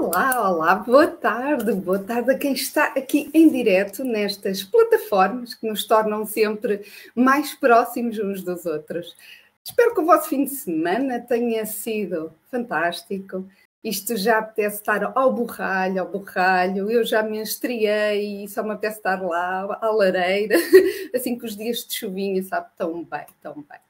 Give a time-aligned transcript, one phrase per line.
[0.00, 5.66] Olá, olá, boa tarde, boa tarde a quem está aqui em direto nestas plataformas que
[5.66, 6.86] nos tornam sempre
[7.16, 9.16] mais próximos uns dos outros.
[9.64, 13.44] Espero que o vosso fim de semana tenha sido fantástico.
[13.82, 16.88] Isto já apetece estar ao borralho, ao borralho.
[16.88, 20.54] Eu já me estreiei e só me apetece estar lá, à lareira,
[21.12, 23.87] assim que os dias de chuvinha, sabe, tão bem, tão bem.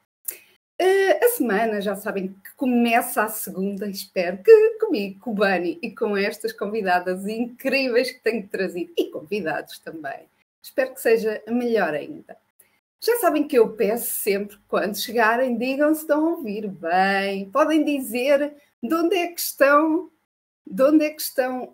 [0.81, 5.77] Uh, a semana, já sabem que começa a segunda, espero que comigo, com o Bani
[5.81, 10.25] e com estas convidadas incríveis que tenho trazido e convidados também.
[10.61, 12.37] Espero que seja melhor ainda.
[13.01, 17.49] Já sabem que eu peço sempre, quando chegarem, digam se estão a ouvir bem.
[17.49, 20.09] Podem dizer de onde é que estão,
[20.65, 21.73] de onde é que estão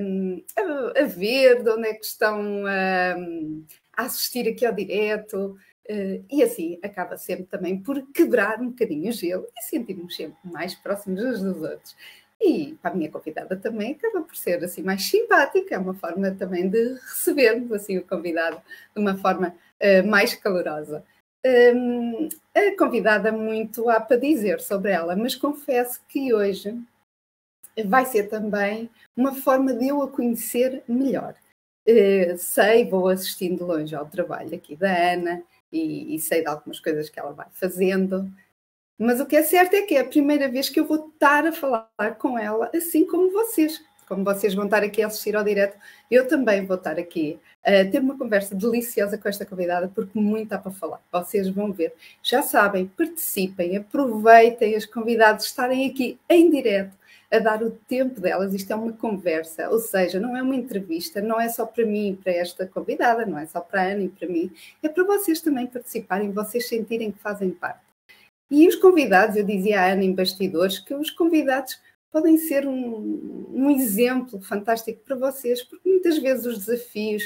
[0.00, 3.64] um, a, a, ver, de onde é que estão um,
[3.96, 5.56] a assistir aqui ao direto.
[5.88, 10.36] Uh, e assim acaba sempre também por quebrar um bocadinho o gelo e sentirmos sempre
[10.44, 11.96] mais próximos uns dos outros.
[12.40, 16.30] E para a minha convidada também acaba por ser assim mais simpática, é uma forma
[16.32, 18.60] também de recebermos assim o convidado
[18.94, 21.04] de uma forma uh, mais calorosa.
[21.46, 26.76] Um, a convidada muito há para dizer sobre ela, mas confesso que hoje
[27.84, 31.36] vai ser também uma forma de eu a conhecer melhor.
[31.88, 36.80] Uh, sei, vou assistindo longe ao trabalho aqui da Ana, e, e sei de algumas
[36.80, 38.30] coisas que ela vai fazendo.
[38.98, 41.46] Mas o que é certo é que é a primeira vez que eu vou estar
[41.46, 43.82] a falar com ela, assim como vocês.
[44.08, 45.76] Como vocês vão estar aqui a assistir ao direto,
[46.08, 50.52] eu também vou estar aqui a ter uma conversa deliciosa com esta convidada, porque muito
[50.52, 51.02] há para falar.
[51.10, 51.92] Vocês vão ver.
[52.22, 56.96] Já sabem, participem, aproveitem as convidadas estarem aqui em direto
[57.30, 58.54] a dar o tempo delas.
[58.54, 62.10] Isto é uma conversa, ou seja, não é uma entrevista, não é só para mim
[62.10, 64.50] e para esta convidada, não é só para a Ana e para mim,
[64.82, 67.80] é para vocês também participarem, vocês sentirem que fazem parte.
[68.50, 71.80] E os convidados, eu dizia à Ana em bastidores, que os convidados
[72.12, 77.24] podem ser um, um exemplo fantástico para vocês, porque muitas vezes os desafios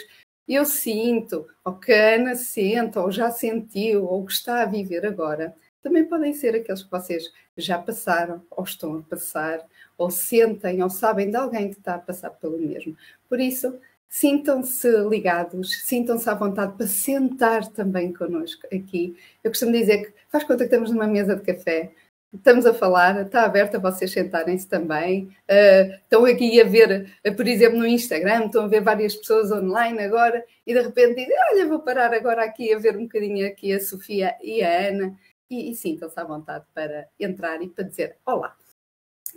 [0.49, 5.07] eu sinto, ou que a Ana sente, ou já sentiu, ou que está a viver
[5.07, 9.65] agora, também podem ser aqueles que vocês já passaram, ou estão a passar,
[10.01, 12.97] ou sentem, ou sabem de alguém que está a passar pelo mesmo.
[13.29, 13.79] Por isso,
[14.09, 19.15] sintam-se ligados, sintam-se à vontade para sentar também connosco aqui.
[19.45, 21.93] Eu costumo dizer que faz conta que estamos numa mesa de café,
[22.33, 25.25] estamos a falar, está aberto a vocês sentarem-se também.
[25.51, 29.99] Uh, estão aqui a ver, por exemplo, no Instagram, estão a ver várias pessoas online
[30.01, 33.71] agora e de repente dizem, olha, vou parar agora aqui a ver um bocadinho aqui
[33.75, 35.15] a Sofia e a Ana
[35.51, 38.60] e, e sintam-se à vontade para entrar e para dizer olá.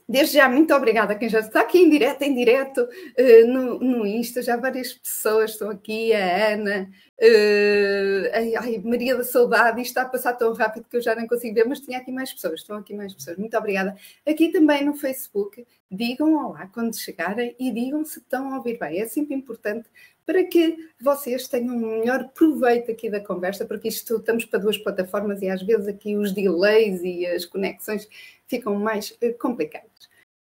[0.07, 3.79] Desde já, muito obrigada a quem já está aqui em direto, em direto, uh, no,
[3.79, 6.89] no Insta, já várias pessoas estão aqui, a Ana,
[7.21, 11.15] uh, ai, ai, Maria da Saudade, isto está a passar tão rápido que eu já
[11.15, 13.95] não consigo ver, mas tinha aqui mais pessoas, estão aqui mais pessoas, muito obrigada.
[14.27, 18.99] Aqui também no Facebook, digam olá quando chegarem e digam se estão a ouvir bem,
[18.99, 19.89] é sempre importante
[20.25, 24.77] para que vocês tenham um melhor proveito aqui da conversa, porque isto estamos para duas
[24.77, 28.07] plataformas e às vezes aqui os delays e as conexões
[28.47, 29.89] ficam mais eh, complicadas.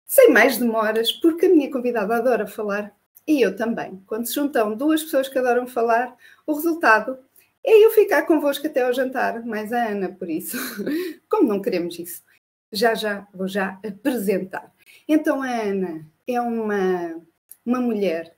[0.06, 2.96] Sem mais demoras, porque a minha convidada adora falar
[3.28, 4.02] e eu também.
[4.08, 6.16] Quando se juntam duas pessoas que adoram falar,
[6.48, 7.20] o resultado
[7.64, 10.58] é eu ficar convosco até ao jantar, mais a Ana, por isso.
[11.30, 12.24] Como não queremos isso?
[12.72, 14.74] Já já vou já apresentar.
[15.08, 17.22] Então a Ana é uma,
[17.66, 18.36] uma mulher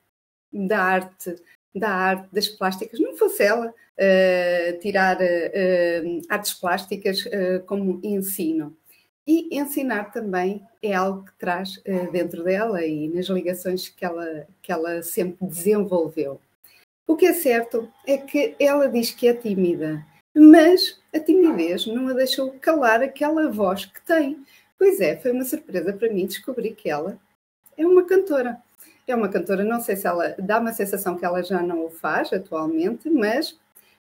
[0.52, 1.36] da arte,
[1.74, 8.76] da arte das plásticas, não fosse ela uh, tirar uh, artes plásticas uh, como ensino.
[9.26, 11.80] E ensinar também é algo que traz
[12.10, 16.40] dentro dela e nas ligações que ela, que ela sempre desenvolveu.
[17.06, 20.04] O que é certo é que ela diz que é tímida,
[20.34, 24.44] mas a timidez não a deixou calar aquela voz que tem.
[24.76, 27.16] Pois é, foi uma surpresa para mim descobrir que ela
[27.76, 28.60] é uma cantora.
[29.12, 31.90] É uma cantora, não sei se ela dá uma sensação que ela já não o
[31.90, 33.54] faz atualmente, mas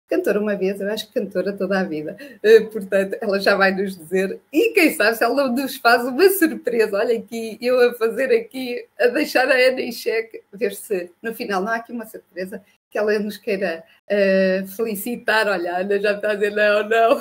[0.09, 2.17] cantora uma vez, eu acho que cantora toda a vida.
[2.43, 6.27] Uh, portanto, ela já vai nos dizer, e quem sabe se ela nos faz uma
[6.29, 6.97] surpresa.
[6.97, 11.35] Olha aqui, eu a fazer aqui, a deixar a Ana em xeque, ver se no
[11.35, 12.59] final não há aqui uma surpresa
[12.89, 15.47] que ela nos queira uh, felicitar.
[15.47, 17.19] Olha, a Ana já está a dizer não, não.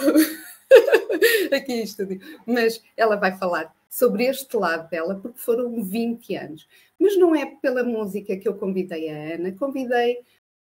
[1.54, 2.19] aqui em estúdio.
[2.46, 6.69] Mas ela vai falar sobre este lado dela, porque foram 20 anos.
[6.99, 10.19] Mas não é pela música que eu convidei a Ana, convidei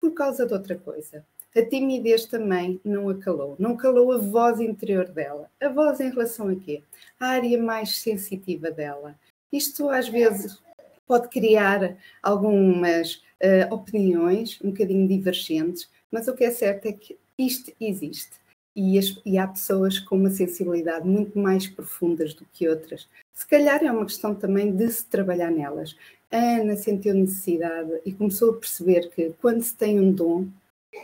[0.00, 1.22] por causa de outra coisa.
[1.54, 5.50] A timidez também não a calou, não calou a voz interior dela.
[5.60, 6.82] A voz em relação a quê?
[7.18, 9.14] A área mais sensitiva dela.
[9.52, 10.58] Isto às vezes
[11.06, 17.18] pode criar algumas uh, opiniões um bocadinho divergentes, mas o que é certo é que
[17.36, 18.39] isto existe.
[18.74, 23.08] E, as, e, há pessoas com uma sensibilidade muito mais profundas do que outras.
[23.34, 25.96] Se calhar é uma questão também de se trabalhar nelas.
[26.30, 30.46] A Ana sentiu necessidade e começou a perceber que quando se tem um dom,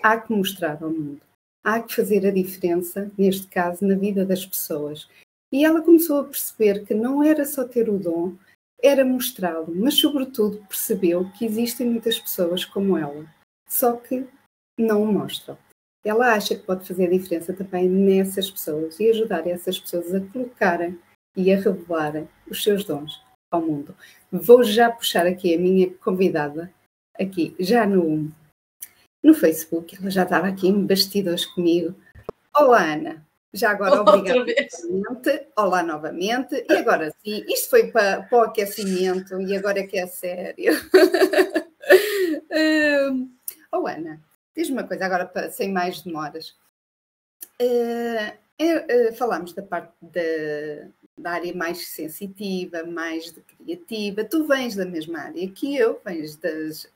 [0.03, 1.21] há que mostrar ao mundo.
[1.65, 5.09] Há que fazer a diferença, neste caso, na vida das pessoas.
[5.53, 8.35] E ela começou a perceber que não era só ter o dom,
[8.81, 13.27] era mostrá-lo, mas, sobretudo, percebeu que existem muitas pessoas como ela,
[13.69, 14.25] só que
[14.79, 15.57] não o mostram
[16.09, 20.21] ela acha que pode fazer a diferença também nessas pessoas e ajudar essas pessoas a
[20.21, 20.99] colocarem
[21.37, 23.21] e a revelarem os seus dons
[23.51, 23.95] ao mundo.
[24.31, 26.73] Vou já puxar aqui a minha convidada,
[27.19, 28.31] aqui, já no,
[29.23, 31.95] no Facebook, ela já estava aqui em bastidores comigo.
[32.55, 33.27] Olá, Ana.
[33.53, 35.47] Já agora, obrigada novamente.
[35.57, 36.67] Olá novamente.
[36.69, 40.75] E agora sim, isto foi para, para o aquecimento e agora é que é sério.
[43.11, 43.31] um,
[43.73, 44.21] oh, Ana,
[44.57, 46.57] Diz-me uma coisa agora, para, sem mais demoras.
[47.61, 48.33] Uh,
[48.63, 50.89] uh, falámos da parte da,
[51.19, 54.25] da, área mais sensitiva, mais criativa.
[54.25, 56.91] Tu vens da mesma área que eu, vens das.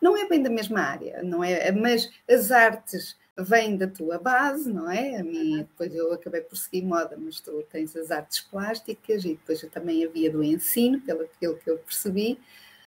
[0.00, 1.70] Não é bem da mesma área, não é?
[1.72, 5.16] Mas as artes vêm da tua base, não é?
[5.16, 9.30] A mim, depois eu acabei por seguir moda, mas tu tens as artes plásticas e
[9.30, 12.38] depois eu também havia do ensino, pelo que eu percebi.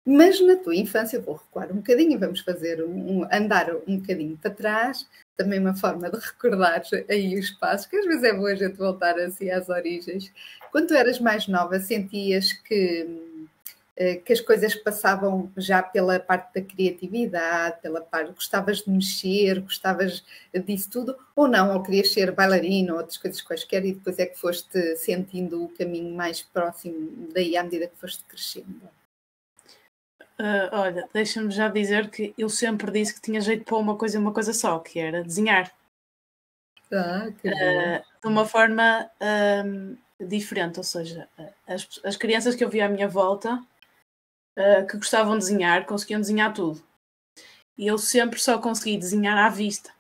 [0.06, 4.38] Mas na tua infância, vou recuar um bocadinho vamos fazer um, um, andar um bocadinho
[4.38, 8.46] para trás, também uma forma de recordar aí os passos, que às vezes é bom
[8.46, 10.32] a gente voltar assim às origens.
[10.72, 13.08] Quando tu eras mais nova, sentias que,
[13.98, 19.60] eh, que as coisas passavam já pela parte da criatividade, pela parte, gostavas de mexer,
[19.60, 20.24] gostavas
[20.54, 24.28] disso tudo, ou não, ou querias ser bailarina ou outras coisas quaisquer e depois é
[24.28, 28.82] que foste sentindo o caminho mais próximo daí à medida que foste crescendo?
[30.40, 34.18] Uh, olha, deixa-me já dizer que eu sempre disse que tinha jeito para uma coisa
[34.18, 35.72] e uma coisa só, que era desenhar.
[36.92, 39.10] Ah, que uh, de uma forma
[40.20, 41.28] diferente, ou seja,
[41.68, 43.62] as, as crianças que eu via à minha volta
[44.58, 46.82] uh, que gostavam de desenhar conseguiam desenhar tudo.
[47.78, 49.95] E eu sempre só consegui desenhar à vista.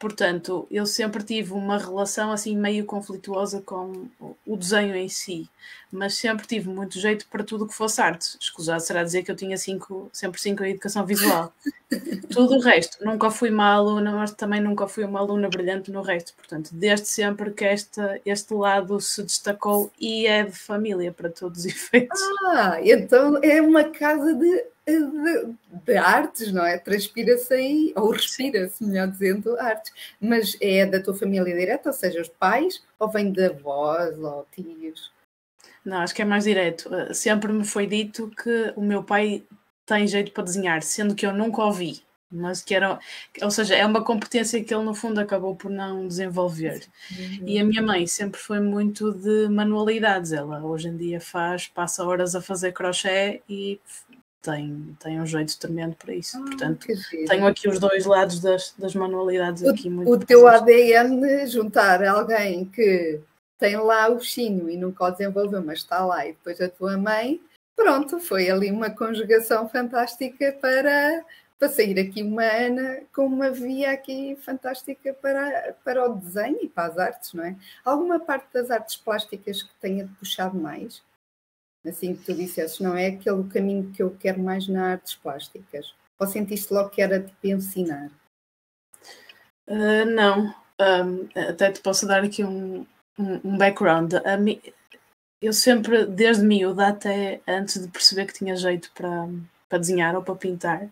[0.00, 4.08] Portanto, eu sempre tive uma relação assim meio conflituosa com
[4.46, 5.46] o desenho em si,
[5.92, 8.34] mas sempre tive muito jeito para tudo que fosse arte.
[8.40, 11.52] Escusado será dizer que eu tinha cinco, sempre cinco em educação visual.
[12.32, 16.00] tudo o resto, nunca fui uma aluna, mas também nunca fui uma aluna brilhante no
[16.00, 16.32] resto.
[16.34, 21.58] Portanto, desde sempre que esta, este lado se destacou e é de família para todos
[21.58, 22.18] os efeitos.
[22.46, 25.54] Ah, então é uma casa de de,
[25.84, 26.78] de, artes, não é?
[26.78, 29.92] Transpira-se aí, ou respira-se, melhor dizendo, artes.
[30.20, 34.46] Mas é da tua família direta, ou seja, os pais, ou vem de avós ou
[34.52, 35.12] tios?
[35.84, 36.94] Não, acho que é mais direto.
[36.94, 39.42] Eh, sempre me foi dito que o meu pai
[39.86, 42.02] tem jeito para desenhar, sendo que eu nunca ouvi.
[42.32, 43.00] Mas que era,
[43.42, 46.86] ou seja, é uma competência que ele no fundo acabou por não desenvolver.
[47.10, 47.48] Uhum.
[47.48, 50.30] E a minha mãe sempre foi muito de manualidades.
[50.32, 53.80] Ela hoje em dia faz, passa horas a fazer crochê e
[54.42, 56.38] tem, tem um jeito tremendo para isso.
[56.38, 56.86] Ah, Portanto,
[57.28, 62.02] tenho aqui os dois lados das, das manualidades o, aqui muito O teu ADN juntar
[62.04, 63.20] alguém que
[63.58, 66.96] tem lá o bichinho e nunca o desenvolveu, mas está lá, e depois a tua
[66.96, 67.40] mãe,
[67.76, 71.22] pronto, foi ali uma conjugação fantástica para,
[71.58, 76.68] para sair aqui uma Ana com uma via aqui fantástica para, para o desenho e
[76.68, 77.54] para as artes, não é?
[77.84, 81.02] Alguma parte das artes plásticas que tenha puxado mais?
[81.86, 85.94] Assim que tu dissesses, não é aquele caminho que eu quero mais nas artes plásticas?
[86.18, 88.10] Ou sentiste logo que era tipo ensinar?
[89.68, 92.86] Uh, não, um, até te posso dar aqui um,
[93.18, 94.14] um, um background.
[94.40, 94.60] Mi,
[95.40, 99.28] eu sempre, desde miúda até antes de perceber que tinha jeito para,
[99.68, 100.88] para desenhar ou para pintar,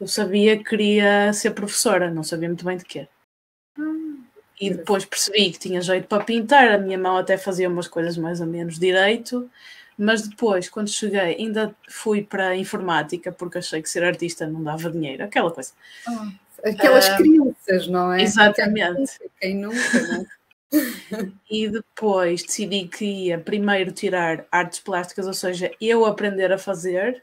[0.00, 3.08] eu sabia que queria ser professora, não sabia muito bem de quê.
[3.78, 4.24] Hum,
[4.60, 8.16] e depois percebi que tinha jeito para pintar, a minha mão até fazia umas coisas
[8.16, 9.48] mais ou menos direito,
[9.96, 14.62] mas depois, quando cheguei, ainda fui para a informática porque achei que ser artista não
[14.62, 15.72] dava dinheiro, aquela coisa.
[16.08, 18.22] Oh, aquelas uh, crianças, não é?
[18.22, 19.12] Exatamente.
[19.40, 20.26] Quem nunca, não é?
[21.50, 27.22] e depois decidi que ia primeiro tirar artes plásticas, ou seja, eu aprender a fazer,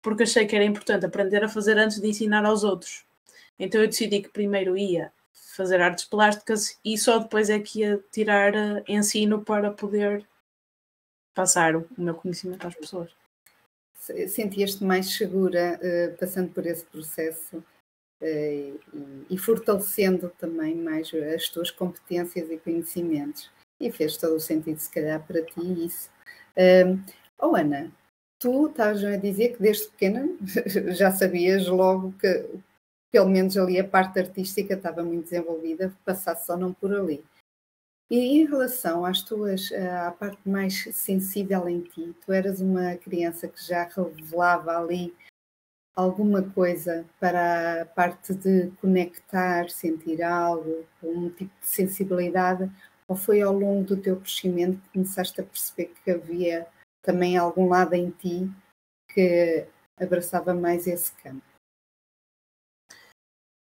[0.00, 3.04] porque achei que era importante aprender a fazer antes de ensinar aos outros.
[3.58, 5.12] Então eu decidi que primeiro ia
[5.56, 10.26] fazer artes plásticas e só depois é que ia tirar uh, ensino para poder
[11.36, 13.14] passar o meu conhecimento às pessoas.
[14.28, 18.80] Sentias-te mais segura uh, passando por esse processo uh, e,
[19.28, 23.50] e, fortalecendo também mais as tuas competências e conhecimentos.
[23.78, 26.08] E fez todo o sentido, se calhar, para ti isso.
[26.56, 26.98] Uh,
[27.38, 27.92] oh, Ana,
[28.38, 30.28] tu estás a dizer que desde pequena
[30.96, 32.48] já sabias logo que,
[33.12, 37.22] pelo menos ali a parte artística estava muito desenvolvida, passasse só não por ali.
[38.08, 42.94] E em relação às tuas, eh, à parte mais sensível em ti, tu eras uma
[42.96, 45.12] criança que já revelava ali
[45.96, 52.70] alguma coisa para a parte de conectar, sentir algo, um tipo de sensibilidade,
[53.08, 56.66] ou foi ao longo do teu crescimento que começaste a perceber que havia
[57.02, 58.48] também algum lado em ti
[59.12, 59.66] que
[59.98, 61.42] abraçava mais esse campo?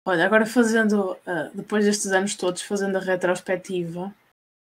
[0.06, 4.14] Olha, agora fazendo, uh, depois destes anos todos, fazendo a retrospectiva,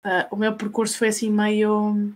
[0.07, 2.13] uh, o meu percurso foi assim meio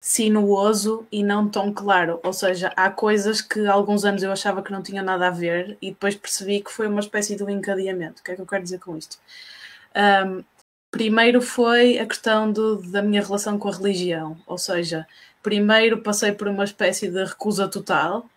[0.00, 2.18] sinuoso e não tão claro.
[2.22, 5.30] Ou seja, há coisas que há alguns anos eu achava que não tinha nada a
[5.30, 8.20] ver e depois percebi que foi uma espécie de um encadeamento.
[8.20, 9.18] O que é que eu quero dizer com isto?
[9.94, 10.42] Um,
[10.90, 14.38] primeiro foi a questão do, da minha relação com a religião.
[14.46, 15.06] Ou seja,
[15.42, 18.28] primeiro passei por uma espécie de recusa total.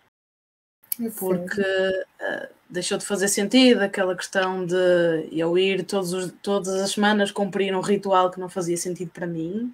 [1.18, 7.30] Porque uh, deixou de fazer sentido aquela questão de eu ir os, todas as semanas
[7.30, 9.72] cumprir um ritual que não fazia sentido para mim.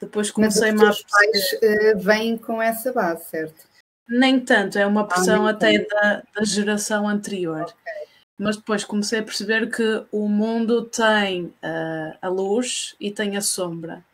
[0.00, 3.66] Depois comecei Mas os pais uh, vêm com essa base, certo?
[4.08, 7.62] Nem tanto, é uma ah, pressão ah, até da, da, geração anterior.
[7.62, 8.06] Okay.
[8.38, 13.40] Mas depois comecei a perceber que o mundo tem uh, a luz e tem a
[13.40, 14.04] sombra.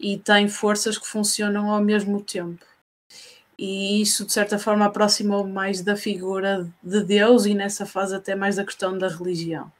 [0.00, 2.64] E tem forças que funcionam ao mesmo tempo.
[3.62, 8.34] E isso, de certa forma, aproximou mais da figura de Deus e nessa fase até
[8.34, 9.70] mais da questão da religião.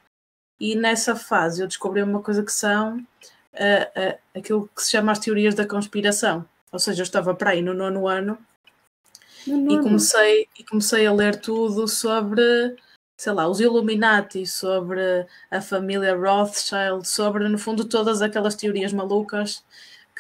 [0.61, 5.13] E nessa fase eu descobri uma coisa que são uh, uh, aquilo que se chama
[5.13, 6.45] as teorias da conspiração.
[6.71, 8.37] Ou seja, eu estava para aí no nono ano
[9.47, 12.77] no e, comecei, e comecei a ler tudo sobre,
[13.17, 19.65] sei lá, os Illuminati, sobre a família Rothschild, sobre, no fundo, todas aquelas teorias malucas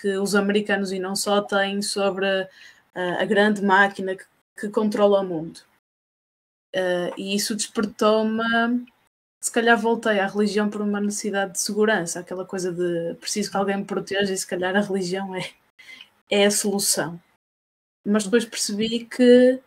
[0.01, 2.49] que os americanos e não só têm sobre
[2.95, 4.25] a grande máquina que,
[4.59, 5.61] que controla o mundo.
[6.75, 8.87] Uh, e isso despertou-me
[9.41, 13.57] se calhar voltei à religião por uma necessidade de segurança, aquela coisa de preciso que
[13.57, 15.51] alguém me proteja e se calhar a religião é,
[16.31, 17.21] é a solução.
[18.07, 19.61] Mas depois percebi que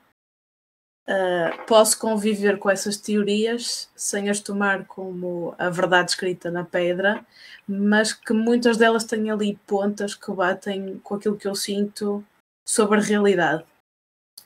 [1.07, 7.25] uh, posso conviver com essas teorias sem as tomar como a verdade escrita na pedra,
[7.67, 12.23] mas que muitas delas têm ali pontas que batem com aquilo que eu sinto
[12.65, 13.65] sobre a realidade.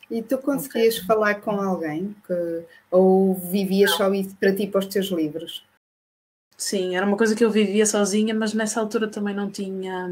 [0.09, 1.07] E tu conseguias okay.
[1.07, 3.97] falar com alguém que, ou vivias Não.
[3.97, 5.65] só isso para ti, para os teus livros?
[6.57, 10.09] Sim, era uma coisa que eu vivia sozinha, mas nessa altura também não tinha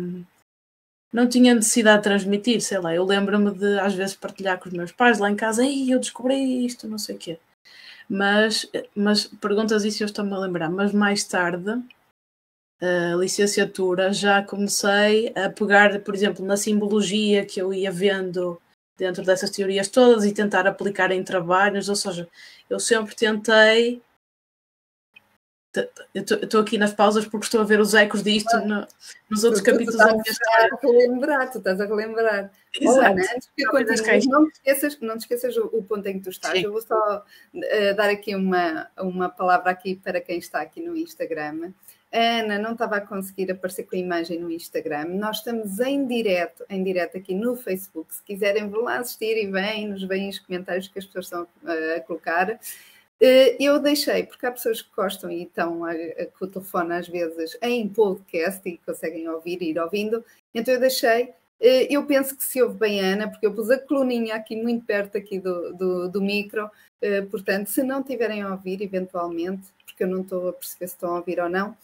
[1.11, 4.75] não tinha necessidade de transmitir, sei lá, eu lembro-me de às vezes partilhar com os
[4.75, 7.39] meus pais lá em casa, ei, eu descobri isto, não sei o quê.
[8.09, 11.81] Mas, mas perguntas isso eu estou-me a lembrar, mas mais tarde,
[13.19, 18.61] licenciatura, já comecei a pegar, por exemplo, na simbologia que eu ia vendo
[18.97, 22.27] dentro dessas teorias todas e tentar aplicar em trabalhos, ou seja,
[22.69, 24.01] eu sempre tentei.
[26.13, 28.87] Eu estou aqui nas pausas porque estou a ver os ecos disto no,
[29.29, 30.69] nos outros tu, capítulos da minha história.
[30.71, 32.51] Estás a relembrar, tu estás a relembrar.
[32.79, 32.97] Exato.
[32.97, 36.29] Olá, antes continues, não te esqueças, não te esqueças o, o ponto em que tu
[36.29, 36.57] estás.
[36.57, 36.63] Sim.
[36.63, 40.95] Eu vou só uh, dar aqui uma, uma palavra aqui para quem está aqui no
[40.95, 41.73] Instagram.
[42.17, 45.05] Ana não estava a conseguir aparecer com a imagem no Instagram.
[45.05, 48.13] Nós estamos em direto, em direto aqui no Facebook.
[48.13, 51.47] Se quiserem, vão lá assistir e vêm, nos veem os comentários que as pessoas estão
[51.65, 52.59] a, colocar.
[53.19, 56.93] Eh, eu deixei, porque há pessoas que gostam e estão a, a, com o telefone
[56.93, 61.33] às vezes em podcast e conseguem ouvir e ir ouvindo, então eu deixei.
[61.59, 64.55] Eh, eu penso que se ouve bem a Ana, porque eu pus a coluninha aqui
[64.55, 66.69] muito perto aqui do, do, do micro,
[67.01, 70.95] eh, portanto, se não tiverem a ouvir, eventualmente, porque eu não estou a perceber se
[70.95, 71.75] estão a ouvir ou não,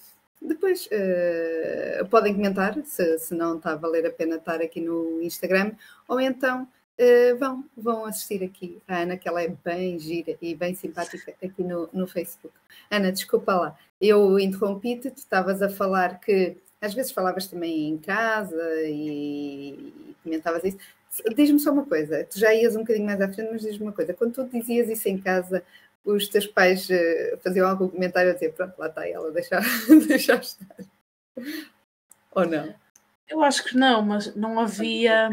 [0.42, 5.22] depois uh, podem comentar se, se não está a valer a pena estar aqui no
[5.22, 5.74] Instagram,
[6.08, 10.56] ou então uh, vão, vão assistir aqui a Ana, que ela é bem gira e
[10.56, 12.56] bem simpática aqui no, no Facebook.
[12.90, 17.98] Ana, desculpa lá, eu interrompi-te, tu estavas a falar que às vezes falavas também em
[17.98, 20.78] casa e, e comentavas isso.
[21.36, 23.92] Diz-me só uma coisa, tu já ias um bocadinho mais à frente, mas diz-me uma
[23.92, 25.62] coisa, quando tu dizias isso em casa,
[26.04, 29.60] os teus pais uh, faziam algum comentário a dizer, pronto, lá está ela, deixa,
[30.08, 30.76] deixa estar.
[32.32, 32.74] Ou não?
[33.28, 35.30] Eu acho que não, mas não havia.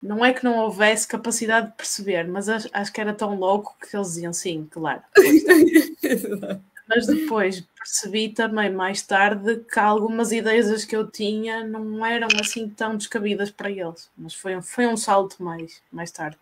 [0.00, 3.76] Não é que não houvesse capacidade de perceber, mas acho, acho que era tão louco
[3.80, 5.02] que eles diziam sim, claro.
[6.88, 12.68] mas depois percebi também mais tarde que algumas ideias que eu tinha não eram assim
[12.68, 14.10] tão descabidas para eles.
[14.16, 16.38] Mas foi, foi um salto mais, mais tarde.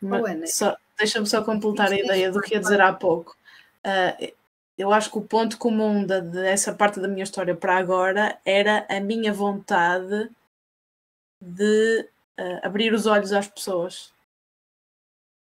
[0.00, 3.36] Mas, só, Deixa-me só completar a ideia do que ia dizer há pouco.
[3.84, 4.32] Uh,
[4.76, 8.86] eu acho que o ponto comum da, dessa parte da minha história para agora era
[8.88, 10.30] a minha vontade
[11.40, 12.08] de
[12.38, 14.12] uh, abrir os olhos às pessoas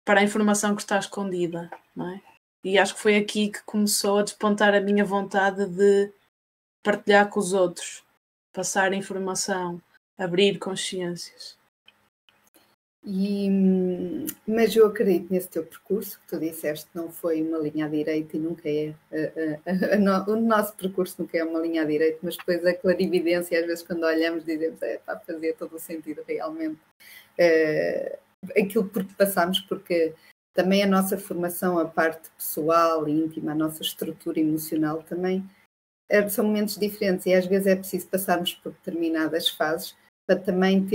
[0.05, 2.21] para a informação que está escondida, não é?
[2.63, 6.11] E acho que foi aqui que começou a despontar a minha vontade de
[6.83, 8.03] partilhar com os outros,
[8.53, 9.81] passar informação,
[10.17, 11.56] abrir consciências.
[13.09, 13.49] E,
[14.45, 18.35] mas eu acredito nesse teu percurso, que tu disseste não foi uma linha à direita
[18.35, 18.93] e nunca é.
[19.65, 22.73] A, a, a, o nosso percurso nunca é uma linha à direita, mas depois a
[22.73, 26.81] clarividência, às vezes, quando olhamos, dizemos é, para fazer todo o sentido realmente.
[27.37, 28.19] É,
[28.59, 30.13] aquilo por que passamos, porque
[30.53, 35.49] também a nossa formação, a parte pessoal e íntima, a nossa estrutura emocional também
[36.09, 39.95] é, são momentos diferentes e às vezes é preciso passarmos por determinadas fases
[40.27, 40.85] para também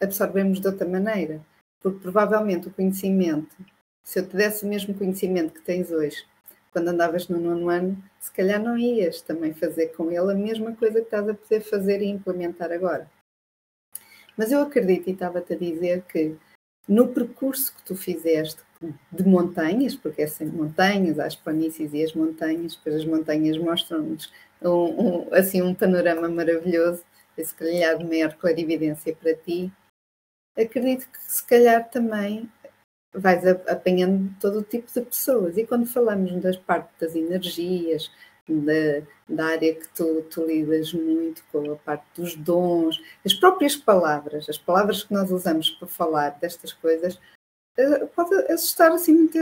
[0.00, 1.40] absorvermos de outra maneira.
[1.80, 3.56] Porque provavelmente o conhecimento,
[4.04, 6.24] se eu te desse o mesmo conhecimento que tens hoje,
[6.70, 10.76] quando andavas no nono ano, se calhar não ias também fazer com ele a mesma
[10.76, 13.10] coisa que estás a poder fazer e implementar agora.
[14.36, 16.36] Mas eu acredito e estava-te a dizer que
[16.86, 18.62] no percurso que tu fizeste
[19.10, 24.32] de montanhas, porque é sempre montanhas, as planícies e as montanhas, depois as montanhas mostram-nos
[24.62, 27.02] um, um, assim um panorama maravilhoso
[27.44, 29.72] se calhar de maior clarividência para ti,
[30.56, 32.50] acredito que se calhar também
[33.12, 35.56] vais apanhando todo o tipo de pessoas.
[35.56, 38.10] E quando falamos das partes das energias,
[38.48, 43.76] da, da área que tu, tu, lidas muito com a parte dos dons, as próprias
[43.76, 47.20] palavras, as palavras que nós usamos para falar destas coisas,
[47.76, 49.38] eh, pode assustar assim muito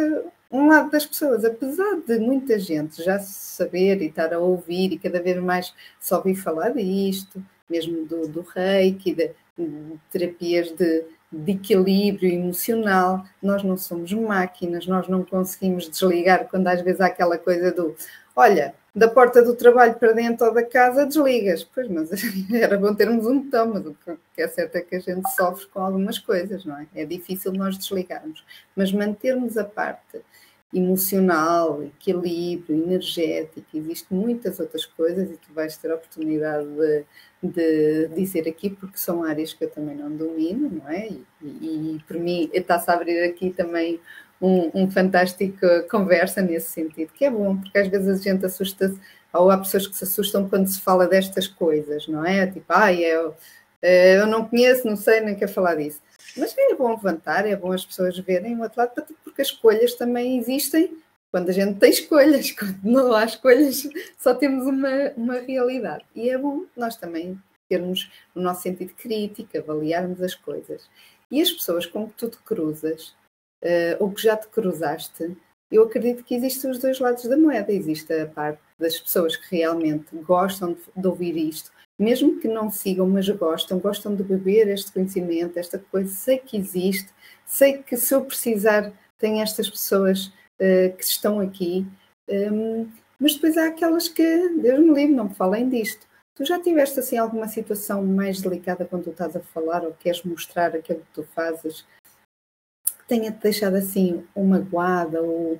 [0.50, 4.98] um lado das pessoas, apesar de muita gente já saber e estar a ouvir e
[4.98, 11.04] cada vez mais só ouvir falar disto, mesmo do, do reiki, de, de terapias de,
[11.32, 13.25] de equilíbrio emocional.
[13.42, 17.94] Nós não somos máquinas, nós não conseguimos desligar quando às vezes há aquela coisa do
[18.37, 21.64] olha, da porta do trabalho para dentro ou da casa desligas.
[21.64, 22.11] Pois, mas
[22.52, 23.96] era bom termos um botão, mas o
[24.35, 26.87] que é certo é que a gente sofre com algumas coisas, não é?
[26.94, 28.44] É difícil nós desligarmos.
[28.76, 30.20] Mas mantermos a parte
[30.75, 37.04] emocional, equilíbrio, energético, existem muitas outras coisas e tu vais ter a oportunidade de,
[37.42, 41.08] de dizer aqui, porque são áreas que eu também não domino, não é?
[41.08, 44.00] E, e, e por mim está-se a abrir aqui também
[44.40, 48.99] um, um fantástico conversa nesse sentido, que é bom, porque às vezes a gente assusta-se,
[49.32, 52.47] ou há pessoas que se assustam quando se fala destas coisas, não é?
[52.47, 53.34] Tipo, ai, ah, eu,
[53.82, 56.00] eu não conheço, não sei, nem quero falar disso.
[56.36, 58.92] Mas é bom levantar, é bom as pessoas verem o outro lado,
[59.25, 60.96] porque as escolhas também existem
[61.30, 66.04] quando a gente tem escolhas, quando não há escolhas, só temos uma, uma realidade.
[66.14, 70.88] E é bom nós também termos o nosso sentido crítico, avaliarmos as coisas.
[71.30, 73.14] E as pessoas com que tu te cruzas,
[73.62, 75.36] uh, ou que já te cruzaste,
[75.70, 77.72] eu acredito que existem os dois lados da moeda.
[77.72, 82.71] Existe a parte das pessoas que realmente gostam de, de ouvir isto, mesmo que não
[82.71, 87.09] sigam, mas gostam, gostam de beber este conhecimento, esta coisa, sei que existe,
[87.45, 91.87] sei que se eu precisar, tem estas pessoas uh, que estão aqui,
[92.28, 96.06] um, mas depois há aquelas que, Deus me livre, não me falem disto.
[96.35, 100.23] Tu já tiveste assim alguma situação mais delicada quando tu estás a falar ou queres
[100.23, 101.87] mostrar aquilo que tu fazes
[102.85, 105.59] que tenha-te deixado assim ou magoada ou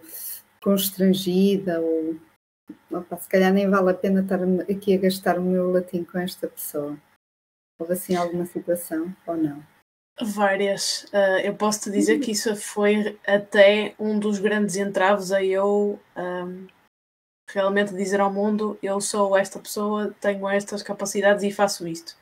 [0.61, 2.16] constrangida ou
[2.98, 4.38] opa, se calhar nem vale a pena estar
[4.70, 6.96] aqui a gastar o meu latim com esta pessoa.
[7.78, 9.62] Houve assim alguma situação ou não?
[10.20, 11.04] Várias.
[11.12, 16.00] Uh, eu posso te dizer que isso foi até um dos grandes entraves a eu
[16.16, 16.66] um,
[17.50, 22.16] realmente dizer ao mundo: eu sou esta pessoa, tenho estas capacidades e faço isto.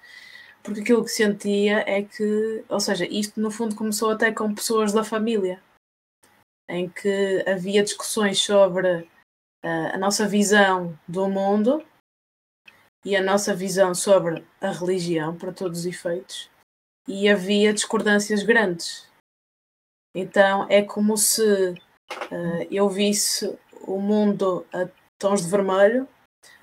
[0.62, 4.92] Porque aquilo que sentia é que, ou seja, isto no fundo começou até com pessoas
[4.92, 5.62] da família,
[6.68, 9.06] em que havia discussões sobre
[9.64, 11.82] a nossa visão do mundo
[13.04, 16.50] e a nossa visão sobre a religião, para todos os efeitos,
[17.06, 19.06] e havia discordâncias grandes.
[20.14, 26.08] Então é como se uh, eu visse o mundo a tons de vermelho,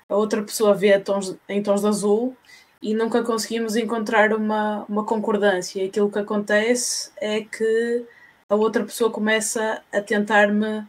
[0.08, 2.36] a outra pessoa vê tons, em tons de azul
[2.80, 5.84] e nunca conseguimos encontrar uma, uma concordância.
[5.84, 8.06] Aquilo que acontece é que
[8.48, 10.86] a outra pessoa começa a tentar-me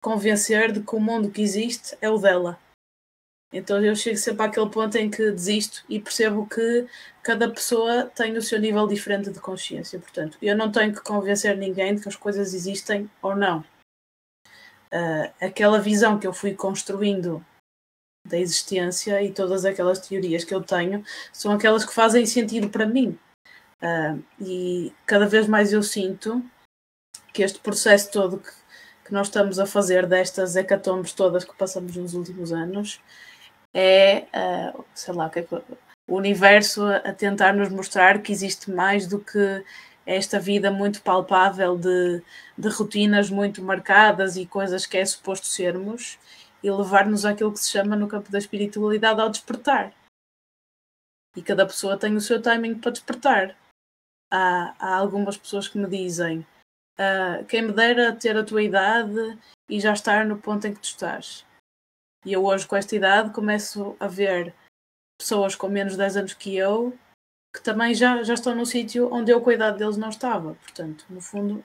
[0.00, 2.58] convencer de que o mundo que existe é o dela.
[3.52, 6.86] Então eu chego sempre àquele ponto em que desisto e percebo que
[7.22, 9.98] cada pessoa tem o seu nível diferente de consciência.
[9.98, 13.64] Portanto, eu não tenho que convencer ninguém de que as coisas existem ou não.
[14.92, 17.44] Uh, aquela visão que eu fui construindo
[18.26, 22.86] da existência e todas aquelas teorias que eu tenho são aquelas que fazem sentido para
[22.86, 23.18] mim.
[23.80, 26.44] Uh, e cada vez mais eu sinto
[27.32, 28.50] que este processo todo que
[29.08, 33.00] que nós estamos a fazer destas hecatombes todas que passamos nos últimos anos
[33.74, 38.70] é, uh, sei lá, que é que, o universo a, tentar nos mostrar que existe
[38.70, 39.64] mais do que
[40.06, 42.22] esta vida muito palpável de,
[42.56, 46.18] de rotinas muito marcadas e coisas que é suposto sermos
[46.62, 49.92] e levar-nos àquilo que se chama no campo da espiritualidade ao despertar.
[51.36, 53.56] E cada pessoa tem o seu timing para despertar.
[54.30, 56.44] Há, há algumas pessoas que me dizem
[56.98, 60.80] uh, quem me dera ter a tua idade e já estar no ponto em que
[60.80, 61.46] tu estás.
[62.24, 64.54] E eu hoje com esta idade começo a ver
[65.18, 66.96] pessoas com menos de 10 anos que eu
[67.54, 70.54] que também já, já estão no sítio onde eu com a idade deles não estava.
[70.56, 71.64] Portanto, no fundo,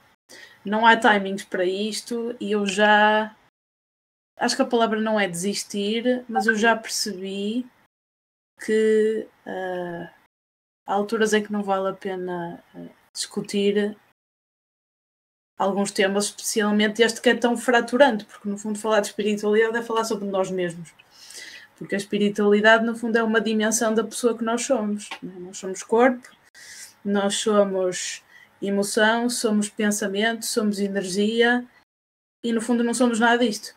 [0.65, 3.35] não há timings para isto e eu já
[4.37, 7.67] acho que a palavra não é desistir, mas eu já percebi
[8.65, 10.09] que uh,
[10.87, 13.97] há alturas em que não vale a pena uh, discutir
[15.57, 19.81] alguns temas, especialmente este que é tão fraturante, porque no fundo falar de espiritualidade é
[19.81, 20.91] falar sobre nós mesmos.
[21.77, 25.09] Porque a espiritualidade, no fundo, é uma dimensão da pessoa que nós somos.
[25.21, 25.33] Né?
[25.39, 26.27] Nós somos corpo,
[27.03, 28.23] nós somos
[28.61, 31.65] emoção, somos pensamento, somos energia
[32.43, 33.75] e, no fundo, não somos nada disto.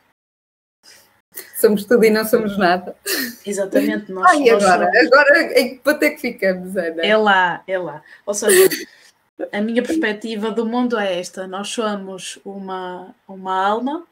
[1.57, 2.97] Somos tudo e não somos nada.
[3.45, 4.11] Exatamente.
[4.11, 4.91] Nós, Ai, nós agora?
[4.93, 5.12] Somos...
[5.12, 7.03] Agora em que ponto é que ficamos, Ana?
[7.03, 8.03] É lá, é lá.
[8.25, 8.69] Ou seja,
[9.53, 14.07] a minha perspectiva do mundo é esta: nós somos uma, uma alma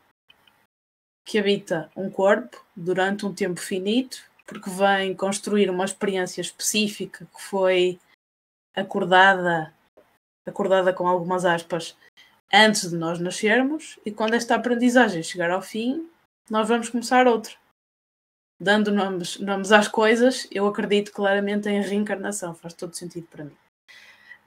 [1.24, 7.42] que habita um corpo durante um tempo finito, porque vem construir uma experiência específica que
[7.42, 7.98] foi
[8.76, 9.72] acordada,
[10.46, 11.96] acordada com algumas aspas,
[12.52, 16.08] antes de nós nascermos, e quando esta aprendizagem chegar ao fim,
[16.50, 17.54] nós vamos começar outra.
[18.60, 23.63] Dando nomes, nomes às coisas, eu acredito claramente em reencarnação, faz todo sentido para mim.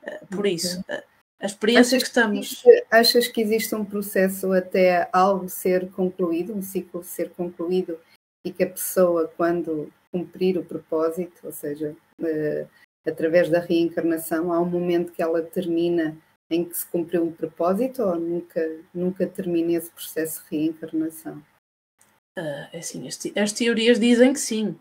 [0.08, 1.04] Eh, por isso, eh,
[1.40, 2.62] a experiência achas que estamos.
[2.62, 8.00] Que, achas que existe um processo até algo ser concluído, um ciclo ser concluído,
[8.46, 12.70] e que a pessoa, quando cumprir o propósito, ou seja, uh,
[13.06, 16.18] através da reencarnação, há um momento que ela termina
[16.50, 18.62] em que se cumpriu o propósito ou nunca,
[18.94, 21.44] nunca termina esse processo de reencarnação?
[22.38, 24.80] Uh, assim, as, te as, teorias dizem que sim.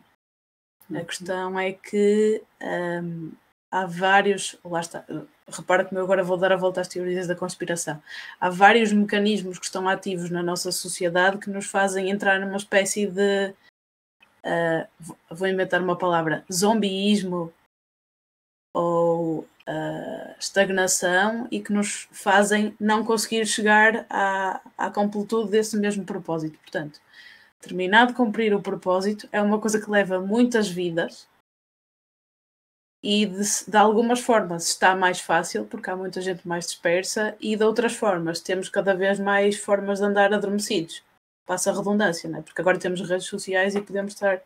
[0.89, 1.05] A uhum.
[1.05, 3.33] questão é que um,
[3.71, 4.59] há vários.
[4.65, 5.05] Lá está,
[5.49, 8.03] repara que eu agora vou dar a volta às teorias da conspiração.
[8.41, 13.07] Há vários mecanismos que estão ativos na nossa sociedade que nos fazem entrar numa espécie
[13.07, 13.55] de.
[14.45, 17.53] Uh, vou inventar uma palavra: zombiísmo
[18.73, 26.05] ou uh, estagnação e que nos fazem não conseguir chegar à, à completude desse mesmo
[26.05, 26.59] propósito.
[26.59, 27.01] Portanto,
[27.61, 31.27] terminado de cumprir o propósito, é uma coisa que leva muitas vidas
[33.09, 37.55] e de, de, algumas formas está mais fácil porque há muita gente mais dispersa e
[37.55, 41.05] de outras formas temos cada vez mais formas de andar adormecidos.
[41.47, 42.43] Passa a redundância, não é?
[42.43, 44.43] Porque agora temos redes sociais e podemos estar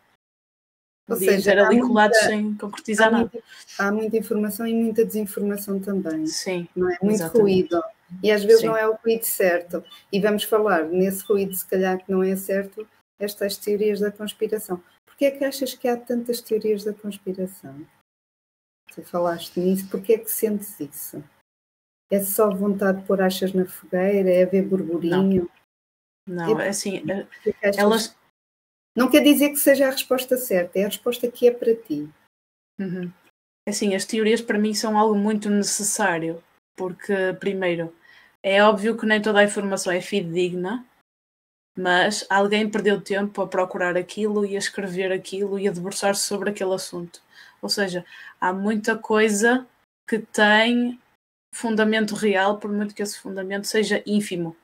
[1.09, 3.31] ou seja, ali colados sem concretizar há nada.
[3.33, 3.43] Muita,
[3.79, 6.27] há muita informação e muita desinformação também.
[6.27, 6.67] Sim.
[6.75, 6.99] Não é?
[7.01, 7.41] Muito exatamente.
[7.41, 7.83] ruído.
[8.21, 8.67] E às vezes Sim.
[8.67, 9.83] não é o ruído certo.
[10.13, 12.87] E vamos falar nesse ruído, se calhar, que não é certo,
[13.19, 14.79] estas teorias da conspiração.
[15.07, 17.83] Porquê é que achas que há tantas teorias da conspiração?
[18.93, 21.23] Tu falaste nisso, porque é que sentes isso?
[22.11, 24.29] É só vontade de pôr achas na fogueira?
[24.29, 25.49] É haver burburinho?
[26.27, 27.27] Não, não é assim, é,
[27.77, 28.15] elas...
[28.95, 32.09] Não quer dizer que seja a resposta certa, é a resposta que é para ti.
[32.77, 33.11] Uhum.
[33.65, 36.43] É assim, as teorias para mim são algo muito necessário,
[36.75, 37.95] porque, primeiro,
[38.43, 40.85] é óbvio que nem toda a informação é fidedigna,
[41.77, 46.49] mas alguém perdeu tempo a procurar aquilo e a escrever aquilo e a debruçar-se sobre
[46.49, 47.21] aquele assunto.
[47.61, 48.05] Ou seja,
[48.39, 49.67] há muita coisa
[50.07, 50.99] que tem
[51.53, 54.55] fundamento real, por muito que esse fundamento seja ínfimo.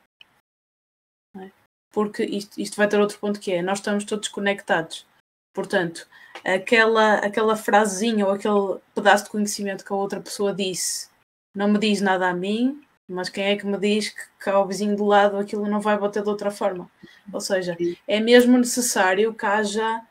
[1.36, 1.52] É?
[1.92, 5.06] Porque isto, isto vai ter outro ponto que é, nós estamos todos conectados.
[5.54, 6.08] Portanto,
[6.46, 11.10] aquela, aquela frasezinha ou aquele pedaço de conhecimento que a outra pessoa disse
[11.58, 12.80] não me diz nada a mim,
[13.10, 15.98] mas quem é que me diz que, que ao vizinho do lado aquilo não vai
[15.98, 16.88] bater de outra forma?
[17.34, 17.76] Ou seja,
[18.08, 20.06] é mesmo necessário que haja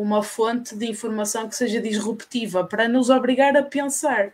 [0.00, 4.32] uma fonte de informação que seja disruptiva para nos obrigar a pensar.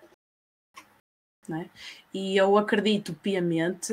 [1.50, 1.68] É?
[2.12, 3.92] E eu acredito piamente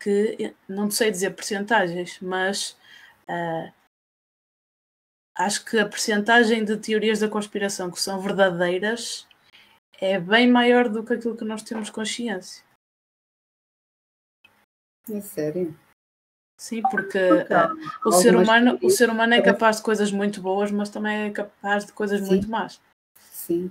[0.00, 2.78] que, não sei dizer percentagens, mas
[3.28, 3.72] uh,
[5.36, 9.26] acho que a percentagem de teorias da conspiração que são verdadeiras
[10.00, 12.64] é bem maior do que aquilo que nós temos consciência.
[15.10, 15.78] É sério?
[16.56, 20.70] Sim, porque uh, o, ser humano, o ser humano é capaz de coisas muito boas,
[20.70, 22.26] mas também é capaz de coisas Sim.
[22.28, 22.80] muito más.
[23.18, 23.70] Sim.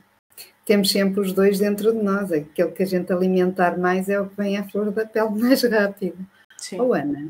[0.65, 2.31] Temos sempre os dois dentro de nós.
[2.31, 5.63] Aquele que a gente alimentar mais é o que vem à flor da pele mais
[5.63, 6.25] rápido.
[6.57, 6.79] Sim.
[6.79, 7.29] Oh, Ana,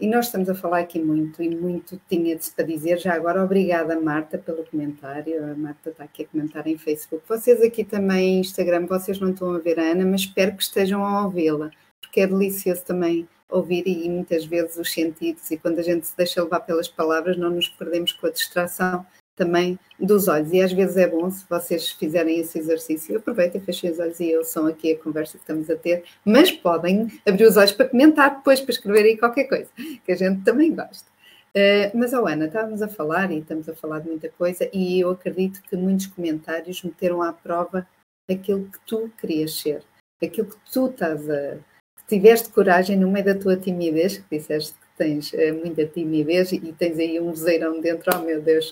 [0.00, 2.98] E nós estamos a falar aqui muito, e muito tinha-se para dizer.
[2.98, 5.44] Já agora, obrigada, Marta, pelo comentário.
[5.44, 7.24] A Marta está aqui a comentar em Facebook.
[7.28, 11.04] Vocês aqui também, Instagram, vocês não estão a ver a Ana, mas espero que estejam
[11.04, 11.70] a ouvi-la,
[12.00, 16.16] porque é delicioso também ouvir e muitas vezes os sentidos, e quando a gente se
[16.16, 20.52] deixa levar pelas palavras, não nos perdemos com a distração também dos olhos.
[20.52, 24.36] E às vezes é bom, se vocês fizerem esse exercício, aproveitem, fechem os olhos e
[24.36, 28.36] ouçam aqui a conversa que estamos a ter, mas podem abrir os olhos para comentar
[28.36, 29.70] depois, para escrever aí qualquer coisa,
[30.04, 31.12] que a gente também gosta.
[31.56, 35.00] Uh, mas, oh Ana, estávamos a falar e estamos a falar de muita coisa, e
[35.00, 37.86] eu acredito que muitos comentários meteram à prova
[38.28, 39.84] aquilo que tu querias ser,
[40.22, 41.58] aquilo que tu estás a.
[42.06, 46.60] que tiveste coragem no meio da tua timidez, que disseste tens uh, muita timidez e,
[46.72, 48.70] tens aí um vozeirão dentro, oh meu Deus.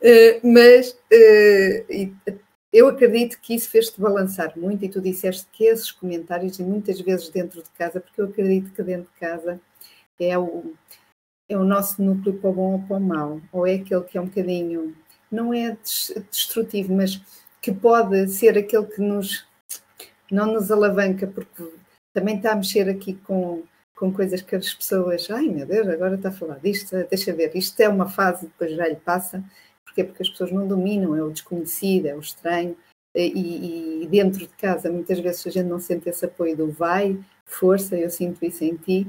[0.00, 2.38] Uh, mas uh,
[2.72, 7.00] eu acredito que isso fez-te balançar muito e tu disseste que esses comentários, e muitas
[7.00, 9.60] vezes dentro de casa, porque eu acredito que dentro de casa
[10.18, 10.74] é o,
[11.48, 14.16] é o nosso núcleo para o bom ou para o mau, ou é aquele que
[14.16, 14.96] é um bocadinho,
[15.30, 15.76] não é
[16.30, 17.20] destrutivo, mas
[17.60, 19.46] que pode ser aquele que nos
[20.30, 21.62] não nos alavanca, porque
[22.12, 23.62] também está a mexer aqui com
[24.02, 27.54] com coisas que as pessoas, ai meu Deus, agora está a falar disto, deixa ver,
[27.54, 29.44] isto é uma fase, depois já lhe passa,
[29.84, 32.76] porque Porque as pessoas não dominam, é o desconhecido, é o estranho,
[33.14, 37.16] e, e, dentro de casa muitas vezes a gente não sente esse apoio do vai,
[37.44, 39.06] força, eu sinto isso em ti,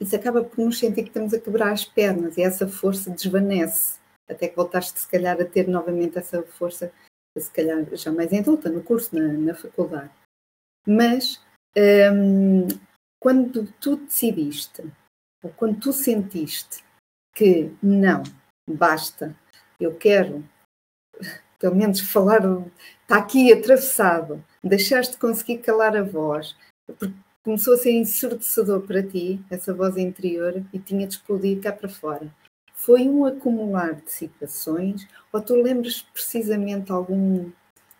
[0.00, 3.98] isso acaba por nos sentir que estamos a quebrar as pernas e essa força desvanece,
[4.28, 6.92] até que voltaste se calhar a ter novamente essa força,
[7.36, 10.10] se calhar já mais em adulta, no curso, na, na faculdade.
[10.86, 11.44] Mas
[11.76, 12.66] hum,
[13.20, 14.82] quando tu decidiste,
[15.42, 16.84] ou quando tu sentiste
[17.34, 18.22] que não,
[18.68, 19.36] basta,
[19.78, 20.44] eu quero,
[21.58, 22.40] pelo menos falar,
[23.02, 27.12] está aqui atravessado, deixaste de conseguir calar a voz, porque
[27.44, 31.88] começou a ser ensurdecedor para ti, essa voz interior, e tinha de explodir cá para
[31.88, 32.34] fora.
[32.72, 37.50] Foi um acumular de situações, ou tu lembras precisamente algum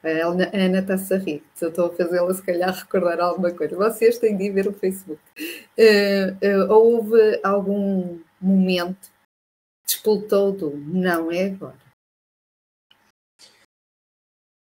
[0.06, 3.76] a Ana está-se a rir, se eu estou a fazê-la se calhar recordar alguma coisa.
[3.76, 5.20] Vocês têm de ir ver o Facebook.
[5.78, 11.86] Uh, uh, houve algum momento que despoltou do não é agora?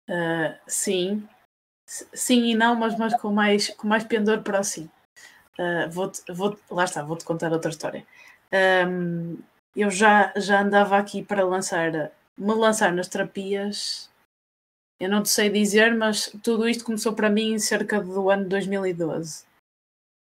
[0.08, 1.26] Uh, sim,
[1.86, 4.90] sim e não, mas, mas com, mais, com mais pendor para o sim.
[5.58, 8.06] Uh, vou, vou, lá está, vou-te contar outra história.
[8.86, 9.38] Um,
[9.74, 14.12] eu já, já andava aqui para lançar, me lançar nas terapias
[15.02, 19.44] eu não te sei dizer, mas tudo isto começou para mim cerca do ano 2012.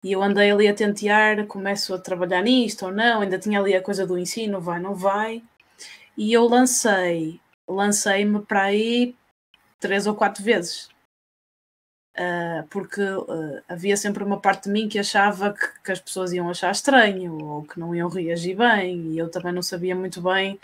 [0.04, 3.74] E eu andei ali a tentear, começo a trabalhar nisto ou não, ainda tinha ali
[3.74, 5.42] a coisa do ensino, vai, não vai.
[6.18, 9.16] E eu lancei, lancei-me para aí
[9.80, 10.90] três ou quatro vezes.
[12.18, 16.32] Uh, porque uh, havia sempre uma parte de mim que achava que, que, as pessoas
[16.32, 20.20] iam achar estranho ou que não iam reagir bem, e eu também não sabia muito
[20.20, 20.60] bem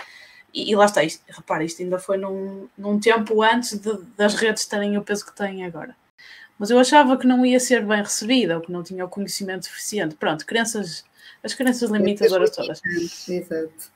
[0.54, 4.34] e, e lá está, isto, repara, isto ainda foi num, num tempo antes de, das
[4.34, 5.96] redes terem o peso que têm agora.
[6.56, 9.66] Mas eu achava que não ia ser bem recebida, ou que não tinha o conhecimento
[9.66, 10.14] suficiente.
[10.14, 11.04] Pronto, crenças,
[11.42, 12.80] as crenças limitadoras todas.
[13.28, 13.92] Exato.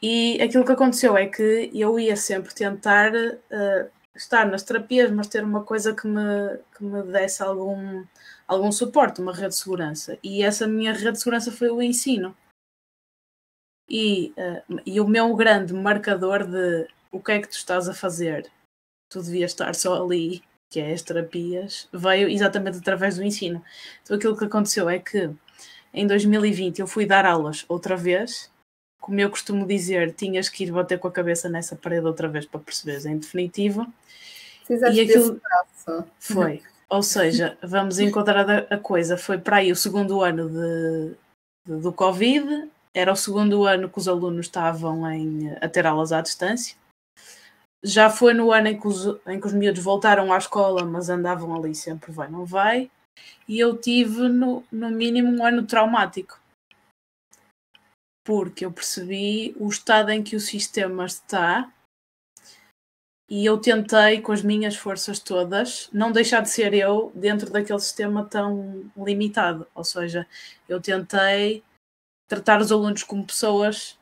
[0.00, 5.26] E aquilo que aconteceu é que eu ia sempre tentar uh, estar nas terapias, mas
[5.26, 8.04] ter uma coisa que me, que me desse algum,
[8.46, 10.16] algum suporte, uma rede de segurança.
[10.22, 12.36] E essa minha rede de segurança foi o ensino.
[13.88, 17.94] E, uh, e o meu grande marcador de o que é que tu estás a
[17.94, 18.50] fazer,
[19.08, 23.64] tu devias estar só ali, que é as terapias, veio exatamente através do ensino.
[24.02, 25.30] Então aquilo que aconteceu é que
[25.94, 28.50] em 2020 eu fui dar aulas outra vez,
[29.00, 32.44] como eu costumo dizer, tinhas que ir bater com a cabeça nessa parede outra vez
[32.44, 33.86] para perceberes em definitivo.
[34.66, 35.40] Precisaste e aquilo
[36.18, 36.62] foi.
[36.90, 39.16] Ou seja, vamos encontrar a coisa.
[39.16, 41.14] Foi para aí o segundo ano de,
[41.66, 46.12] de do Covid, era o segundo ano que os alunos estavam em, a ter aulas
[46.12, 46.76] à distância.
[47.82, 51.08] Já foi no ano em que, os, em que os miúdos voltaram à escola, mas
[51.08, 52.90] andavam ali sempre vai, não vai.
[53.46, 56.40] E eu tive, no, no mínimo, um ano traumático.
[58.24, 61.72] Porque eu percebi o estado em que o sistema está
[63.30, 67.78] e eu tentei, com as minhas forças todas, não deixar de ser eu dentro daquele
[67.78, 69.66] sistema tão limitado.
[69.74, 70.26] Ou seja,
[70.66, 71.62] eu tentei
[72.28, 73.98] tratar os alunos como pessoas,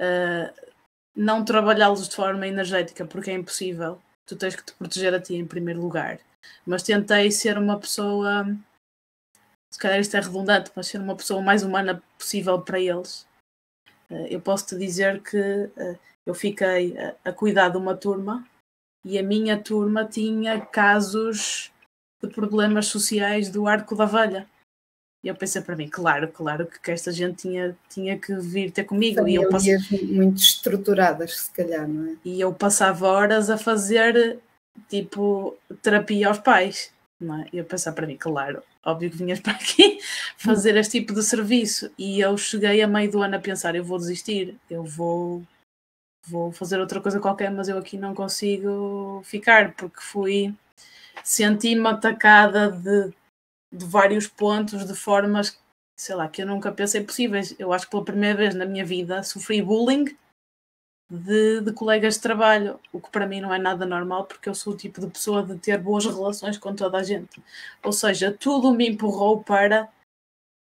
[0.00, 0.72] uh,
[1.14, 4.00] não trabalhá-los de forma energética, porque é impossível.
[4.24, 6.20] Tu tens que te proteger a ti em primeiro lugar.
[6.64, 8.46] Mas tentei ser uma pessoa,
[9.72, 13.26] se calhar isto é redundante, mas ser uma pessoa mais humana possível para eles.
[14.08, 18.46] Uh, eu posso te dizer que uh, eu fiquei a, a cuidar de uma turma
[19.04, 21.72] e a minha turma tinha casos
[22.22, 24.48] de problemas sociais do arco da velha
[25.26, 28.84] E eu pensei para mim, claro, claro que esta gente tinha, tinha que vir ter
[28.84, 29.16] comigo.
[29.16, 30.00] Famílias e eu pass...
[30.04, 32.16] muito estruturadas, se calhar, não é?
[32.24, 34.38] E eu passava horas a fazer
[34.88, 36.92] tipo terapia aos pais.
[37.20, 37.48] Não é?
[37.52, 39.98] E eu pensava para mim, claro, óbvio que vinhas para aqui
[40.36, 41.90] fazer este tipo de serviço.
[41.98, 45.42] E eu cheguei a meio do ano a pensar, eu vou desistir, eu vou
[46.28, 50.54] vou fazer outra coisa qualquer, mas eu aqui não consigo ficar, porque fui
[51.24, 53.12] senti-me atacada de,
[53.72, 55.58] de vários pontos, de formas,
[55.98, 57.54] sei lá, que eu nunca pensei possíveis.
[57.58, 60.16] Eu acho que pela primeira vez na minha vida sofri bullying
[61.10, 64.54] de, de, colegas de trabalho, o que para mim não é nada normal, porque eu
[64.54, 67.42] sou o tipo de pessoa de ter boas relações com toda a gente.
[67.82, 69.88] Ou seja, tudo me empurrou para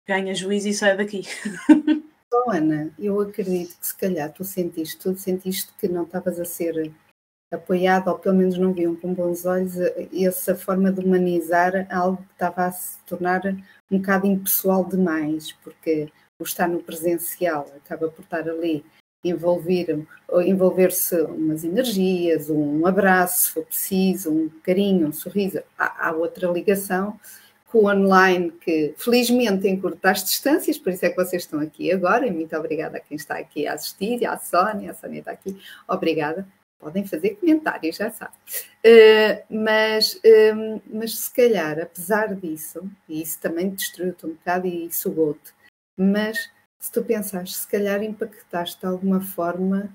[0.07, 1.23] ganha juízo e sai daqui.
[2.33, 6.45] Oh, Ana, eu acredito que se calhar tu sentiste, tu sentiste que não estavas a
[6.45, 6.93] ser
[7.51, 9.75] apoiado, ou pelo menos não viam com bons olhos
[10.13, 13.41] essa forma de humanizar algo que estava a se tornar
[13.89, 18.86] um bocado impessoal demais, porque o estar no presencial acaba por estar ali
[19.23, 20.05] envolver
[20.45, 26.51] envolver-se umas energias, um abraço, se for preciso, um carinho, um sorriso, há, há outra
[26.51, 27.19] ligação
[27.71, 31.91] com o online que felizmente encurta as distâncias, por isso é que vocês estão aqui
[31.91, 35.31] agora, e muito obrigada a quem está aqui a assistir, à Sónia, a Sónia está
[35.31, 35.57] aqui,
[35.88, 36.47] obrigada.
[36.79, 38.37] Podem fazer comentários, já sabem.
[38.85, 44.91] Uh, mas, uh, mas se calhar, apesar disso, e isso também destruiu-te um bocado e
[44.91, 45.53] sugou-te,
[45.97, 49.89] mas se tu pensares, se calhar impactaste de alguma forma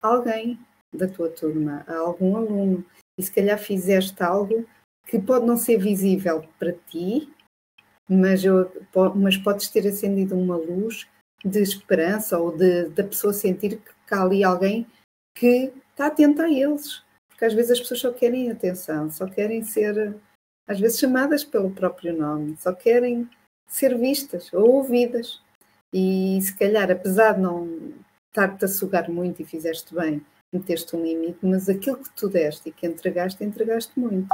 [0.00, 0.58] alguém
[0.94, 2.84] da tua turma, algum aluno,
[3.18, 4.64] e se calhar fizeste algo
[5.06, 7.32] que pode não ser visível para ti,
[8.08, 8.70] mas, eu,
[9.16, 11.08] mas podes ter acendido uma luz
[11.44, 14.86] de esperança ou de, da pessoa sentir que há ali alguém
[15.34, 17.02] que está atento a eles.
[17.28, 20.16] Porque às vezes as pessoas só querem atenção, só querem ser,
[20.66, 23.28] às vezes, chamadas pelo próprio nome, só querem
[23.66, 25.40] ser vistas ou ouvidas.
[25.92, 27.94] E se calhar, apesar de não
[28.28, 32.68] estar-te a sugar muito e fizeste bem, meteste um limite, mas aquilo que tu deste
[32.68, 34.28] e que entregaste, entregaste muito.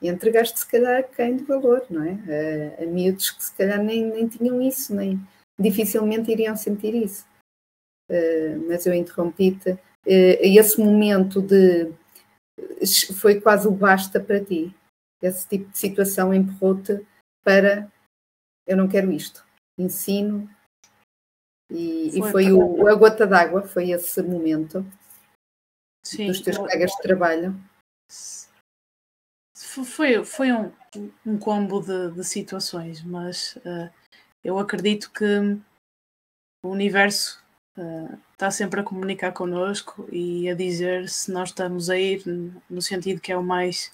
[0.00, 2.78] E entregaste se calhar quem de valor, não é?
[2.78, 5.20] A, a miúdos que se calhar nem, nem tinham isso, nem
[5.58, 7.24] dificilmente iriam sentir isso.
[8.10, 9.78] Uh, mas eu interrompi-te.
[10.06, 11.92] Uh, esse momento de
[13.14, 14.74] foi quase o basta para ti.
[15.20, 17.06] Esse tipo de situação empurrou-te
[17.44, 17.90] para
[18.66, 19.44] eu não quero isto.
[19.78, 20.48] Ensino,
[21.70, 24.84] e foi, e foi o, a gota d'água, foi esse momento
[26.04, 27.54] Sim, dos teus colegas de trabalho.
[29.56, 30.70] Foi, foi um,
[31.24, 33.90] um combo de, de situações, mas uh,
[34.44, 35.24] eu acredito que
[36.62, 37.41] o universo
[37.76, 42.22] uh, está sempre a comunicar connosco e a dizer se nós estamos a ir
[42.68, 43.92] no sentido que é o mais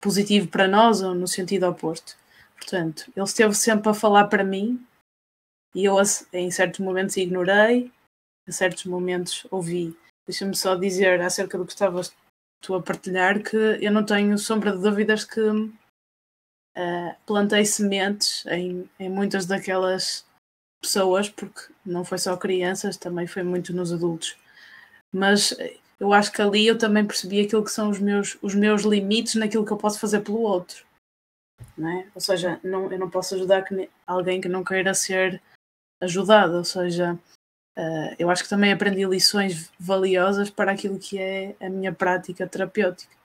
[0.00, 2.16] positivo para nós ou no sentido oposto.
[2.56, 4.84] Portanto, ele esteve sempre a falar para mim
[5.74, 5.96] e eu,
[6.32, 7.92] em certos momentos, ignorei,
[8.46, 9.96] em certos momentos, ouvi.
[10.26, 12.14] Deixa-me só dizer acerca do que estavas
[12.60, 15.70] tu a partilhar que eu não tenho sombra de dúvidas que uh,
[17.26, 20.26] plantei sementes em, em muitas daquelas
[20.80, 24.36] pessoas, porque não foi só crianças, também foi muito nos adultos.
[25.12, 25.56] Mas
[25.98, 29.34] eu acho que ali eu também percebi aquilo que são os meus, os meus limites
[29.34, 30.86] naquilo que eu posso fazer pelo outro.
[31.78, 32.06] É?
[32.14, 35.42] Ou seja, não, eu não posso ajudar que, alguém que não queira ser
[36.00, 37.18] ajudado, ou seja,
[37.76, 42.46] uh, eu acho que também aprendi lições valiosas para aquilo que é a minha prática
[42.46, 43.17] terapêutica.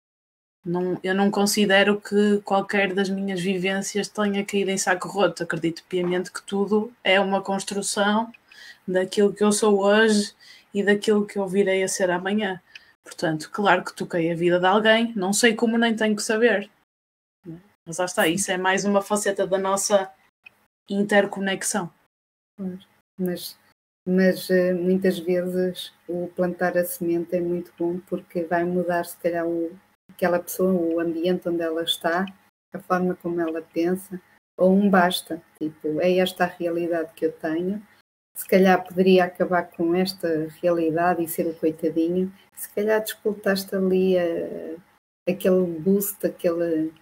[0.64, 5.42] Não, eu não considero que qualquer das minhas vivências tenha caído em saco roto.
[5.42, 8.32] Acredito piamente que tudo é uma construção
[8.86, 10.34] daquilo que eu sou hoje
[10.72, 12.60] e daquilo que eu virei a ser amanhã.
[13.02, 16.70] Portanto, claro que toquei a vida de alguém, não sei como nem tenho que saber.
[17.84, 20.12] Mas lá está, isso é mais uma faceta da nossa
[20.88, 21.92] interconexão.
[23.18, 23.58] Mas,
[24.06, 29.16] mas eh, muitas vezes o plantar a semente é muito bom porque vai mudar, se
[29.16, 29.76] calhar, o,
[30.14, 32.26] aquela pessoa, o ambiente onde ela está,
[32.72, 34.20] a forma como ela pensa,
[34.56, 37.82] ou um basta, tipo, é esta a realidade que eu tenho.
[38.34, 42.32] Se calhar poderia acabar com esta realidade e ser o coitadinho.
[42.54, 44.76] Se calhar disputaste ali a, eh,
[45.28, 46.92] aquele boost, aquele,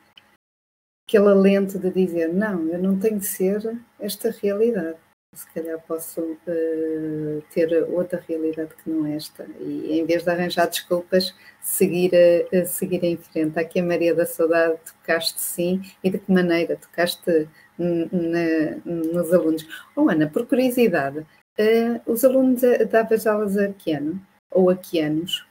[1.07, 4.99] aquele alento de dizer: não, eu não tenho de ser esta realidade
[5.33, 10.66] se calhar posso uh, ter outra realidade que não esta e em vez de arranjar
[10.66, 12.11] desculpas seguir,
[12.53, 13.59] a, seguir em frente.
[13.59, 19.66] Aqui a Maria da Saudade tocaste sim e de que maneira tocaste nos alunos.
[19.97, 24.20] Oh Ana, por curiosidade, uh, os alunos eh, davas aulas a que ano?
[24.51, 25.47] Ou a que anos?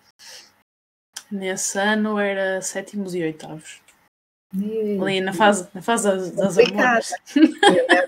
[1.32, 3.82] Nesse ano era sétimos e oitavos.
[4.52, 7.12] Ali na fase, na fase das, das hormonas.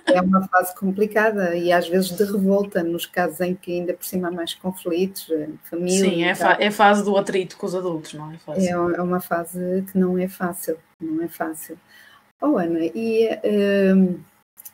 [0.07, 3.93] É, é uma fase complicada e às vezes de revolta, nos casos em que ainda
[3.93, 6.09] por cima há mais conflitos, eh, família.
[6.09, 8.37] Sim, é, fa é a fase do atrito com os adultos, não é?
[8.39, 8.63] Fácil.
[8.63, 11.77] É, é uma fase que não é fácil, não é fácil.
[12.41, 13.29] Oh Ana, e
[13.95, 14.19] um,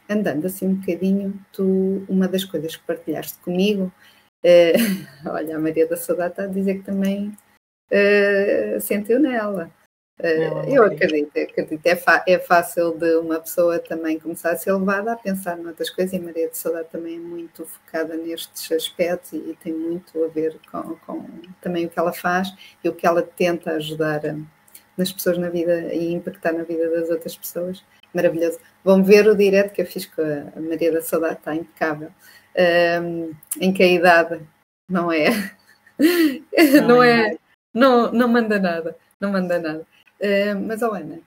[0.09, 3.91] andando assim um bocadinho, tu, uma das coisas que partilhaste comigo,
[4.45, 7.37] uh, olha, a Maria da Saudade está a dizer que também
[7.91, 9.69] uh, sentiu nela
[10.67, 11.85] eu acredito, acredito.
[11.85, 16.13] É, é, fácil de uma pessoa também começar a ser levada a pensar noutras coisas
[16.13, 20.59] e Maria de Saudade também é muito focada nestes aspectos e, tem muito a ver
[20.71, 21.25] com, com,
[21.61, 22.47] também o que ela faz
[22.83, 24.35] e o que ela tenta ajudar a,
[24.97, 27.83] nas pessoas na vida e impactar na vida das outras pessoas.
[28.11, 28.57] Maravilhoso.
[28.83, 32.11] Vão ver o direto que eu fiz com a Maria da Saudade, está impecável.
[33.03, 34.41] Um, em que a idade
[34.89, 35.27] não é,
[36.81, 37.37] não, não é, é,
[37.71, 39.85] não, não manda nada, não manda nada.
[40.19, 41.21] Uh, mas, oh Ana,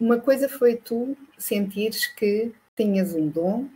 [0.00, 3.68] uma coisa foi tu sentires que tinhas um dom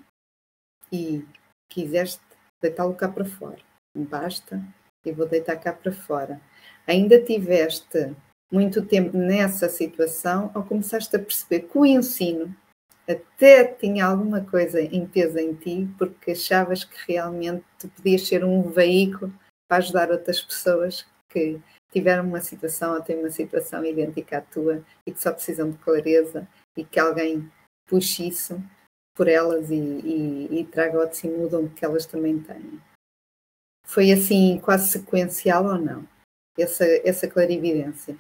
[0.92, 1.24] e
[1.68, 2.22] quiseste
[2.60, 3.58] deitá-lo cá para fora.
[3.94, 4.62] Basta,
[5.04, 6.40] e vou deitar cá para fora.
[6.86, 8.14] Ainda tiveste
[8.50, 12.54] muito tempo nessa situação ou começaste a perceber que o ensino
[13.06, 18.44] até tinha alguma coisa em peso em ti porque achavas que realmente tu podias ser
[18.44, 19.32] um veículo
[19.68, 21.60] para ajudar outras pessoas que
[21.90, 25.78] tiveram uma situação ou têm uma situação idêntica à tua e que só precisam de
[25.78, 27.50] clareza e que alguém
[27.86, 28.62] puxe isso
[29.14, 32.80] por elas e, e, e traga ao de cima o dom que elas também têm.
[33.84, 36.06] Foi assim quase sequencial ou não?
[36.56, 38.16] Essa, essa clarividência.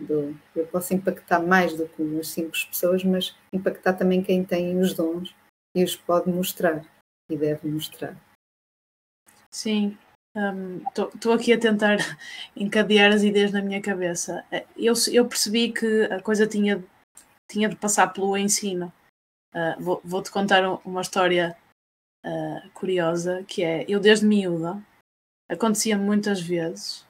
[0.00, 4.78] Do, eu posso impactar mais do que umas simples pessoas, mas impactar também quem tem
[4.80, 5.34] os dons
[5.76, 6.84] e os pode mostrar
[7.28, 8.16] e deve mostrar.
[9.50, 9.98] Sim,
[10.34, 11.98] Estou um, aqui a tentar
[12.56, 14.44] encadear as ideias na minha cabeça.
[14.50, 16.82] Eh, eu, eu percebi que a coisa tinha,
[17.50, 18.92] tinha de passar pelo ensino.
[19.54, 21.54] Uh, Vou-te vou contar uma história
[22.24, 24.82] uh, curiosa, que é, eu desde miúda,
[25.50, 27.02] acontecia muitas vezes,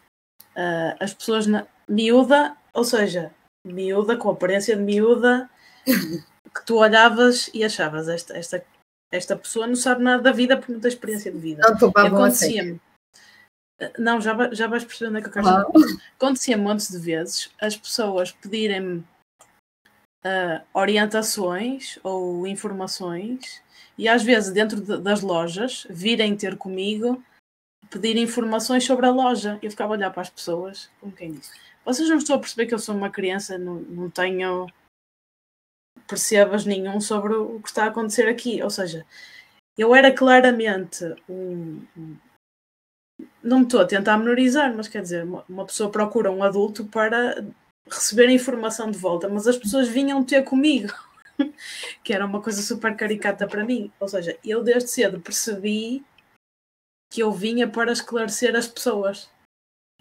[0.56, 3.32] uh, as pessoas na, miúda, ou seja,
[3.64, 5.48] miúda, com aparência de miúda,
[5.86, 8.64] que tu olhavas e achavas, esta, esta,
[9.12, 11.62] esta pessoa não sabe nada da vida porque não tem experiência de vida.
[11.94, 12.80] Acontecia-me
[13.98, 15.64] não, já, já vais perceber onde é que eu quero ah.
[16.16, 19.04] Acontecia montes de vezes as pessoas pedirem-me
[20.24, 23.62] uh, orientações ou informações
[23.98, 27.22] e às vezes dentro de, das lojas virem ter comigo
[27.90, 29.58] pedir informações sobre a loja.
[29.62, 31.52] Eu ficava a olhar para as pessoas, como quem diz.
[31.84, 34.66] Vocês não estão a perceber que eu sou uma criança, não, não tenho
[36.06, 38.62] percebas nenhum sobre o que está a acontecer aqui.
[38.62, 39.04] Ou seja,
[39.76, 41.84] eu era claramente um,
[43.42, 47.44] não me estou a tentar menorizar, mas quer dizer, uma, pessoa procura um adulto para
[47.88, 50.92] receber a informação de volta, mas as pessoas vinham ter comigo,
[52.04, 53.90] que era uma coisa super caricata para mim.
[53.98, 56.04] Ou seja, eu desde cedo percebi
[57.12, 59.28] que eu vinha para esclarecer as pessoas,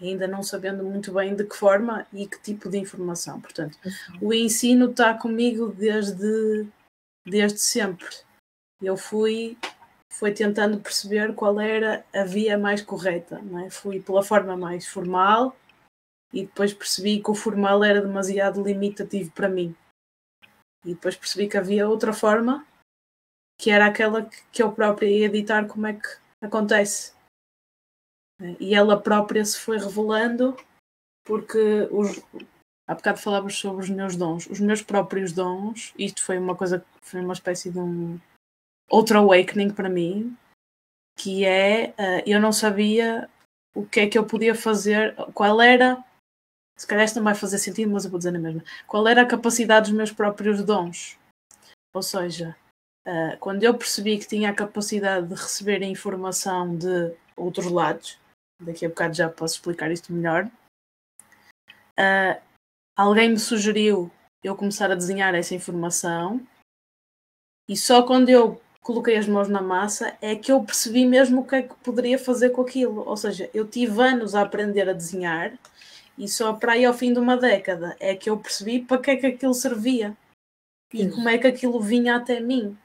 [0.00, 3.40] ainda não sabendo muito bem de que forma e que tipo de informação.
[3.40, 3.76] Portanto,
[4.20, 6.66] o ensino está comigo desde,
[7.26, 8.08] desde sempre.
[8.80, 9.58] Eu fui
[10.12, 13.42] foi tentando perceber qual era a via mais correta.
[13.64, 13.70] É?
[13.70, 15.56] Fui pela forma mais formal
[16.32, 19.74] e depois percebi que o formal era demasiado limitativo para mim.
[20.84, 22.66] E depois percebi que havia outra forma,
[23.58, 26.08] que era aquela que eu própria ia editar como é que
[26.42, 27.14] acontece.
[28.60, 30.56] E ela própria se foi revelando
[31.24, 32.20] porque os,
[32.86, 34.46] há bocado falávamos sobre os meus dons.
[34.46, 38.20] Os meus próprios dons, isto foi uma coisa, foi uma espécie de um
[38.92, 40.36] outro awakening para mim,
[41.16, 43.28] que é uh, eu não sabia
[43.74, 46.04] o que é que eu podia fazer, qual era,
[46.78, 49.22] se calhar isto não vai fazer sentido, mas eu vou dizer na mesma, qual era
[49.22, 51.18] a capacidade dos meus próprios dons.
[51.94, 52.54] Ou seja,
[53.08, 58.18] uh, quando eu percebi que tinha a capacidade de receber informação de outros lados,
[58.60, 60.44] daqui a bocado já posso explicar isto melhor,
[61.98, 62.42] uh,
[62.94, 64.10] alguém me sugeriu
[64.44, 66.46] eu começar a desenhar essa informação
[67.68, 71.46] e só quando eu coloquei as mãos na massa, é que eu percebi mesmo o
[71.46, 73.08] que é que poderia fazer com aquilo.
[73.08, 75.56] Ou seja, eu tive anos a aprender a desenhar
[76.18, 79.10] e só para aí ao fim de uma década é que eu percebi para que
[79.12, 80.16] é que aquilo servia
[80.92, 82.76] e como é que aquilo vinha até mim.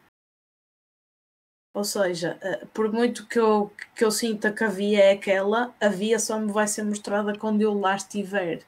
[1.74, 5.76] Ou seja, eh, por muito que eu, que eu sinta que a via é aquela,
[5.80, 8.64] a via só me vai ser mostrada quando eu lá estiver.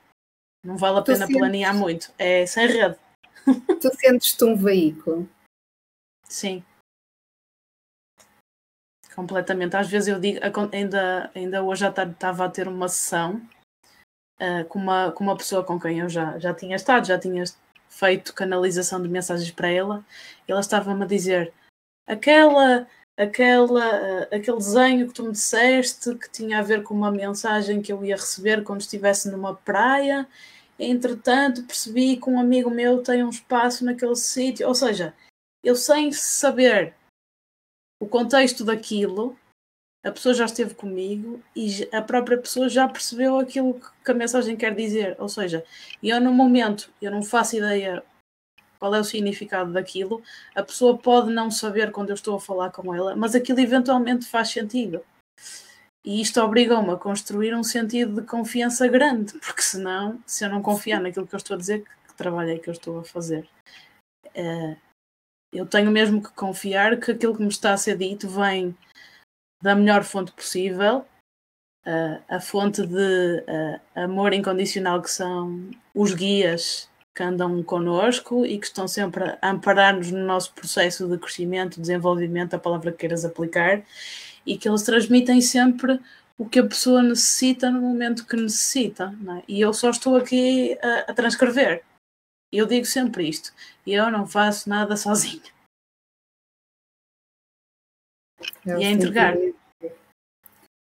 [0.64, 1.38] Não vale a pena sentes...
[1.38, 2.14] planear muito.
[2.20, 2.98] É sem rede.
[3.82, 5.28] Tu sentes-te um veículo?
[6.28, 6.64] Sim
[9.16, 9.76] completamente.
[9.76, 10.39] Às vezes eu digo,
[10.72, 13.41] ainda, ainda hoje à tarde estava a ter uma sessão
[14.39, 17.43] uh, com, uma, com uma pessoa com quem eu já, já tinha estado, já tinha
[17.89, 20.05] feito canalização de mensagens para ela,
[20.47, 21.51] ela estava-me a dizer
[22.07, 22.88] aquela,
[23.18, 27.91] aquela, aquele desenho que tu me disseste que tinha a ver com uma mensagem que
[27.91, 30.28] eu ia receber quando estivesse numa praia.
[30.80, 34.68] Entretanto, percebi que um amigo meu tem um espaço naquele sítio.
[34.68, 35.14] Ou seja,
[35.64, 36.95] eu sem saber
[38.00, 39.38] o contexto daquilo,
[40.04, 44.56] a pessoa já esteve comigo e a própria pessoa já percebeu aquilo que a mensagem
[44.56, 45.16] quer dizer.
[45.20, 45.64] Ou seja,
[46.02, 48.04] eu no momento eu não faço ideia
[48.80, 50.24] qual é o significado daquilo,
[50.56, 54.26] a pessoa pode não saber quando eu estou a falar com ela, mas aquilo eventualmente
[54.26, 55.04] faz sentido.
[56.06, 60.62] E isto obriga-me a construir um sentido de confiança grande, porque senão, se eu não
[60.62, 63.47] confiar naquilo que eu estou a dizer, que trabalho é que eu estou a fazer?
[64.28, 64.78] Uh,
[65.52, 68.76] eu tenho mesmo que confiar que aquilo que me está a ser dito vem
[69.62, 71.06] da melhor fonte possível,
[71.86, 78.58] uh, a fonte de uh, amor incondicional que são os guias que andam connosco e
[78.58, 83.26] que estão sempre a amparar-nos no nosso processo de crescimento, desenvolvimento, a palavra que queiras
[83.26, 83.84] aplicar,
[84.45, 86.00] e que eles transmitem sempre
[86.38, 89.14] o que a pessoa necessita no momento que necessita.
[89.38, 89.43] É?
[89.47, 91.84] E eu só estou aqui a, a transcrever.
[92.52, 93.54] Eu digo sempre isto.
[93.94, 95.42] Eu não faço nada sozinho.
[98.66, 99.36] É e a entregar.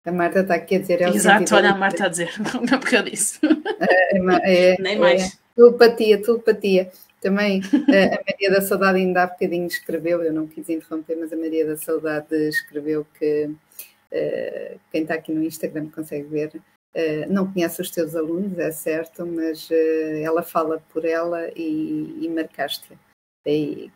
[0.05, 1.01] A Marta está aqui a dizer.
[1.01, 2.31] É Exato, olha a Marta a dizer,
[2.69, 3.39] não porque eu disse.
[3.79, 5.21] É, é, é, Nem mais.
[5.21, 6.91] É, telepatia, telepatia.
[7.19, 11.35] Também a Maria da Saudade ainda há bocadinho escreveu, eu não quis interromper, mas a
[11.35, 16.61] Maria da Saudade escreveu que uh, quem está aqui no Instagram consegue ver,
[17.29, 22.29] não conhece os teus alunos, é certo, mas uh, ela fala por ela e, e
[22.29, 22.97] marcaste-a.
[23.45, 23.91] E,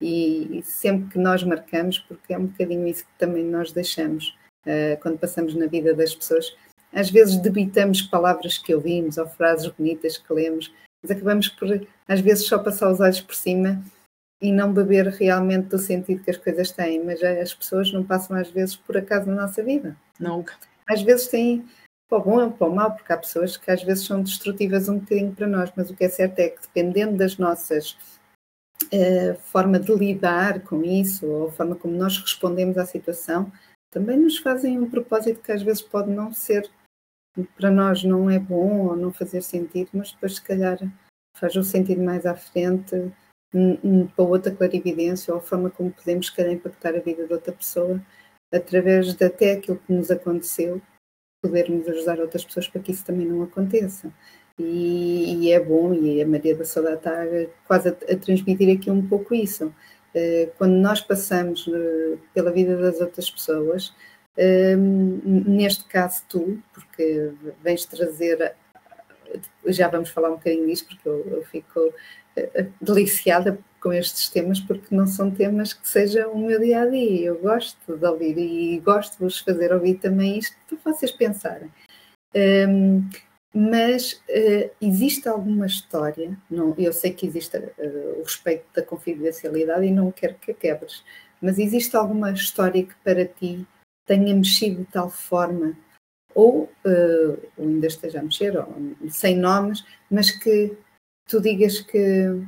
[0.00, 4.36] e sempre que nós marcamos, porque é um bocadinho isso que também nós deixamos
[4.66, 6.56] uh, quando passamos na vida das pessoas,
[6.92, 11.68] às vezes debitamos palavras que ouvimos ou frases bonitas que lemos, mas acabamos por,
[12.08, 13.82] às vezes, só passar os olhos por cima
[14.40, 17.04] e não beber realmente do sentido que as coisas têm.
[17.04, 19.96] Mas as pessoas não passam, às vezes, por acaso na nossa vida.
[20.18, 20.54] Nunca.
[20.86, 21.66] Às vezes têm
[22.08, 24.88] para o bom ou para o mal, porque há pessoas que às vezes são destrutivas
[24.88, 27.96] um bocadinho para nós, mas o que é certo é que dependendo das nossas
[28.92, 33.50] a forma de lidar com isso, ou a forma como nós respondemos à situação,
[33.90, 36.70] também nos fazem um propósito que às vezes pode não ser,
[37.56, 40.78] para nós não é bom ou não fazer sentido, mas depois se calhar
[41.36, 43.12] faz um sentido mais à frente,
[44.14, 47.52] para outra clarividência, ou a forma como podemos, se calhar, impactar a vida de outra
[47.52, 48.02] pessoa,
[48.52, 50.80] através de até aquilo que nos aconteceu,
[51.46, 54.12] podermos ajudar outras pessoas para que isso também não aconteça
[54.58, 57.26] e, e, é bom, e a Maria da Saudade está
[57.66, 59.66] quase a, a transmitir aqui um pouco isso.
[59.66, 63.88] Uh, quando nós passamos uh, pela vida das outras pessoas,
[64.38, 64.76] uh,
[65.46, 67.32] neste caso tu, porque
[67.62, 68.54] vens trazer,
[69.66, 71.92] já vamos falar um bocadinho disso, porque eu, eu fico
[72.80, 77.26] deliciada com estes temas, porque não são temas que sejam o meu dia a dia.
[77.26, 81.70] Eu gosto de ouvir e gosto de vos fazer ouvir também isto para vocês pensarem.
[82.34, 83.08] Um,
[83.54, 89.86] mas uh, existe alguma história, não, eu sei que existe uh, o respeito da confidencialidade
[89.86, 91.04] e não quero que a quebres,
[91.40, 93.64] mas existe alguma história que para ti
[94.04, 95.78] tenha mexido de tal forma,
[96.34, 98.66] ou, uh, ou ainda esteja a mexer, ou,
[99.08, 100.76] sem nomes, mas que
[101.28, 102.44] tu digas que,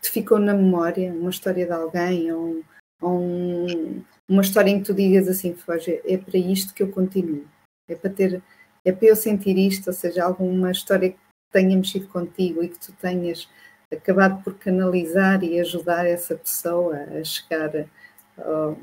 [0.00, 2.62] te ficou na memória, uma história de alguém, ou,
[3.00, 5.56] ou um, uma história em que tu digas assim,
[6.04, 7.46] é para isto que eu continuo,
[7.88, 8.42] é para ter
[8.84, 11.18] é para eu sentir isto, ou seja, alguma história que
[11.52, 13.48] tenha mexido contigo e que tu tenhas
[13.92, 17.70] acabado por canalizar e ajudar essa pessoa a chegar,
[18.38, 18.74] a,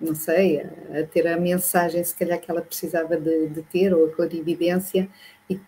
[0.00, 3.94] não sei, a, a, ter a mensagem, se calhar, que ela precisava de, de ter,
[3.94, 5.08] ou a clarividência,
[5.48, 5.64] e que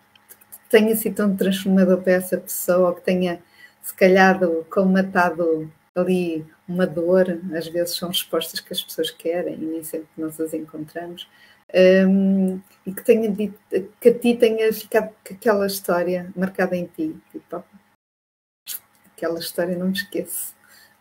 [0.69, 3.41] tenha sido tão transformador para essa pessoa, ou que tenha,
[3.81, 9.65] se calhar, colmatado ali uma dor, às vezes são respostas que as pessoas querem e
[9.65, 11.27] nem sempre nós as encontramos
[11.73, 13.59] um, e que tenha dito,
[13.99, 17.15] que a ti tenha ficado aquela história marcada em ti.
[17.31, 17.63] Tipo,
[19.15, 20.55] aquela história não me esqueço.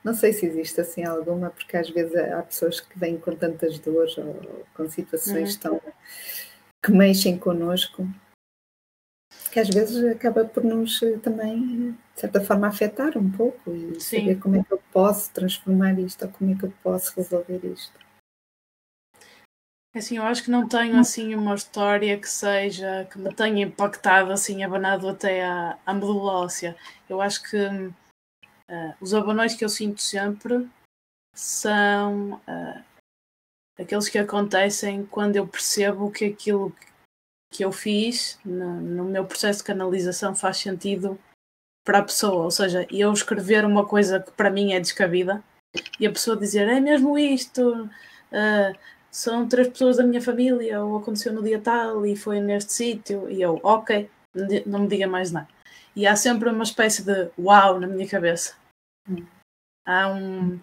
[0.04, 3.78] Não sei se existe assim alguma, porque às vezes há pessoas que vêm com tantas
[3.78, 5.60] dores ou com situações uhum.
[5.60, 5.82] tão
[6.84, 8.06] que mexem connosco
[9.58, 14.00] que às vezes acaba por nos eh, também, de certa forma, afetar um pouco e
[14.00, 14.20] Sim.
[14.20, 17.60] saber como é que eu posso transformar isto ou como é que eu posso resolver
[17.64, 17.98] isto.
[19.94, 23.64] É assim, eu acho que não tenho assim uma história que seja que me tenha
[23.64, 26.76] impactado assim, abanado até à, à medula óssea.
[27.08, 30.68] Eu acho que uh, os abanões que eu sinto sempre
[31.34, 32.84] são uh,
[33.78, 36.70] aqueles que acontecem quando eu percebo que aquilo
[37.50, 41.18] que eu fiz no, no meu processo de canalização faz sentido
[41.84, 45.42] para a pessoa, ou seja, eu escrever uma coisa que para mim é descabida
[45.98, 48.78] e a pessoa dizer é mesmo isto, uh,
[49.10, 53.30] são três pessoas da minha família, ou aconteceu no dia tal e foi neste sítio,
[53.30, 54.08] e eu, ok,
[54.66, 55.48] não me diga mais nada.
[55.96, 58.54] E há sempre uma espécie de uau na minha cabeça.
[59.08, 59.26] Hum.
[59.86, 60.60] Há um,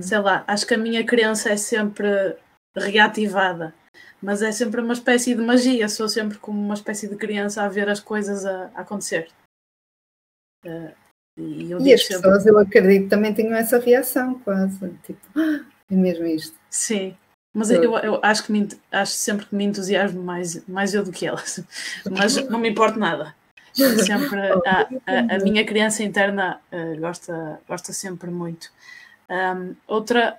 [0.00, 2.36] sei lá, acho que a minha crença é sempre
[2.76, 3.72] reativada,
[4.24, 7.68] mas é sempre uma espécie de magia, sou sempre como uma espécie de criança a
[7.68, 9.28] ver as coisas a, a acontecer.
[10.64, 10.90] Uh,
[11.36, 12.22] e, e as sempre...
[12.22, 14.88] pessoas, eu acredito, também tenham essa reação, quase.
[15.04, 16.58] Tipo, ah, é mesmo isto.
[16.70, 17.14] Sim,
[17.54, 21.12] mas eu, eu acho, que me, acho sempre que me entusiasmo mais, mais eu do
[21.12, 21.62] que elas.
[22.10, 23.34] Mas não me importa nada.
[23.72, 28.72] Sempre a, a, a minha criança interna uh, gosta, gosta sempre muito.
[29.30, 30.36] Um, outra,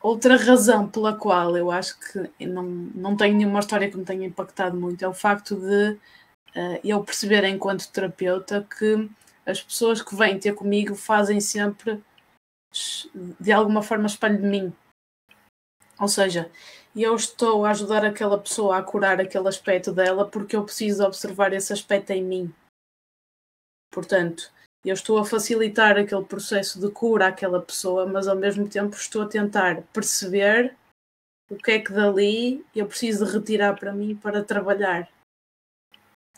[0.00, 4.26] outra razão pela qual eu acho que não, não tenho nenhuma história que me tenha
[4.26, 9.08] impactado muito é o facto de uh, eu perceber enquanto terapeuta que
[9.44, 12.02] as pessoas que vêm ter comigo fazem sempre
[13.38, 14.72] de alguma forma espelho de mim.
[15.98, 16.50] Ou seja,
[16.94, 21.52] eu estou a ajudar aquela pessoa a curar aquele aspecto dela porque eu preciso observar
[21.52, 22.54] esse aspecto em mim.
[23.92, 24.50] Portanto,
[24.84, 29.22] eu estou a facilitar aquele processo de cura àquela pessoa, mas ao mesmo tempo estou
[29.22, 30.74] a tentar perceber
[31.50, 35.10] o que é que dali eu preciso retirar para mim para trabalhar.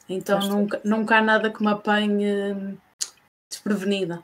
[0.08, 2.78] Então nunca, nunca há nada que me apanhe
[3.48, 4.22] desprevenida.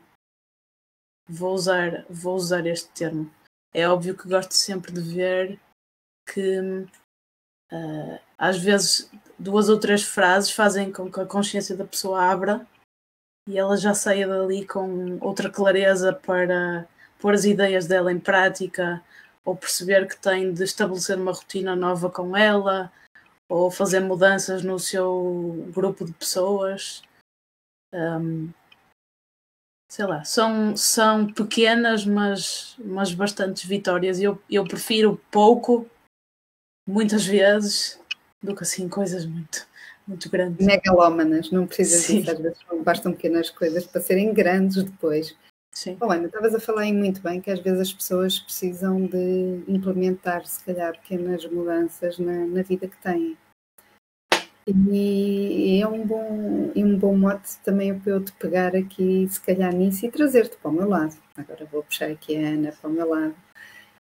[1.29, 3.31] Vou usar, vou usar este termo.
[3.73, 5.61] É óbvio que gosto sempre de ver
[6.27, 6.59] que
[7.71, 12.66] uh, às vezes duas ou três frases fazem com que a consciência da pessoa abra
[13.49, 16.86] e ela já saia dali com outra clareza para
[17.18, 19.03] pôr as ideias dela em prática
[19.42, 22.92] ou perceber que tem de estabelecer uma rotina nova com ela
[23.49, 27.03] ou fazer mudanças no seu grupo de pessoas.
[27.94, 28.51] Um,
[29.90, 34.20] sei lá, são, são pequenas, mas, mas bastantes vitórias.
[34.20, 35.88] Eu, eu prefiro pouco,
[36.86, 37.99] muitas vezes,
[38.42, 39.66] do que assim coisas muito,
[40.09, 40.66] muito grandes.
[40.66, 42.20] Megalómanas, não precisas Sim.
[42.20, 45.36] disso, às vezes bastam pequenas coisas para serem grandes depois.
[45.72, 45.96] Sim.
[46.00, 50.44] Oh, Ana, estavas a falar muito bem que às vezes as pessoas precisam de implementar,
[50.46, 53.36] se calhar, pequenas mudanças na, na vida que têm.
[54.66, 59.40] E é um bom, e um bom mote também para eu te pegar aqui, se
[59.40, 61.16] calhar, nisso e trazer-te para o meu lado.
[61.36, 63.34] Agora vou puxar aqui a Ana para o meu lado.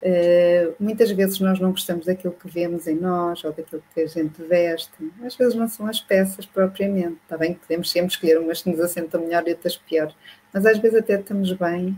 [0.04, 4.06] Uh, muitas vezes nós não gostamos daquilo que vemos em nós ou daquilo que a
[4.06, 4.92] gente veste.
[5.24, 7.18] Às vezes não são as peças propriamente.
[7.22, 10.12] Está bem que podemos sempre escolher umas que nos assentam melhor e outras pior.
[10.52, 11.96] Mas às vezes até estamos bem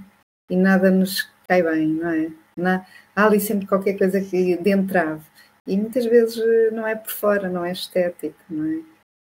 [0.51, 2.31] e nada nos cai bem, não é?
[2.57, 2.87] Na,
[3.17, 5.25] há ali sempre qualquer coisa que de entrave.
[5.67, 8.83] E muitas vezes eh, não é por fora, não é estético, não é?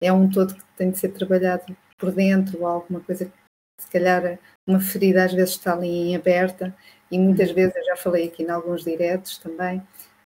[0.09, 1.65] É um todo que tem de ser trabalhado
[1.97, 3.33] por dentro, ou alguma coisa que,
[3.81, 6.75] se calhar, uma ferida às vezes está ali aberta,
[7.15, 7.55] e muitas uhum.
[7.55, 9.81] vezes, eu já falei aqui em alguns diretos também,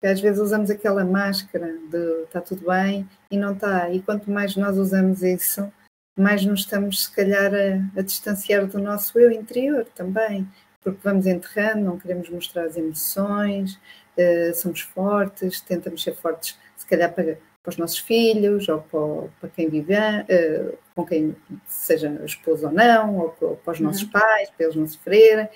[0.02, 3.90] que às vezes usamos aquela máscara de está tudo bem e não está.
[3.90, 5.72] E quanto mais nós usamos isso,
[6.20, 10.46] mais nos estamos, se calhar, a, a distanciar do nosso eu interior também,
[10.82, 13.80] porque vamos enterrando, não queremos mostrar as emoções,
[14.18, 19.30] uh, somos fortes, tentamos ser fortes, se calhar para, para os nossos filhos, ou para,
[19.40, 21.34] para quem vive, uh, com quem
[21.66, 23.86] seja esposo ou não, ou para, para os uhum.
[23.86, 25.48] nossos pais, para eles não sofrerem,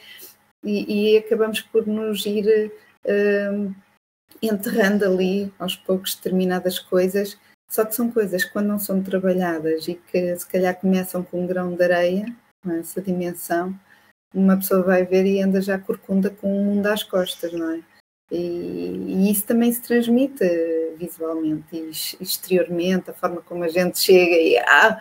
[0.64, 2.72] e, e acabamos por nos ir
[3.06, 3.76] uh,
[4.42, 7.38] enterrando ali aos poucos determinadas coisas,
[7.70, 11.44] só que são coisas que quando não são trabalhadas e que se calhar começam com
[11.44, 12.26] um grão de areia,
[12.80, 13.78] essa dimensão,
[14.34, 17.82] uma pessoa vai ver e anda já corcunda com o mundo às costas, não é?
[18.30, 20.44] E, e, isso também se transmite
[20.98, 21.90] visualmente e
[22.22, 25.00] exteriormente, a forma como a gente chega e ah,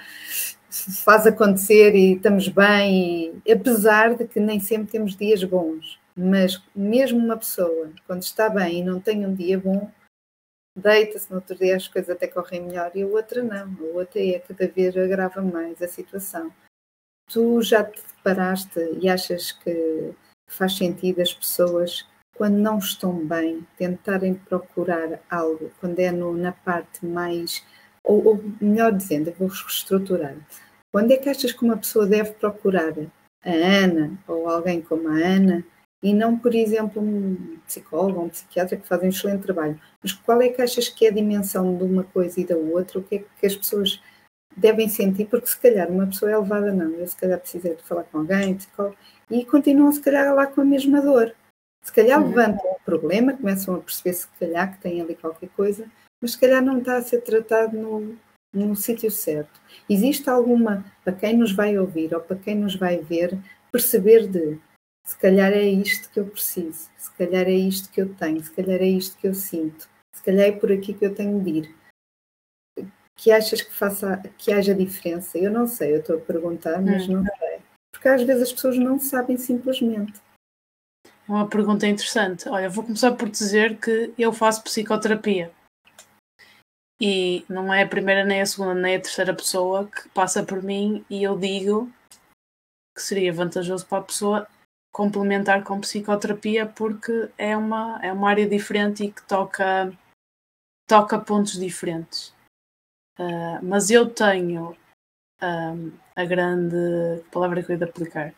[1.04, 6.62] faz acontecer e estamos bem, e, apesar de que nem sempre temos dias bons, mas
[6.74, 9.90] mesmo uma pessoa, quando está bem e não tem um dia bom,
[10.76, 14.20] deita-se no outro dia as coisas até correm melhor e a outra não, a outra
[14.20, 16.52] é cada vez agrava mais a situação.
[17.28, 20.14] Tu já te deparaste e achas que
[20.48, 22.06] faz sentido as pessoas
[22.36, 27.64] quando não estão bem, tentarem procurar algo, quando é no, na parte mais,
[28.04, 30.36] ou, ou, melhor dizendo, vou reestruturar.
[30.96, 32.94] Quando é que achas que uma pessoa deve procurar
[33.44, 35.62] a Ana ou alguém como a Ana
[36.02, 39.78] e não, por exemplo, um psicólogo ou um psiquiatra que fazem um excelente trabalho?
[40.02, 42.98] Mas qual é que achas que é a dimensão de uma coisa e da outra?
[42.98, 44.02] O que é que as pessoas
[44.56, 45.26] devem sentir?
[45.26, 48.20] Porque se calhar uma pessoa é levada, não, eu se calhar preciso de falar com
[48.20, 48.96] alguém, psicólogo,
[49.30, 51.34] e continuam se calhar lá com a mesma dor
[51.86, 52.28] se calhar uhum.
[52.28, 55.88] levantam o problema, começam a perceber se calhar que tem ali qualquer coisa,
[56.20, 58.16] mas se calhar não está a ser tratado no,
[58.64, 59.60] no sítio certo.
[59.88, 63.38] Existe alguma, para quem nos vai ouvir ou para quem nos vai ver,
[63.70, 64.58] perceber de
[65.04, 68.50] se calhar é isto que eu preciso, se calhar é isto que eu tenho, se
[68.50, 71.50] calhar é isto que eu sinto, se calhar é por aqui que eu tenho de
[71.50, 71.76] ir.
[73.14, 75.38] Que achas que faça, que haja diferença?
[75.38, 77.14] Eu não sei, eu estou a perguntar, mas hum.
[77.14, 77.60] não sei.
[77.92, 80.20] Porque às vezes as pessoas não sabem simplesmente.
[81.28, 82.48] Uma pergunta interessante.
[82.48, 85.50] Olha, vou começar por dizer que eu faço psicoterapia.
[87.00, 90.62] E não é a primeira, nem a segunda, nem a terceira pessoa que passa por
[90.62, 91.92] mim e eu digo
[92.94, 94.48] que seria vantajoso para a pessoa
[94.90, 99.92] complementar com psicoterapia porque é uma, é uma área diferente e que toca,
[100.88, 102.34] toca pontos diferentes.
[103.18, 104.74] Uh, mas eu tenho
[105.42, 108.34] um, a grande palavra que eu ia aplicar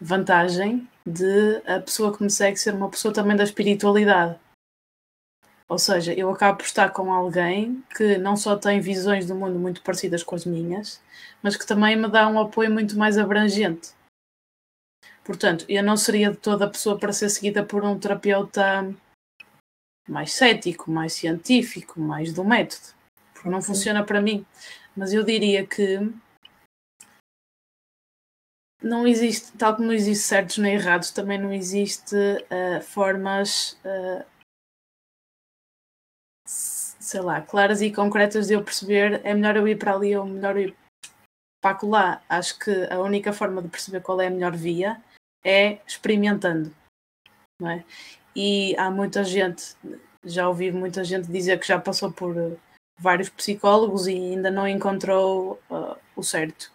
[0.00, 4.38] vantagem de a pessoa que me segue ser uma pessoa também da espiritualidade.
[5.68, 9.58] Ou seja, eu acabo por estar com alguém que não só tem visões do mundo
[9.58, 11.02] muito parecidas com as minhas,
[11.42, 13.92] mas que também me dá um apoio muito mais abrangente.
[15.24, 18.94] Portanto, eu não seria de toda a pessoa para ser seguida por um terapeuta
[20.06, 22.94] mais cético, mais científico, mais do método.
[23.32, 24.44] Porque não funciona para mim.
[24.94, 25.98] Mas eu diria que
[28.82, 34.24] não existe, tal como não existe certos nem errados, também não existe uh, formas, uh,
[37.04, 40.24] sei lá, claras e concretas de eu perceber é melhor eu ir para ali ou
[40.24, 40.74] melhor ir
[41.62, 42.22] para lá.
[42.28, 45.00] Acho que a única forma de perceber qual é a melhor via
[45.44, 46.74] é experimentando,
[47.60, 47.84] não é?
[48.34, 49.76] E há muita gente,
[50.24, 52.56] já ouvi muita gente dizer que já passou por eh,
[52.98, 56.72] vários psicólogos e ainda não encontrou uh, o certo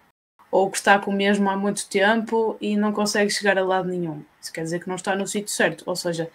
[0.51, 3.88] ou que está com o mesmo há muito tempo e não consegue chegar a lado
[3.88, 4.23] nenhum.
[4.41, 5.84] Isso quer dizer que não está no sítio certo.
[5.86, 6.30] Ou seja,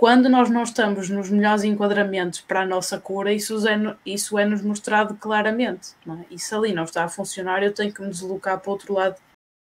[0.00, 4.46] quando nós não estamos nos melhores enquadramentos para a nossa cura, isso é, isso é
[4.46, 5.90] nos mostrado claramente.
[6.06, 6.38] Não é?
[6.38, 9.20] Se ali não está a funcionar, eu tenho que me deslocar para outro lado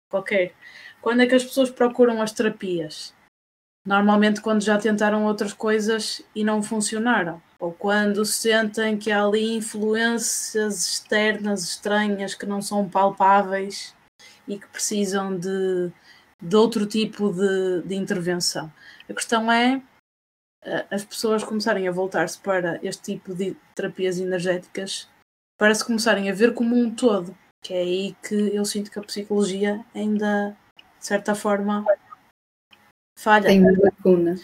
[0.09, 0.55] qualquer.
[0.99, 3.13] Quando é que as pessoas procuram as terapias?
[3.85, 9.55] Normalmente quando já tentaram outras coisas e não funcionaram ou quando sentem que há ali
[9.55, 13.93] influências externas estranhas que não são palpáveis
[14.47, 15.91] e que precisam de,
[16.41, 18.73] de outro tipo de, de intervenção.
[19.07, 19.83] A questão é
[20.89, 25.07] as pessoas começarem a voltar-se para este tipo de terapias energéticas
[25.57, 28.99] para se começarem a ver como um todo, que é aí que eu sinto que
[28.99, 30.55] a psicologia ainda,
[30.99, 31.85] de certa forma,
[33.17, 33.45] falha.
[33.45, 34.35] Tem uma lacuna.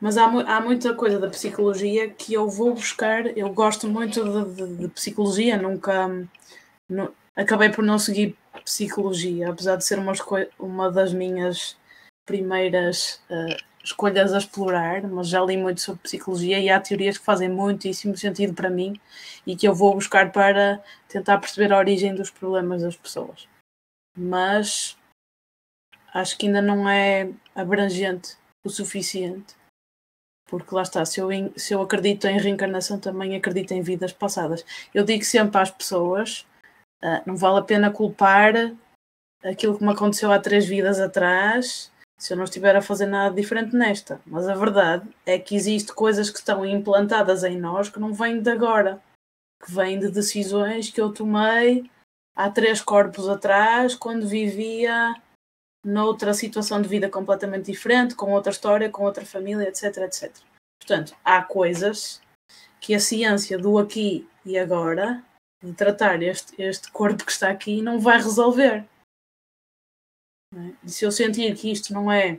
[0.00, 3.26] Mas há, há muita coisa da psicologia que eu vou buscar.
[3.36, 6.08] Eu gosto muito de, de, de psicologia, nunca.
[6.88, 10.12] Nu, acabei por não seguir psicologia, apesar de ser uma,
[10.58, 11.76] uma das minhas
[12.26, 17.24] primeiras uh, escolhas a explorar, mas já li muito sobre psicologia e há teorias que
[17.24, 19.00] fazem muitíssimo sentido para mim
[19.46, 23.48] e que eu vou buscar para tentar perceber a origem dos problemas das pessoas.
[24.16, 24.96] Mas
[26.14, 29.54] acho que ainda não é abrangente o suficiente
[30.52, 34.62] porque lá está, se eu, se eu acredito em reencarnação, também acredito em vidas passadas.
[34.92, 36.46] Eu digo sempre às pessoas:
[37.02, 38.54] uh, não vale a pena culpar
[39.42, 41.91] aquilo que me aconteceu há três vidas atrás
[42.22, 44.20] se eu não estiver a fazer nada diferente nesta.
[44.24, 48.40] Mas a verdade é que existem coisas que estão implantadas em nós que não vêm
[48.40, 49.02] de agora,
[49.60, 51.90] que vêm de decisões que eu tomei
[52.36, 55.20] há três corpos atrás, quando vivia
[55.84, 60.32] noutra situação de vida completamente diferente, com outra história, com outra família, etc, etc.
[60.80, 62.22] Portanto, há coisas
[62.80, 65.24] que a ciência do aqui e agora,
[65.60, 68.84] de tratar este, este corpo que está aqui, não vai resolver.
[70.54, 70.74] É?
[70.84, 72.38] E se eu sentir que isto não é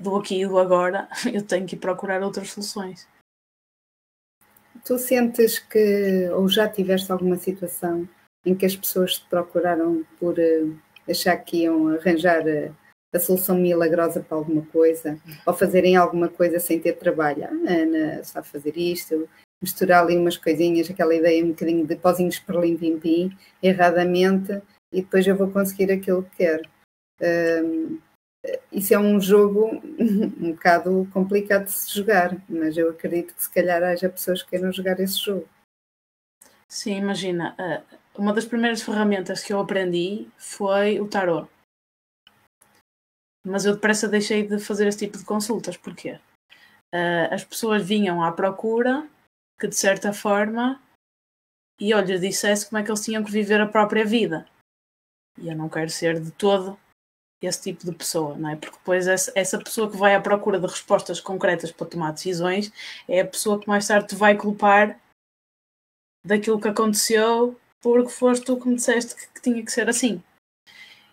[0.00, 3.08] do aqui e do agora, eu tenho que procurar outras soluções.
[4.84, 8.08] Tu sentes que, ou já tiveste alguma situação
[8.46, 10.78] em que as pessoas te procuraram por uh,
[11.08, 12.72] achar que iam arranjar a,
[13.14, 17.44] a, solução milagrosa para alguma coisa, ou fazerem alguma coisa sem ter trabalho.
[17.44, 19.28] Ah, Ana sabe fazer isto,
[19.60, 24.62] misturar ali umas coisinhas, aquela ideia um bocadinho de pozinhos perlim pim pim, erradamente,
[24.92, 26.68] e depois eu vou conseguir aquilo que quero.
[27.20, 28.00] Um,
[28.72, 33.52] isso é um jogo um bocado complicado de se jogar, mas eu acredito que se
[33.52, 35.48] calhar haja pessoas que queiram jogar esse jogo.
[36.68, 37.56] Sim, imagina,
[38.16, 41.48] uma das primeiras ferramentas que eu aprendi foi o tarot.
[43.46, 45.76] Mas eu depressa deixei de fazer esse tipo de consultas.
[45.76, 46.20] Porquê?
[46.94, 49.08] Uh, as pessoas vinham à procura
[49.58, 50.80] que, de certa forma,
[51.80, 54.46] e eu lhes dissesse como é que eles tinham que viver a própria vida.
[55.40, 56.78] E eu não quero ser de todo
[57.40, 58.56] esse tipo de pessoa, não é?
[58.56, 62.72] Porque depois essa, pessoa que vai à procura de respostas concretas para tomar decisões
[63.08, 65.00] é a pessoa que mais tarde te vai culpar
[66.26, 70.22] daquilo que aconteceu porque foste tu que me disseste que, que tinha que ser assim.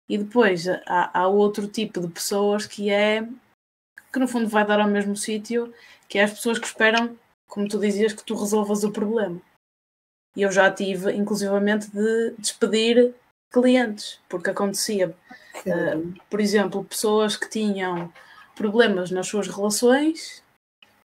[0.10, 3.28] E depois há, há, outro tipo de pessoas que é
[4.12, 5.74] que no fundo vai dar ao mesmo sítio,
[6.08, 7.18] que é as pessoas que esperam,
[7.48, 9.42] como tu dizias, que tu resolvas o problema.
[10.36, 13.14] E eu já tive, inclusivamente, de despedir
[13.52, 18.12] clientes, porque acontecia, uh, por exemplo, pessoas que tinham
[18.56, 20.44] problemas nas suas relações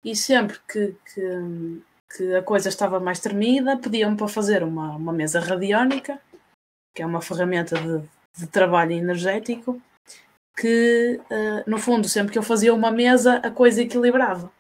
[0.05, 1.83] e sempre que, que,
[2.17, 6.21] que a coisa estava mais tremida, pediam-me para fazer uma, uma mesa radiónica,
[6.95, 8.07] que é uma ferramenta de,
[8.39, 9.81] de trabalho energético,
[10.57, 14.53] que uh, no fundo, sempre que eu fazia uma mesa, a coisa equilibrava.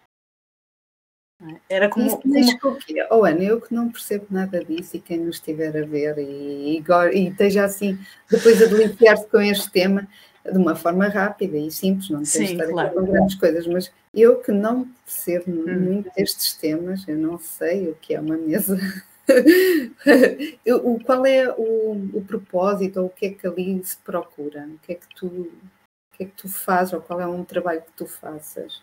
[1.69, 2.07] Era como.
[2.07, 2.79] Isso, como...
[2.79, 2.79] como...
[3.11, 6.79] Oh, Ana, eu que não percebo nada disso e quem nos estiver a ver e,
[6.79, 7.99] e, e esteja assim,
[8.31, 10.09] depois a deliciar-se com este tema
[10.45, 12.95] de uma forma rápida e simples, não tem de estar claro.
[12.95, 15.81] com grandes coisas, mas eu que não percebo hum.
[15.81, 18.79] muito destes temas, eu não sei o que é uma mesa.
[20.85, 24.67] o, qual é o, o propósito ou o que é que ali se procura?
[24.67, 27.43] O que é que tu, o que é que tu fazes ou qual é um
[27.43, 28.83] trabalho que tu faças?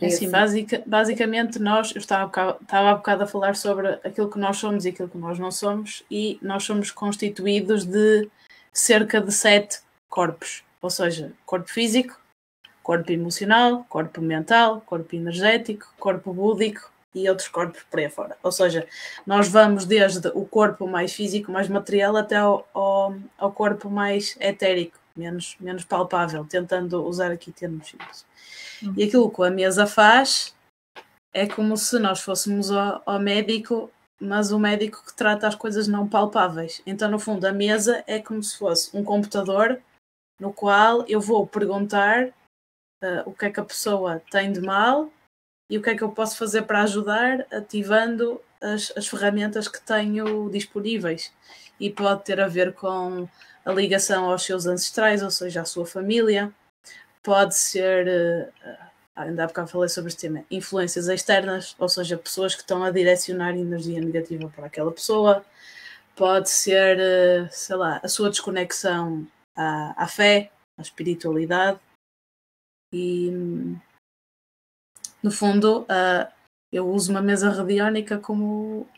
[0.00, 4.38] É assim, basic, basicamente nós, eu estava, estava há bocado a falar sobre aquilo que
[4.38, 8.28] nós somos e aquilo que nós não somos, e nós somos constituídos de
[8.72, 12.18] cerca de sete corpos, ou seja, corpo físico,
[12.82, 18.36] corpo emocional, corpo mental, corpo energético, corpo búdico e outros corpos por aí fora.
[18.42, 18.86] Ou seja,
[19.26, 24.36] nós vamos desde o corpo mais físico, mais material, até ao, ao, ao corpo mais
[24.40, 28.24] etérico, menos, menos palpável, tentando usar aqui termos simples.
[28.82, 28.94] Uhum.
[28.96, 30.54] E aquilo que a mesa faz
[31.32, 33.90] é como se nós fôssemos ao, ao médico,
[34.20, 36.80] mas o médico que trata as coisas não palpáveis.
[36.86, 39.80] Então, no fundo, a mesa é como se fosse um computador
[40.40, 42.28] no qual eu vou perguntar
[43.02, 45.10] uh, o que é que a pessoa tem de mal
[45.70, 49.80] e o que é que eu posso fazer para ajudar, ativando as, as ferramentas que
[49.80, 51.32] tenho disponíveis.
[51.78, 53.28] E pode ter a ver com
[53.68, 56.50] a ligação aos seus ancestrais, ou seja, à sua família.
[57.22, 58.76] Pode ser, uh,
[59.14, 62.90] ainda há bocado falei sobre este tema, influências externas, ou seja, pessoas que estão a
[62.90, 65.44] direcionar energia negativa para aquela pessoa.
[66.16, 71.78] Pode ser, uh, sei lá, a sua desconexão à, à fé, à espiritualidade.
[72.90, 73.30] E,
[75.22, 76.32] no fundo, uh,
[76.72, 78.88] eu uso uma mesa radiónica como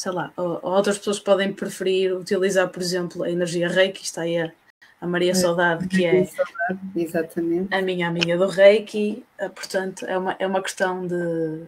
[0.00, 4.22] sei lá, ou, ou outras pessoas podem preferir utilizar, por exemplo, a energia Reiki, está
[4.22, 4.50] aí a,
[4.98, 6.26] a Maria é, Saudade, que é
[6.96, 7.74] Exatamente.
[7.74, 11.66] a minha amiga do Reiki, ah, portanto é uma, é uma questão de,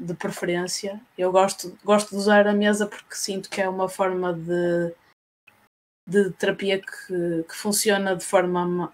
[0.00, 1.00] de preferência.
[1.16, 4.92] Eu gosto, gosto de usar a mesa porque sinto que é uma forma de,
[6.08, 8.92] de terapia que, que funciona de forma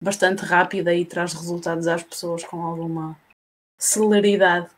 [0.00, 3.18] bastante rápida e traz resultados às pessoas com alguma
[3.80, 4.70] celeridade.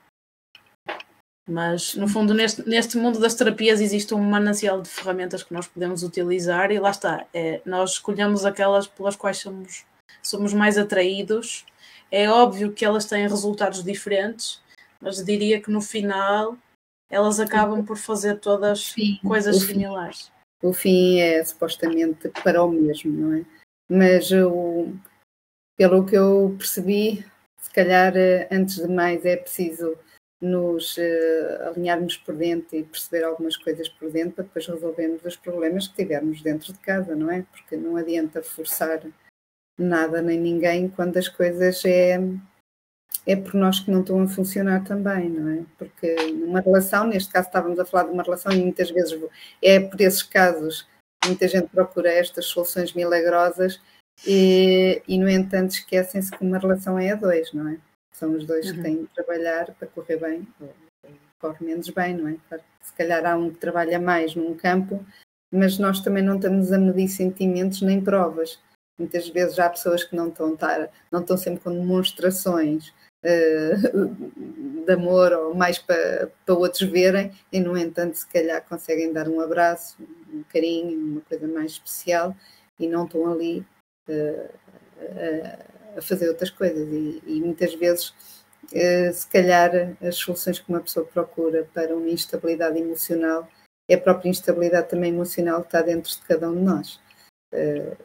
[1.49, 5.69] Mas, no fundo, neste, neste mundo das terapias existe um manancial de ferramentas que nós
[5.69, 7.25] podemos utilizar e lá está.
[7.33, 9.85] É, nós escolhemos aquelas pelas quais somos,
[10.21, 11.65] somos mais atraídos.
[12.11, 14.61] É óbvio que elas têm resultados diferentes,
[15.01, 16.57] mas diria que no final
[17.09, 20.33] elas acabam por fazer todas Sim, coisas similares.
[20.61, 23.45] O fim é supostamente para o mesmo, não é?
[23.89, 24.93] Mas o,
[25.77, 27.25] pelo que eu percebi,
[27.61, 29.97] se calhar eh, antes de mais é preciso
[30.41, 35.37] nos uh, alinharmos por dentro e perceber algumas coisas por dentro para depois resolvermos os
[35.37, 37.43] problemas que tivermos dentro de casa, não é?
[37.51, 39.03] Porque não adianta forçar
[39.79, 42.19] nada nem ninguém quando as coisas é,
[43.27, 45.65] é por nós que não estão a funcionar também, não é?
[45.79, 49.19] Porque numa relação, neste caso estávamos a falar de uma relação e muitas vezes
[49.63, 50.87] é por esses casos
[51.25, 53.81] muita gente procura estas soluções milagrosas
[54.27, 57.79] e, e no entanto esquecem-se que uma relação é a dois, não é?
[58.17, 58.77] São os dois uhum.
[58.77, 60.49] que têm de trabalhar para correr bem,
[61.39, 62.37] corre menos bem, não é?
[62.81, 65.05] Se calhar há um que trabalha mais num campo,
[65.53, 68.59] mas nós também não estamos a medir sentimentos nem provas.
[68.99, 72.89] Muitas vezes há pessoas que não estão, tar, não estão sempre com demonstrações
[73.23, 79.13] uh, de amor ou mais para, para outros verem, e no entanto, se calhar conseguem
[79.13, 79.99] dar um abraço,
[80.33, 82.35] um carinho, uma coisa mais especial,
[82.81, 83.63] e não estão ali
[84.09, 84.51] uh,
[85.03, 88.15] uh, a fazer outras coisas e, e muitas vezes
[88.73, 93.49] eh, se calhar as soluções que uma pessoa procura para uma instabilidade emocional
[93.89, 97.01] é a própria instabilidade também emocional que está dentro de cada um de nós.
[97.53, 97.97] Eh,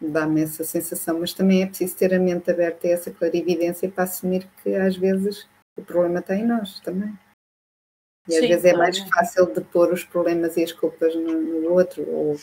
[0.00, 4.04] dá-me essa sensação, mas também é preciso ter a mente aberta a essa clarividência para
[4.04, 7.16] assumir que às vezes o problema está em nós também.
[8.28, 11.40] E às Sim, vezes é mais fácil de pôr os problemas e as culpas no,
[11.40, 12.36] no outro ou,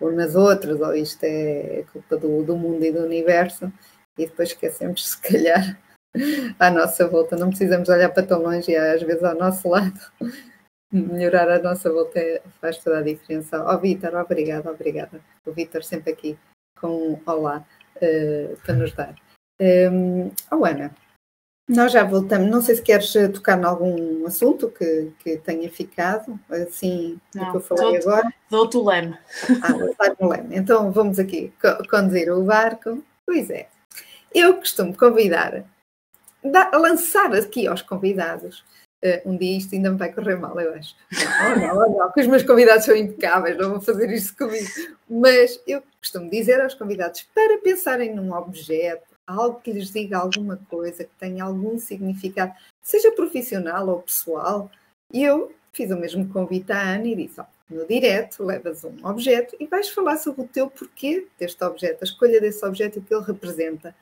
[0.00, 3.70] ou, nas outras, ou isto é culpa do, do mundo e do universo,
[4.18, 5.78] e depois esquecemos, se calhar,
[6.58, 7.36] à nossa volta.
[7.36, 10.00] Não precisamos olhar para tão longe e às vezes ao nosso lado.
[10.92, 13.62] Melhorar a nossa volta é, faz toda a diferença.
[13.62, 15.20] Ó oh, Vítor, obrigada, obrigada.
[15.44, 16.38] O Vítor sempre aqui
[16.80, 17.64] com um olá
[17.96, 19.14] uh, para nos dar.
[19.60, 20.94] Um, oh Ana,
[21.68, 22.48] nós já voltamos.
[22.48, 27.56] Não sei se queres tocar em algum assunto que, que tenha ficado, assim, do que
[27.56, 28.34] eu falei dou agora.
[28.48, 29.18] Dou-te o leme.
[29.62, 30.56] Ah, o leme.
[30.56, 31.52] Então vamos aqui
[31.90, 33.02] conduzir o barco.
[33.26, 33.66] Pois é.
[34.38, 35.64] Eu costumo convidar,
[36.44, 38.62] da, lançar aqui aos convidados.
[39.02, 40.94] Uh, um dia isto ainda me vai correr mal, eu acho.
[41.10, 44.68] Oh, não, oh, não, que os meus convidados são impecáveis, não vou fazer isto comigo.
[45.08, 50.60] Mas eu costumo dizer aos convidados para pensarem num objeto, algo que lhes diga alguma
[50.68, 54.70] coisa, que tenha algum significado, seja profissional ou pessoal.
[55.14, 59.56] E eu fiz o mesmo convite à Ana e disse: no direto, levas um objeto
[59.58, 63.02] e vais falar sobre o teu porquê deste objeto, a escolha desse objeto e o
[63.02, 63.94] que ele representa.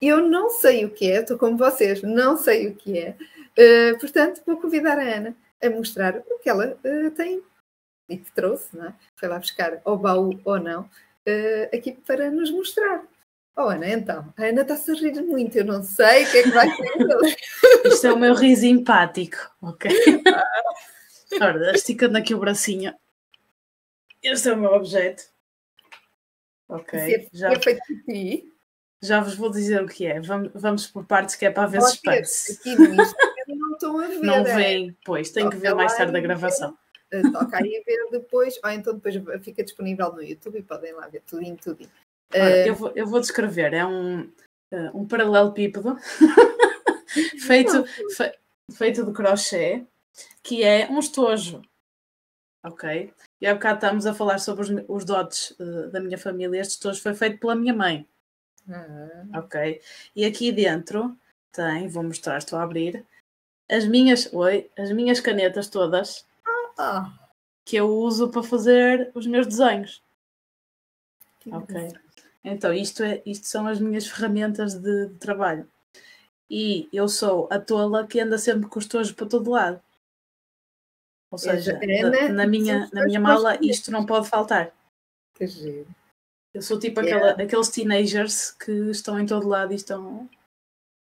[0.00, 3.16] Eu não sei o que é, estou como vocês, não sei o que é.
[3.58, 7.42] Uh, portanto, vou convidar a Ana a mostrar o que ela uh, tem
[8.08, 8.94] e que trouxe, não é?
[9.14, 13.04] foi lá buscar ao baú ou não, uh, aqui para nos mostrar.
[13.56, 16.42] Oh, Ana, então, a Ana está a rir muito, eu não sei o que é
[16.44, 17.36] que vai ser.
[17.84, 19.90] Isto é o meu riso empático, ok?
[21.40, 22.94] Ora, esticando aqui o bracinho.
[24.22, 25.24] Este é o meu objeto.
[26.68, 26.98] Ok.
[26.98, 28.52] É, já, é feito por ti.
[29.02, 30.20] Já vos vou dizer o que é.
[30.20, 32.52] Vamos, vamos por partes que é para ver suspense.
[32.52, 34.20] Aqui no não estão a ver.
[34.20, 34.54] Não é?
[34.54, 36.76] vem, pois, tenho que ver mais tarde a gravação.
[37.10, 40.92] Eh, toca aí a ver depois, ou então depois fica disponível no YouTube e podem
[40.92, 41.90] lá ver tudinho, tudinho.
[42.32, 45.96] Ora, eu, vou, eu vou descrever, é um, uh, um paralelepípedo
[47.40, 47.84] feito,
[48.16, 48.32] fe,
[48.72, 49.84] feito de crochê,
[50.42, 51.62] que é um estojo.
[52.62, 53.12] Ok?
[53.40, 56.60] E há bocado estamos a falar sobre os, os dotes uh, da minha família.
[56.60, 58.06] Este estojo foi feito pela minha mãe.
[58.68, 59.38] Uhum.
[59.38, 59.80] Ok?
[60.14, 61.16] E aqui dentro
[61.52, 63.04] tem, vou mostrar, estou a abrir,
[63.70, 66.26] as minhas, oi, as minhas canetas todas
[66.78, 67.12] ah.
[67.64, 70.02] que eu uso para fazer os meus desenhos.
[71.40, 71.92] Que ok.
[72.42, 75.68] Então, isto, é, isto são as minhas ferramentas de, de trabalho.
[76.48, 79.80] E eu sou a tola que anda sempre com os tojos para todo lado.
[81.30, 84.72] Ou seja, na, na, minha, na minha mala isto não pode faltar.
[85.34, 85.86] Que giro.
[86.54, 90.28] Eu sou tipo aquela, aqueles teenagers que estão em todo lado e estão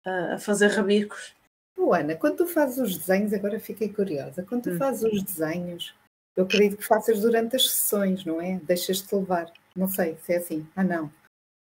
[0.06, 1.36] a, a fazer rabicos.
[1.78, 4.78] Oh, Ana, quando tu fazes os desenhos, agora fiquei curiosa, quando tu hum.
[4.78, 5.94] fazes os desenhos,
[6.36, 8.60] eu acredito que faças durante as sessões, não é?
[8.64, 9.52] Deixas-te levar.
[9.76, 10.68] Não sei se é assim.
[10.76, 11.12] Ah, não.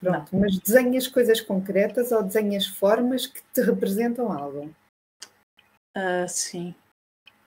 [0.00, 0.40] Pronto, não.
[0.40, 4.74] mas desenhas coisas concretas ou desenhas formas que te representam algo?
[5.96, 6.74] Uh, sim.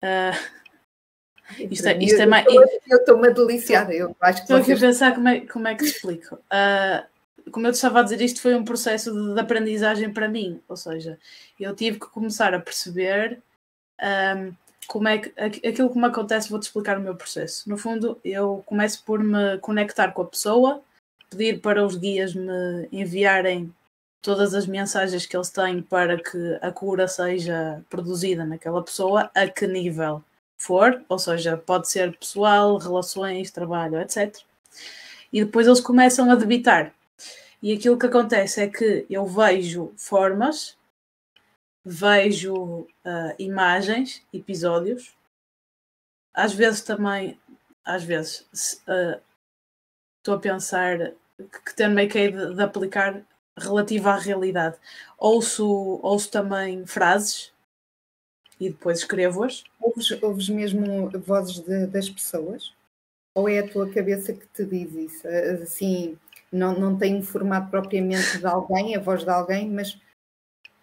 [0.02, 0.59] Uh,
[1.58, 2.46] isto, é, isto é mais.
[2.46, 3.90] Eu estou-me a deliciar.
[3.90, 6.36] Eu acho que estou aqui a pensar como é, como é que te explico.
[6.36, 10.28] Uh, como eu te estava a dizer, isto foi um processo de, de, aprendizagem para
[10.28, 10.60] mim.
[10.68, 11.18] Ou seja,
[11.58, 13.40] eu tive que começar a perceber
[14.00, 14.52] um,
[14.86, 15.32] como é que
[15.66, 17.68] aquilo que me acontece, vou-te explicar o meu processo.
[17.68, 20.82] No fundo, eu começo por me conectar com a pessoa,
[21.30, 23.72] pedir para os guias me enviarem
[24.22, 29.48] todas as mensagens que eles têm para que a cura seja produzida naquela pessoa, a
[29.48, 30.22] que nível
[30.62, 34.36] for, ou seja, pode ser pessoal, relações, trabalho, etc.
[35.32, 36.92] E depois eles começam a debitar.
[37.62, 40.78] E aquilo que acontece é que eu vejo formas
[41.84, 45.14] vejo uh, imagens, episódios,
[46.34, 47.38] às vezes também,
[47.84, 48.46] às vezes
[48.86, 49.20] uh,
[50.18, 53.22] estou a pensar que, que também que de, de, aplicar
[53.56, 54.76] relativa à realidade.
[55.18, 57.52] Ouço, ouço também frases
[58.60, 59.64] e depois escrevo-as.
[59.80, 62.74] Ouves, ouves mesmo vozes de, das pessoas?
[63.34, 65.26] Ou é a tua cabeça que te diz isso?
[65.26, 66.18] Assim,
[66.52, 69.98] não, não tem um formato propriamente de alguém, a voz de alguém, mas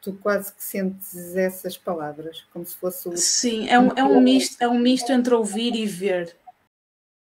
[0.02, 3.18] tu quase que sentes essas palavras, como se fosse o...
[3.18, 6.36] Sim, é um, é um, misto, é um misto entre ouvir e ver.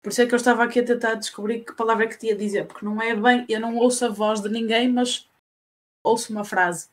[0.02, 2.26] Por isso é que eu estava aqui a tentar descobrir que palavra é que te
[2.26, 5.28] ia dizer, porque não é bem, eu não ouço a voz de ninguém, mas
[6.04, 6.88] ouço uma frase.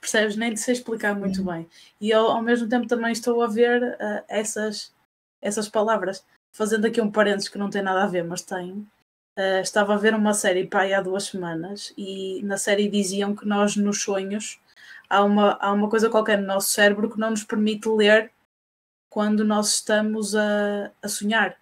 [0.00, 0.36] Percebes?
[0.36, 1.68] Nem sei explicar muito bem.
[2.00, 4.92] E eu, ao mesmo tempo, também estou a ver uh, essas,
[5.40, 6.24] essas palavras.
[6.54, 8.86] Fazendo aqui um parênteses que não tem nada a ver, mas tem.
[9.38, 13.46] Uh, estava a ver uma série aí há duas semanas e na série diziam que
[13.46, 14.60] nós, nos sonhos,
[15.08, 18.30] há uma, há uma coisa qualquer no nosso cérebro que não nos permite ler
[19.10, 21.56] quando nós estamos a, a sonhar.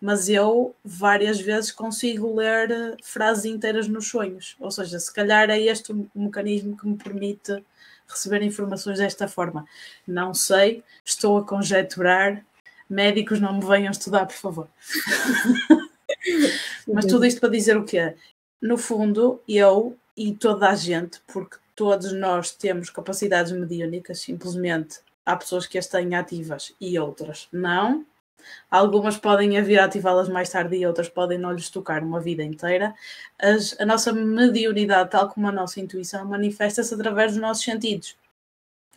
[0.00, 4.56] Mas eu várias vezes consigo ler eh, frases inteiras nos sonhos.
[4.60, 7.64] Ou seja, se calhar é este o mecanismo que me permite
[8.06, 9.64] receber informações desta forma.
[10.06, 12.44] Não sei, estou a conjecturar.
[12.88, 14.68] Médicos não me venham estudar, por favor.
[16.86, 18.14] Mas tudo isto para dizer o quê?
[18.60, 25.36] No fundo, eu e toda a gente, porque todos nós temos capacidades mediúnicas, simplesmente há
[25.36, 28.04] pessoas que as têm ativas e outras não.
[28.70, 32.42] Algumas podem vir a ativá-las mais tarde e outras podem não lhes tocar uma vida
[32.42, 32.94] inteira.
[33.38, 38.16] As, a nossa mediunidade, tal como a nossa intuição, manifesta-se através dos nossos sentidos.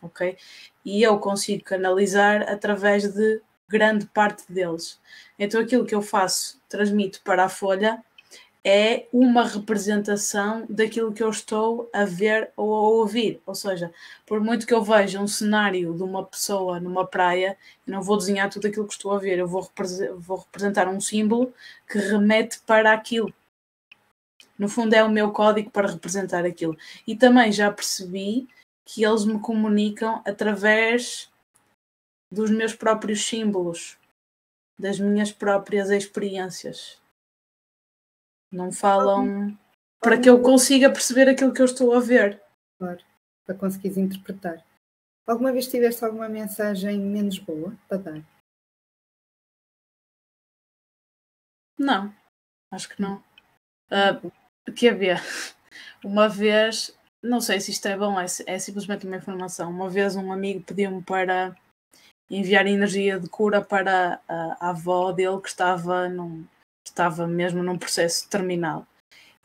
[0.01, 0.37] Ok?
[0.85, 4.99] E eu consigo canalizar através de grande parte deles.
[5.37, 8.03] Então aquilo que eu faço, transmito para a folha,
[8.70, 13.41] é uma representação daquilo que eu estou a ver ou a ouvir.
[13.45, 13.93] Ou seja,
[14.26, 17.57] por muito que eu veja um cenário de uma pessoa numa praia,
[17.88, 19.72] eu não vou desenhar tudo aquilo que estou a ver, eu vou,
[20.18, 21.53] vou representar um símbolo
[21.89, 23.34] que remete para aquilo.
[24.59, 26.78] No fundo, é o meu código para representar aquilo.
[27.07, 28.49] E também já percebi
[28.84, 31.32] que eles me comunicam através
[32.30, 33.97] dos meus próprios símbolos,
[34.78, 36.99] das minhas próprias experiências.
[38.51, 39.57] Não falam
[39.99, 42.41] para que eu consiga perceber aquilo que eu estou a ver.
[42.79, 43.03] Claro,
[43.45, 44.63] para conseguires interpretar.
[45.25, 48.23] Alguma vez tiveste alguma mensagem menos boa para dar?
[51.77, 52.13] Não,
[52.71, 53.21] acho que não.
[53.91, 54.31] Uh,
[54.71, 55.15] que havia
[56.03, 59.69] uma vez, não sei se isto é bom, é, é simplesmente uma informação.
[59.69, 61.55] Uma vez um amigo pediu-me para
[62.29, 66.45] enviar energia de cura para a, a avó dele que estava num,
[66.88, 68.85] estava mesmo num processo terminal.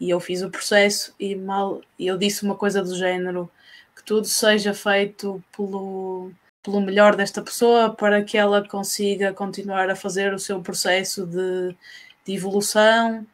[0.00, 3.50] E eu fiz o processo e mal eu disse uma coisa do género
[3.94, 6.32] que tudo seja feito pelo,
[6.62, 11.76] pelo melhor desta pessoa para que ela consiga continuar a fazer o seu processo de,
[12.24, 13.26] de evolução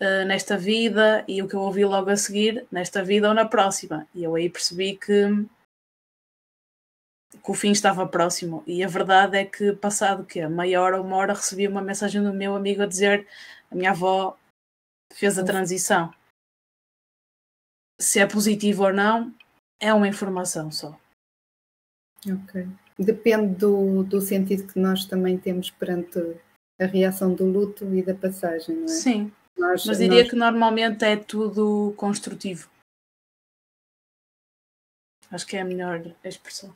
[0.00, 3.44] uh, nesta vida e o que eu ouvi logo a seguir, nesta vida ou na
[3.44, 4.06] próxima.
[4.14, 5.46] E eu aí percebi que,
[7.46, 8.64] que o fim estava próximo.
[8.66, 12.20] E a verdade é que, passado que meia hora ou uma hora, recebi uma mensagem
[12.20, 13.24] do meu amigo a dizer
[13.70, 14.36] a minha avó
[15.12, 16.12] fez a transição.
[18.00, 19.32] Se é positivo ou não,
[19.80, 20.98] é uma informação só.
[22.28, 22.66] Ok.
[22.98, 26.18] Depende do, do sentido que nós também temos perante
[26.80, 28.88] a reação do luto e da passagem, não é?
[28.88, 29.32] Sim.
[29.56, 30.30] Nós, Mas diria nós...
[30.30, 32.68] que normalmente é tudo construtivo.
[35.30, 36.74] Acho que é a melhor expressão.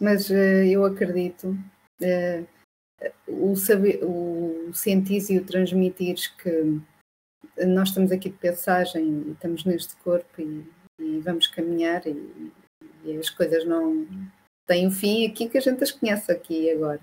[0.00, 1.56] Mas uh, eu acredito
[2.02, 2.46] uh,
[3.26, 6.80] o, saber, o sentir e o transmitir que
[7.66, 10.64] nós estamos aqui de passagem e estamos neste corpo e,
[10.98, 12.52] e vamos caminhar e,
[13.04, 14.06] e, as coisas não
[14.66, 17.00] têm um fim aqui que a gente as conhece aqui agora.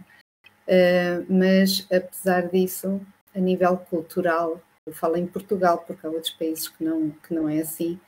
[0.68, 3.02] Uh, mas apesar disso,
[3.36, 7.48] a nível cultural, eu falo em Portugal porque há outros países que não, que não
[7.48, 8.00] é assim,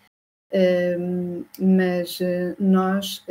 [0.52, 3.24] uh, mas uh, nós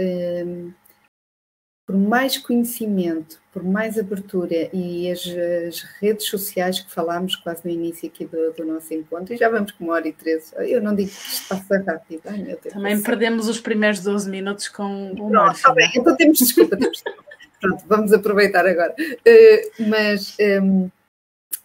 [1.87, 5.27] por mais conhecimento, por mais abertura e as,
[5.69, 9.49] as, redes sociais que falámos quase no início aqui do, do, nosso encontro, e já
[9.49, 12.23] vamos com uma hora e treze, eu não digo que isto passa rápido.
[12.27, 16.39] Ai, Deus Também perdemos os primeiros 12 minutos com o Pronto, está bem, então temos
[16.39, 16.77] desculpa.
[16.77, 17.03] Temos,
[17.61, 18.95] pronto, vamos aproveitar agora.
[19.01, 20.89] Uh, mas um,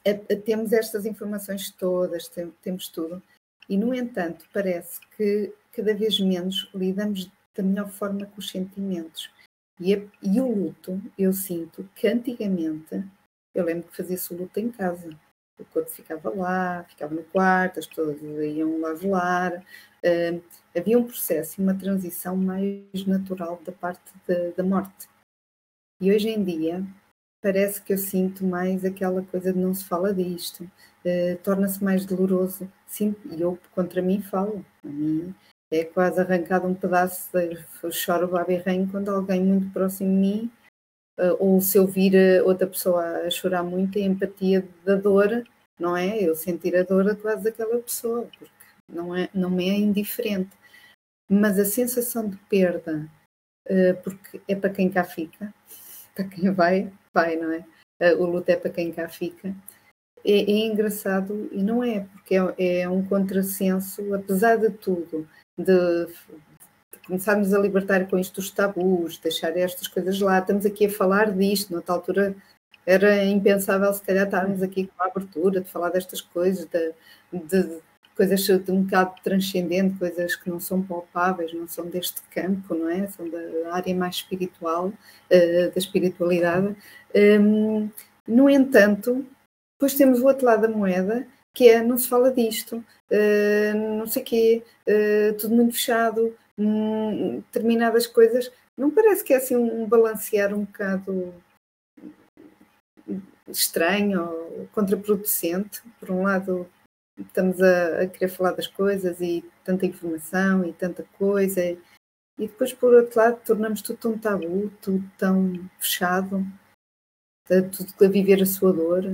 [0.05, 3.21] a, a, temos estas informações todas, tem, temos tudo,
[3.69, 9.29] e no entanto parece que cada vez menos lidamos da melhor forma com os sentimentos
[9.79, 13.03] e, e o luto, eu sinto que antigamente,
[13.53, 15.09] eu lembro que fazia-se o luto em casa.
[15.59, 19.63] O corpo ficava lá, ficava no quarto, as pessoas iam lá velar.
[20.03, 20.41] Uh,
[20.75, 25.09] havia um processo e uma transição mais natural da parte de, da morte.
[25.99, 26.85] E hoje em dia,
[27.41, 32.05] parece que eu sinto mais aquela coisa de não se fala disto, uh, torna-se mais
[32.05, 32.71] doloroso.
[32.85, 34.63] Sim, e eu contra mim falo.
[34.83, 35.33] A mim,
[35.71, 40.51] é quase arrancado um pedaço, de, choro babirrenho quando alguém muito próximo de mim,
[41.19, 45.43] uh, ou se eu vir eh, outra pessoa a chorar muito, a empatia da dor,
[45.79, 46.21] não é?
[46.23, 48.49] Eu sentir a dor quase daquela pessoa, porque
[48.89, 50.55] não, é, não me é indiferente.
[51.29, 53.09] Mas a sensação de perda,
[53.69, 55.53] uh, porque é para quem cá fica,
[56.15, 57.65] para quem vai, vai, não é?
[58.15, 59.55] O luto é para quem cá fica.
[60.23, 65.27] É, é engraçado e não é, porque é, é um contrassenso, apesar de tudo
[65.57, 70.39] de, de começarmos a libertar com isto dos tabus, deixar estas coisas lá.
[70.39, 72.35] Estamos aqui a falar disto, noutra altura
[72.85, 76.93] era impensável se calhar estarmos aqui com a abertura de falar destas coisas, de,
[77.33, 77.79] de
[78.15, 82.89] coisas de um bocado transcendente, coisas que não são palpáveis, não são deste campo, não
[82.89, 83.07] é?
[83.07, 83.39] São da
[83.73, 86.75] área mais espiritual, uh, da espiritualidade.
[87.13, 87.89] Um,
[88.25, 89.25] no entanto,
[89.73, 91.27] depois temos o outro lado da moeda,
[91.57, 97.37] que é não se fala disto, uh, não sei quê, uh, tudo muito fechado, um,
[97.37, 98.51] determinadas coisas.
[98.77, 101.33] Não parece que é assim um balancear um bocado
[103.47, 105.81] estranho ou contraproducente?
[105.99, 106.69] Por um lado,
[107.17, 111.59] estamos a, a, querer falar das coisas e tanta informação e tanta coisa.
[111.65, 111.79] E,
[112.37, 116.45] e depois, por outro lado, tornamos tudo tão tabu, tudo tão fechado,
[117.47, 119.05] tudo a viver a sua dor.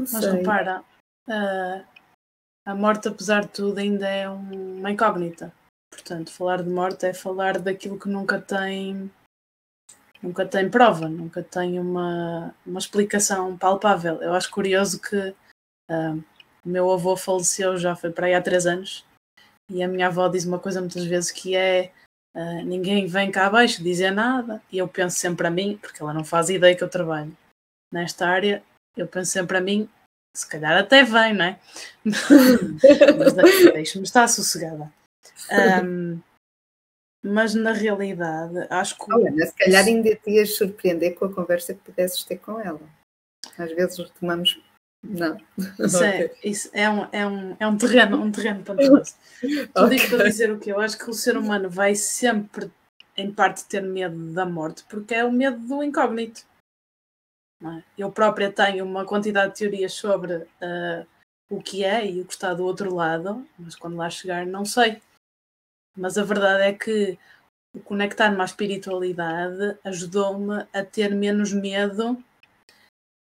[0.00, 0.32] Não Mas sei.
[0.32, 0.82] repara,
[2.64, 5.52] a morte, apesar de tudo, ainda é uma incógnita.
[5.90, 9.10] Portanto, falar de morte é falar daquilo que nunca tem
[10.22, 14.22] nunca tem prova, nunca tem uma, uma explicação palpável.
[14.22, 15.34] Eu acho curioso que
[15.90, 16.24] uh,
[16.64, 19.04] o meu avô faleceu já foi para aí há três anos
[19.70, 21.90] e a minha avó diz uma coisa muitas vezes que é
[22.34, 26.12] uh, ninguém vem cá abaixo dizer nada e eu penso sempre a mim, porque ela
[26.12, 27.34] não faz ideia que eu trabalho
[27.92, 28.62] nesta área,
[28.96, 29.88] eu penso sempre a mim,
[30.36, 31.60] se calhar até vem, não é?
[33.18, 33.34] Mas
[33.72, 34.92] deixa-me estar sossegada.
[35.82, 36.20] Um,
[37.22, 39.12] mas na realidade, acho que.
[39.12, 42.80] Olha, se calhar ainda te ias surpreender com a conversa que pudesses ter com ela.
[43.58, 44.60] Às vezes retomamos.
[45.02, 45.38] Não.
[45.78, 49.14] Isso, é, isso é, um, é, um, é um terreno, um terreno pantanoso.
[49.40, 49.96] Tudo okay.
[49.96, 52.70] isto para dizer o que eu acho que o ser humano vai sempre,
[53.16, 56.42] em parte, ter medo da morte, porque é o medo do incógnito.
[57.62, 57.82] É?
[57.98, 61.06] Eu própria tenho uma quantidade de teorias sobre uh,
[61.50, 64.64] o que é e o que está do outro lado, mas quando lá chegar, não
[64.64, 65.02] sei.
[65.96, 67.18] Mas a verdade é que
[67.74, 72.22] o conectar-me à espiritualidade ajudou-me a ter menos medo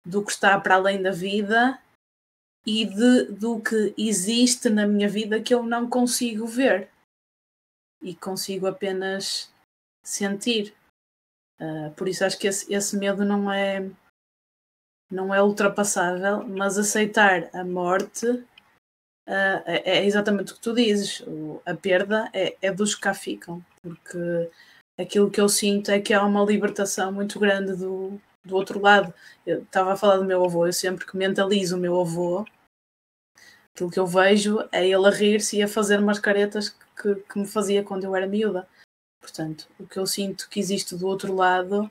[0.07, 1.81] do que está para além da vida
[2.65, 6.89] e de, do que existe na minha vida que eu não consigo ver
[8.03, 9.53] e consigo apenas
[10.05, 10.75] sentir.
[11.61, 13.91] Uh, por isso acho que esse, esse medo não é
[15.11, 18.45] não é ultrapassável, mas aceitar a morte uh,
[19.67, 21.21] é, exatamente o que tu dizes.
[21.21, 24.51] O, a perda é, é dos que cá ficam, porque
[24.99, 29.13] aquilo que eu sinto é que há uma libertação muito grande do, do outro lado.
[29.47, 32.45] Eu estava a falar do meu avô, eu sempre que mentalizo o meu avô,
[33.75, 36.71] aquilo que eu vejo é ele a rir-se e a fazer umas caretas
[37.01, 38.69] que, que me fazia quando eu era miúda.
[39.21, 41.89] Portanto, o que eu sinto que existe do outro lado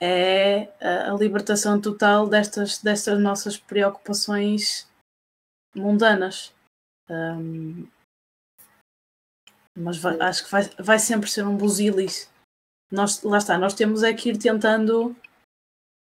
[0.00, 4.88] é a, libertação total destas, destas nossas preocupações
[5.74, 6.52] mundanas.
[7.08, 7.86] Um,
[9.76, 12.30] mas vai, acho que vai, vai sempre ser um busilis.
[12.90, 15.16] Nós, lá está, nós temos é que ir tentando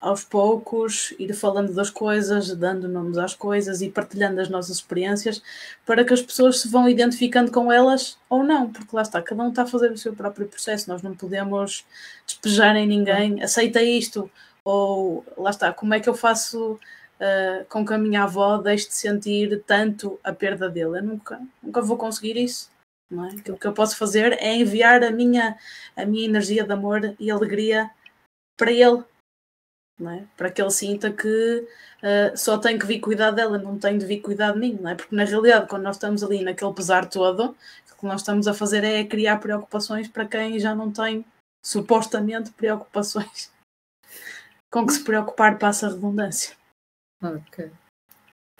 [0.04, 5.42] aos poucos, ir falando das coisas, dando nomes às coisas e partilhando as nossas experiências
[5.86, 9.42] para que as pessoas se vão identificando com elas ou não, porque lá está, cada
[9.42, 11.86] um está a fazer o seu próprio processo, nós não podemos
[12.28, 14.30] despejar em ninguém, aceita isto,
[14.66, 18.90] ou lá está, como é que eu faço uh, com que a minha avó deixe
[18.90, 21.00] de sentir tanto a perda dele.
[21.00, 22.70] Eu nunca, nunca vou conseguir isso.
[23.10, 23.30] Não é?
[23.30, 25.58] Aquilo que eu posso fazer é enviar a minha,
[25.96, 27.90] a minha energia de amor e alegria
[28.58, 29.04] para ele,
[30.10, 30.26] é?
[30.36, 31.68] para que ele sinta que
[32.02, 34.90] uh, só tem que vir cuidar dela, não tem de vir cuidar de mim, não
[34.90, 34.96] é?
[34.96, 37.56] porque na realidade, quando nós estamos ali naquele pesar todo,
[37.92, 41.26] o que nós estamos a fazer é criar preocupações para quem já não tem
[41.64, 43.52] supostamente preocupações.
[44.72, 46.56] Com que se preocupar passa a redundância.
[47.22, 47.72] Ok.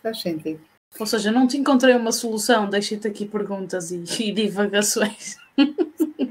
[0.02, 0.62] Faz sentido.
[1.00, 5.38] Ou seja, não te encontrei uma solução, deixei-te aqui perguntas e, e divagações.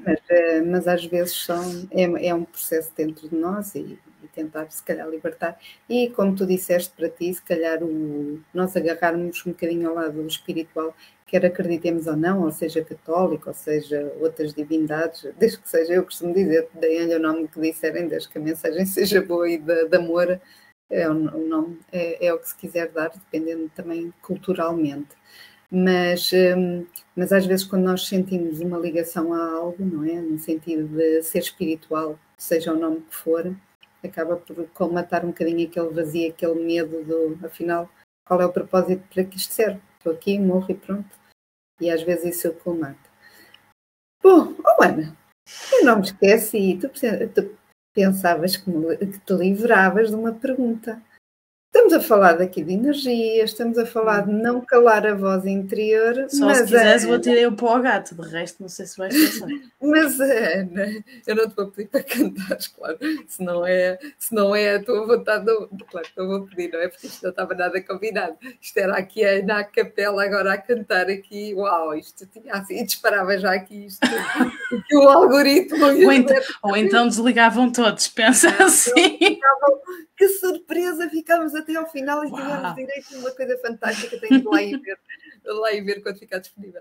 [0.04, 3.96] Mas, eh, mas, às vezes são, é, é, um processo dentro de nós e,
[4.34, 5.58] tentar se calhar libertar.
[5.88, 10.26] E como tu disseste para ti, se calhar o, nós agarrarmos um bocadinho ao lado
[10.26, 10.94] espiritual,
[11.26, 16.04] quer acreditemos ou não, ou seja católico, ou seja outras divindades, desde que seja, eu
[16.04, 19.88] costumo dizer, deem-lhe o nome que disserem, desde que a mensagem seja boa e de,
[19.88, 20.40] de amor,
[20.90, 25.16] é o, o nome, é, é, o que se quiser dar, dependendo também culturalmente.
[25.70, 26.84] Mas, um,
[27.16, 30.20] mas às vezes quando nós sentimos uma ligação a algo, não é?
[30.20, 33.56] No sentido de ser espiritual, seja o nome que for,
[34.06, 37.88] acaba por colmatar um bocadinho aquele vazio, aquele medo do, afinal,
[38.26, 39.80] qual é o propósito para que isto serve?
[39.98, 41.08] Estou aqui, morro e pronto.
[41.80, 43.10] E às vezes isso colmata.
[44.22, 45.16] Bom, oh Ana,
[45.72, 47.58] eu não me esquece e tu, tu
[47.94, 51.02] pensavas que, que te livravas de uma pergunta.
[51.74, 56.26] Estamos a falar daqui de energia, estamos a falar de não calar a voz interior.
[56.28, 58.98] Só mas se quiseres, vou tirar o para o gato, de resto, não sei se
[58.98, 59.48] vais pensar.
[59.80, 64.54] mas Ana, eu não te vou pedir para cantares, claro, se não é, se não
[64.54, 66.88] é a tua vontade, não, claro que eu vou pedir, não é?
[66.88, 68.36] Porque isto não estava nada combinado.
[68.60, 73.38] Isto era aqui a Ana capela agora a cantar aqui, uau, isto tinha assim, disparava
[73.38, 74.06] já aqui isto,
[74.88, 75.86] que o algoritmo.
[75.86, 79.18] Ou então, ou então desligavam todos, pensa assim.
[80.22, 82.40] Que surpresa, ficámos até ao final e Uau.
[82.40, 84.20] tivemos direito a uma coisa fantástica.
[84.20, 84.98] Tenho de lá e ver,
[85.44, 86.80] lá e ver quando ficar disponível.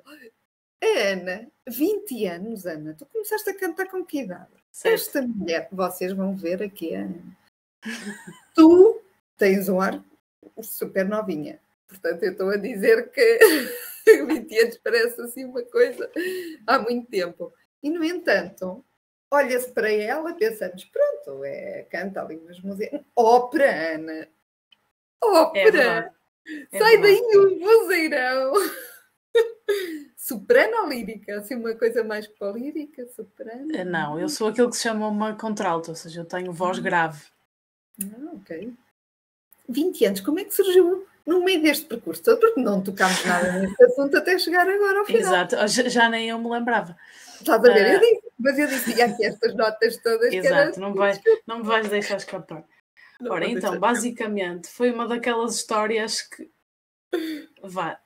[0.79, 4.51] Ana, 20 anos, Ana, tu começaste a cantar com que idade?
[4.71, 4.93] Certo.
[4.93, 7.37] Esta mulher, vocês vão ver aqui a Ana.
[8.53, 9.01] tu
[9.39, 10.05] tens um ar
[10.61, 11.59] super novinha.
[11.87, 13.39] Portanto, eu estou a dizer que
[14.05, 16.11] 20 anos parece assim uma coisa
[16.67, 17.51] há muito tempo.
[17.81, 18.85] E, no entanto,
[19.31, 23.01] olha-se para ela, pensamos, pronto, é, canta ali umas músicas.
[23.15, 24.27] Ópera, Ana!
[25.23, 26.13] Ópera!
[26.71, 28.53] É Sai daí o vozeirão!
[30.17, 31.39] Soprano ou lírica?
[31.39, 33.07] Assim, uma coisa mais para lírica?
[33.15, 33.73] Soprano?
[33.73, 36.77] Eh, não, eu sou aquilo que se chama uma contralto, ou seja, eu tenho voz
[36.77, 36.81] ah.
[36.81, 37.23] grave.
[38.03, 38.73] Ah, ok.
[39.69, 42.39] 20 anos, como é que surgiu no meio deste percurso todo?
[42.39, 45.21] Porque não tocámos nada nesse assunto até chegar agora ao final.
[45.21, 46.97] Exato, já, já nem eu me lembrava.
[47.39, 47.85] Estás a ver?
[47.85, 47.93] Uh...
[47.93, 50.33] Eu disse, mas eu disse, aqui estas notas todas.
[50.33, 52.65] Exato, não, vai, não me vais deixar escapar.
[53.19, 56.49] Não Ora, então, basicamente, foi uma daquelas histórias que.
[57.61, 57.99] Vá,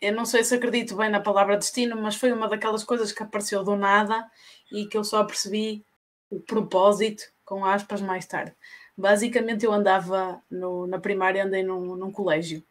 [0.00, 3.22] eu não sei se acredito bem na palavra destino, mas foi uma daquelas coisas que
[3.22, 4.26] apareceu do nada
[4.70, 5.84] e que eu só percebi
[6.30, 8.54] o propósito, com aspas, mais tarde.
[8.96, 12.64] Basicamente, eu andava no, na primária, andei num, num colégio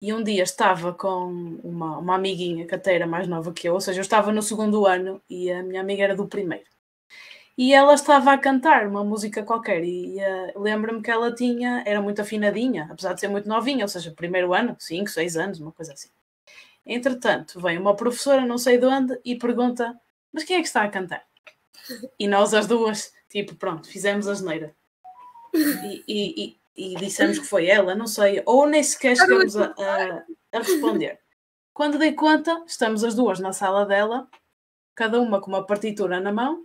[0.00, 3.98] e um dia estava com uma, uma amiguinha era mais nova que eu, ou seja,
[4.00, 6.64] eu estava no segundo ano e a minha amiga era do primeiro.
[7.58, 12.00] E ela estava a cantar uma música qualquer e uh, lembro-me que ela tinha, era
[12.00, 15.72] muito afinadinha, apesar de ser muito novinha, ou seja, primeiro ano, 5, 6 anos, uma
[15.72, 16.08] coisa assim.
[16.86, 19.94] Entretanto, vem uma professora, não sei de onde, e pergunta:
[20.32, 21.22] Mas quem é que está a cantar?
[22.18, 24.74] E nós as duas, tipo, pronto, fizemos a geneira.
[25.54, 30.24] E, e, e dissemos que foi ela, não sei, ou nem sequer chegamos a, a,
[30.52, 31.18] a responder.
[31.72, 34.28] Quando dei conta, estamos as duas na sala dela,
[34.94, 36.64] cada uma com uma partitura na mão,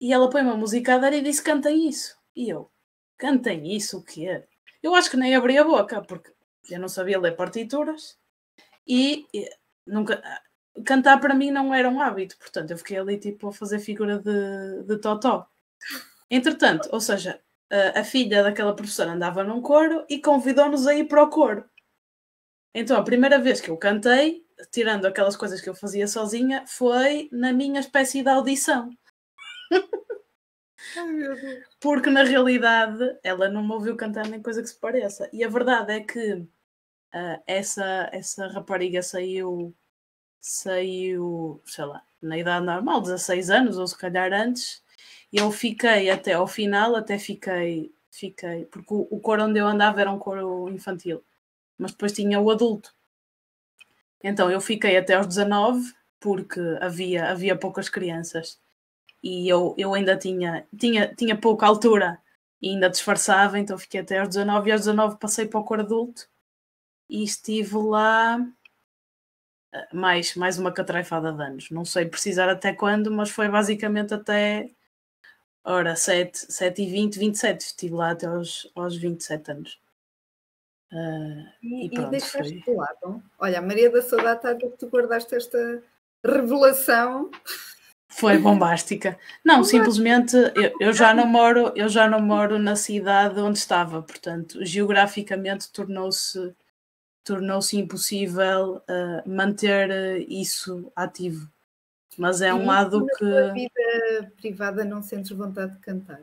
[0.00, 2.16] e ela põe uma música a dar e disse: Cantem isso.
[2.34, 2.70] E eu:
[3.16, 4.44] Cantem isso, o quê?
[4.82, 6.32] Eu acho que nem abri a boca, porque
[6.70, 8.18] eu não sabia ler partituras
[8.86, 9.48] e, e
[9.86, 10.22] nunca.
[10.86, 14.18] Cantar para mim não era um hábito, portanto eu fiquei ali tipo a fazer figura
[14.20, 15.48] de, de totó.
[16.30, 17.40] Entretanto, ou seja,
[17.70, 21.64] a, a filha daquela professora andava num coro e convidou-nos a ir para o coro.
[22.74, 27.28] Então a primeira vez que eu cantei, tirando aquelas coisas que eu fazia sozinha, foi
[27.32, 28.90] na minha espécie de audição.
[31.80, 35.28] Porque na realidade ela não me ouviu cantar nem coisa que se pareça.
[35.32, 39.74] E a verdade é que uh, essa, essa rapariga saiu,
[40.40, 44.82] saiu, sei lá, na idade normal, 16 anos, ou se calhar antes.
[45.32, 50.00] Eu fiquei até ao final, até fiquei, fiquei, porque o, o coro onde eu andava
[50.00, 51.22] era um coro infantil,
[51.78, 52.94] mas depois tinha o adulto.
[54.22, 58.60] Então eu fiquei até aos 19 porque havia, havia poucas crianças
[59.22, 62.20] e eu, eu ainda tinha, tinha, tinha pouca altura
[62.62, 65.80] e ainda disfarçava, então fiquei até aos 19 e aos 19 passei para o cor
[65.80, 66.28] adulto
[67.08, 68.38] e estive lá
[69.72, 71.70] eh, mais, mais uma catrefada de anos.
[71.70, 74.70] Não sei precisar até quando, mas foi basicamente até
[75.68, 77.60] ora, 7, 7 e 20, 27.
[77.60, 79.80] Estive lá até aos, aos 27 anos.
[80.92, 82.72] Uh, e, e, pronto, e deixaste foi...
[82.72, 83.22] de lado.
[83.38, 85.82] Olha, a Maria da Saudade está que tu guardaste esta
[86.24, 87.30] revelação
[88.08, 89.18] foi bombástica.
[89.44, 94.02] Não, simplesmente eu, eu, já não moro, eu já não moro na cidade onde estava,
[94.02, 96.54] portanto, geograficamente tornou-se
[97.22, 101.46] tornou-se impossível uh, manter uh, isso ativo.
[102.18, 103.24] Mas é um e lado que.
[103.24, 106.20] Na vida privada não sentes vontade de cantar?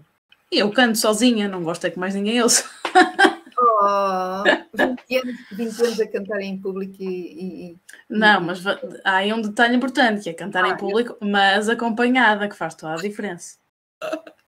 [0.51, 2.69] Eu canto sozinha, não gosto é que mais ninguém ouça.
[3.57, 4.43] Oh,
[4.73, 9.41] 20 anos, 20 anos a cantar em público e, e, Não, mas há aí um
[9.41, 11.27] detalhe importante que é cantar ah, em público, eu...
[11.27, 13.57] mas acompanhada, que faz toda a diferença.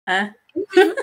[0.08, 0.34] Hã?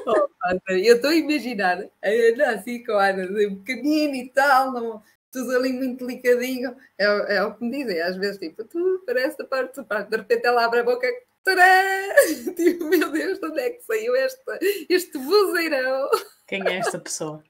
[0.07, 0.27] Oh,
[0.69, 3.27] eu estou a imaginar a Ana assim com a Ana
[3.63, 6.75] pequenina e tal, não, tudo ali muito delicadinho.
[6.97, 10.45] É, é o que me dizem, às vezes, tipo, tu parece a parte, de repente
[10.45, 11.07] ela abre a boca,
[11.43, 12.53] tcharam!
[12.55, 14.41] tipo, meu Deus, de onde é que saiu este,
[14.89, 16.09] este vozeirão?
[16.47, 17.43] Quem é esta pessoa?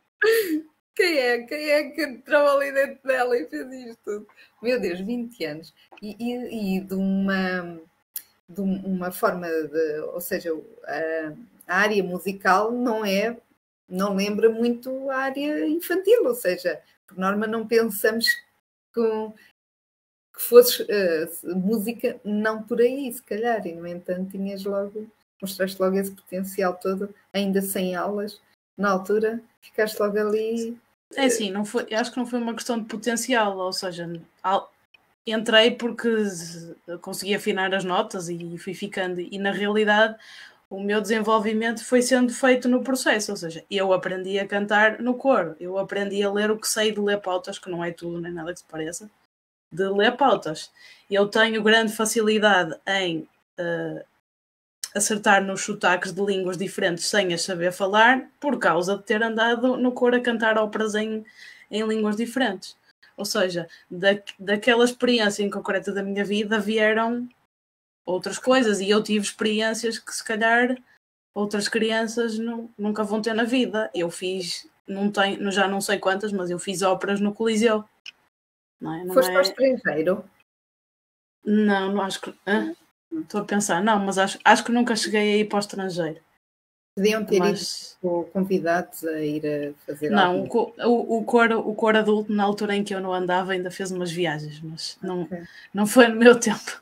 [0.95, 1.39] Quem é?
[1.43, 4.27] Quem é que entrou ali dentro dela e fez isto tudo?
[4.61, 5.73] Meu Deus, 20 anos.
[6.01, 7.79] E, e, e de, uma,
[8.47, 9.99] de uma forma de.
[10.13, 10.51] Ou seja,
[10.85, 11.33] a,
[11.67, 13.37] a, área musical não é.
[13.89, 16.81] Não lembra muito a área infantil, ou seja,
[17.11, 18.25] por norma não pensamos
[18.93, 19.33] com,
[20.35, 25.07] que fosse uh, música não por aí, se calhar, e no entanto tinhas logo,
[25.41, 28.41] mostraste logo esse potencial todo, ainda sem aulas,
[28.77, 30.77] na altura, ficaste logo ali.
[31.15, 34.09] É assim, não foi, acho que não foi uma questão de potencial, ou seja,
[35.27, 36.09] entrei porque
[37.01, 40.17] consegui afinar as notas e fui ficando, e na realidade
[40.71, 45.15] o meu desenvolvimento foi sendo feito no processo, ou seja, eu aprendi a cantar no
[45.15, 48.21] coro, eu aprendi a ler o que sei de ler pautas, que não é tudo
[48.21, 49.11] nem nada que se pareça,
[49.69, 50.71] de ler pautas.
[51.09, 53.27] Eu tenho grande facilidade em
[53.59, 54.01] uh,
[54.95, 59.75] acertar nos sotaques de línguas diferentes sem as saber falar, por causa de ter andado
[59.75, 61.25] no coro a cantar óperas em,
[61.69, 62.77] em línguas diferentes.
[63.17, 67.27] Ou seja, da, daquela experiência em concreto da minha vida vieram
[68.05, 70.75] outras coisas e eu tive experiências que se calhar
[71.33, 73.89] outras crianças não, nunca vão ter na vida.
[73.93, 77.83] Eu fiz, não tenho, já não sei quantas, mas eu fiz óperas no Coliseu.
[78.79, 79.03] Não é?
[79.03, 79.35] Não Foste é...
[79.35, 80.25] ao estrangeiro?
[81.45, 82.33] Não, não acho que.
[83.11, 86.21] Estou a pensar, não, mas acho, acho que nunca cheguei a ir para o estrangeiro.
[86.95, 87.97] Podiam ter mas...
[88.01, 92.43] ido convidados a ir a fazer Não, o, o, o, cor, o cor adulto, na
[92.43, 95.43] altura em que eu não andava, ainda fez umas viagens, mas não, okay.
[95.73, 96.81] não foi no meu tempo,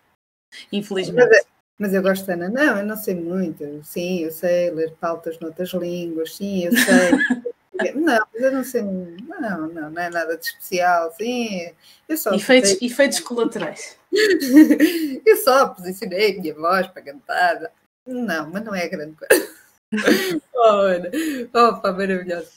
[0.72, 1.30] infelizmente.
[1.30, 1.46] Mas,
[1.78, 3.64] mas, eu gosto, Ana, não, eu não sei muito.
[3.84, 7.12] Sim, eu sei ler pautas noutras línguas, sim, eu sei.
[7.96, 11.72] não, mas eu não sei, não, não, não é nada de especial, sim.
[12.08, 12.88] Eu só efeitos, sei...
[12.88, 13.98] efeitos colaterais.
[15.26, 17.72] eu só posicionei a minha voz para cantar.
[18.06, 19.48] Não, mas não é grande coisa
[20.56, 21.10] oh, Ana.
[21.54, 22.50] Opa, maravilhoso.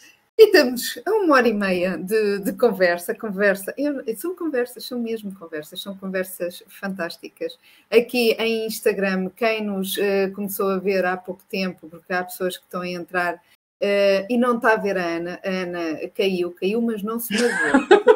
[0.42, 3.72] E estamos a uma hora e meia de, de conversa, conversa.
[3.78, 7.56] Eu, são conversas, são mesmo conversas, são conversas fantásticas.
[7.88, 12.56] Aqui em Instagram, quem nos uh, começou a ver há pouco tempo, porque há pessoas
[12.56, 16.50] que estão a entrar uh, e não está a ver a Ana, a Ana caiu,
[16.50, 18.12] caiu, mas não se moveu.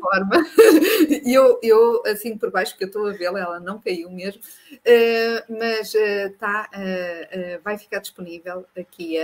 [0.00, 0.44] forma.
[1.24, 4.42] Eu, eu, assim por baixo, que eu estou a vê-la, ela não caiu mesmo,
[4.72, 9.16] uh, mas uh, tá, uh, vai ficar disponível aqui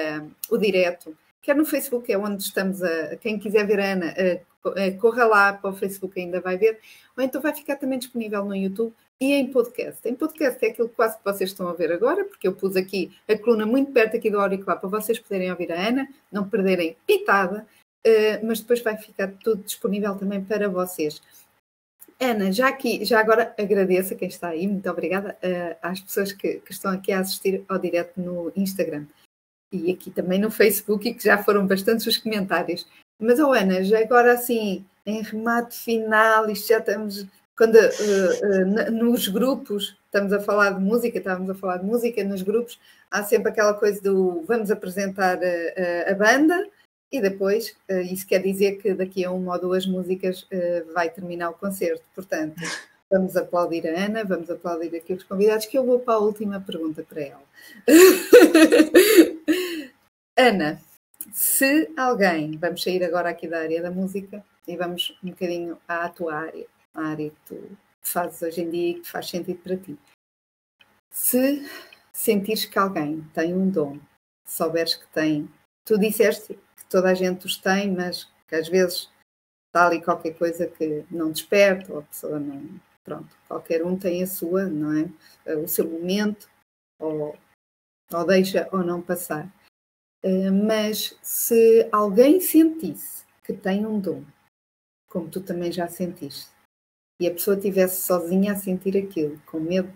[0.49, 1.17] o direto,
[1.49, 3.17] quer no Facebook, é onde estamos a.
[3.17, 4.15] Quem quiser ver a Ana,
[5.01, 6.79] corra lá para o Facebook, ainda vai ver,
[7.17, 10.07] ou então vai ficar também disponível no YouTube e em podcast.
[10.07, 13.17] Em podcast é aquilo quase que vocês estão a ver agora, porque eu pus aqui
[13.27, 16.99] a coluna muito perto aqui do auricular para vocês poderem ouvir a Ana, não perderem
[17.07, 17.67] pitada.
[18.05, 21.23] Eh, mas depois vai ficar tudo disponível também para vocês.
[22.21, 26.33] Ana, já aqui, já agora agradeço a quem está aí, muito obrigada uh, às pessoas
[26.33, 29.07] que, que, estão aqui a assistir ao direto no Instagram
[29.73, 32.87] e aqui também no Facebook que já foram bastantes os comentários.
[33.21, 37.27] Mas, oh Ana, já agora assim, em remate final, isto já estamos,
[37.57, 42.43] quando uh, nos grupos, estamos a falar de música, estávamos a falar de música, nos
[42.43, 42.79] grupos
[43.11, 45.39] há sempre aquela coisa do vamos apresentar
[46.07, 46.65] a banda,
[47.11, 51.09] e depois, uh, isso quer dizer que daqui a uma ou duas músicas uh, vai
[51.09, 52.05] terminar o concerto.
[52.15, 52.57] Portanto,
[53.11, 56.61] vamos aplaudir a Ana, vamos aplaudir aqui os convidados, que eu vou para a última
[56.61, 57.43] pergunta para ela.
[60.37, 60.81] Ana,
[61.33, 66.09] se alguém, vamos sair agora aqui da área da música e vamos um bocadinho à
[66.09, 69.77] tua área, à área que tu fazes hoje em dia e que faz sentido para
[69.77, 69.99] ti.
[71.11, 71.67] Se
[72.13, 73.99] sentires que alguém tem um dom,
[74.45, 75.51] souberes que tem,
[75.85, 76.59] tu disseste
[76.89, 79.11] toda a gente os tem, mas que às vezes
[79.67, 82.81] está ali qualquer coisa que não desperta, ou a pessoa não.
[83.09, 85.55] Pronto, qualquer um tem a sua, não é?
[85.55, 86.47] O seu momento,
[87.01, 87.35] ou,
[88.13, 89.51] ou deixa ou não passar.
[90.23, 94.23] Eh, mas se alguém sentisse que tem um dom,
[95.09, 96.51] como tu também já sentiste,
[97.19, 99.91] e a pessoa estivesse sozinha a sentir aquilo, com medo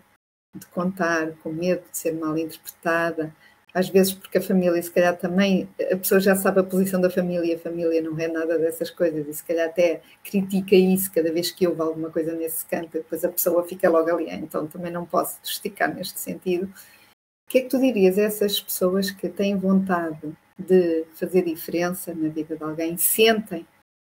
[0.55, 3.31] de contar, com medo de ser mal interpretada,
[3.73, 7.09] às vezes porque a família, se calhar também, a pessoa já sabe a posição da
[7.09, 11.31] família, a família não é nada dessas coisas, e se calhar até critica isso cada
[11.31, 14.67] vez que houve alguma coisa nesse campo, depois a pessoa fica logo ali, ah, então
[14.67, 16.65] também não posso esticar neste sentido.
[16.65, 22.13] O que é que tu dirias a essas pessoas que têm vontade de fazer diferença
[22.13, 23.65] na vida de alguém, sentem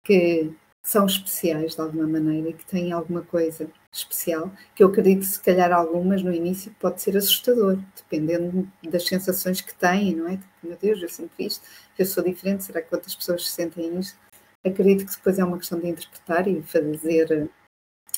[0.05, 0.53] que
[0.83, 5.73] são especiais de alguma maneira, que têm alguma coisa especial, que eu acredito se calhar
[5.73, 10.37] algumas no início pode ser assustador, dependendo das sensações que têm, não é?
[10.37, 11.67] Tipo, meu Deus, eu sinto isto,
[11.99, 14.19] eu sou diferente, será que outras pessoas se sentem isto?
[14.65, 17.49] Acredito que depois é uma questão de interpretar e fazer eh,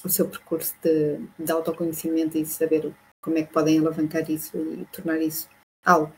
[0.05, 2.93] o seu percurso de, de autoconhecimento e saber
[3.23, 5.49] como é que podem alavancar isso e tornar isso
[5.85, 6.13] algo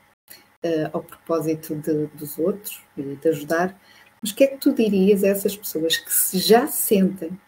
[0.64, 3.78] uh, ao propósito de, dos outros e de ajudar.
[4.20, 7.38] Mas o que é que tu dirias a essas pessoas que já sentem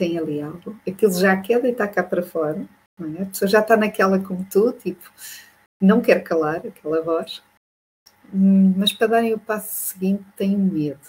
[0.00, 2.66] tem ali algo, aquilo já quer deitar cá para fora,
[3.18, 3.22] é?
[3.22, 5.12] a pessoa já está naquela como tu, tipo,
[5.78, 7.42] não quer calar aquela voz,
[8.32, 11.06] hum, mas para darem o passo seguinte têm medo.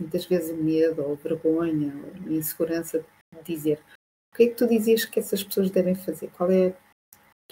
[0.00, 3.04] Muitas vezes medo, ou vergonha, ou insegurança
[3.34, 3.82] de dizer.
[4.32, 6.30] O que é que tu dizias que essas pessoas devem fazer?
[6.30, 6.74] Qual é o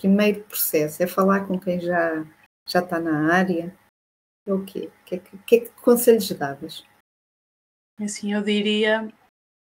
[0.01, 1.03] primeiro processo?
[1.03, 2.25] É falar com quem já,
[2.69, 3.77] já está na área?
[4.47, 4.89] É o quê?
[5.01, 6.87] O que é que, que, é que conselhos davas?
[8.01, 9.13] Assim, eu diria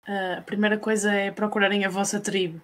[0.09, 2.61] Uh, a primeira coisa é procurarem a vossa tribo.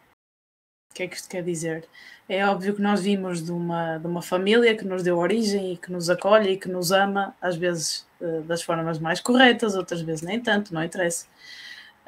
[0.91, 1.87] O que é que isto quer dizer?
[2.29, 5.77] É óbvio que nós vimos de uma, de uma família que nos deu origem e
[5.77, 10.01] que nos acolhe e que nos ama, às vezes uh, das formas mais corretas, outras
[10.01, 11.27] vezes nem tanto, não interessa.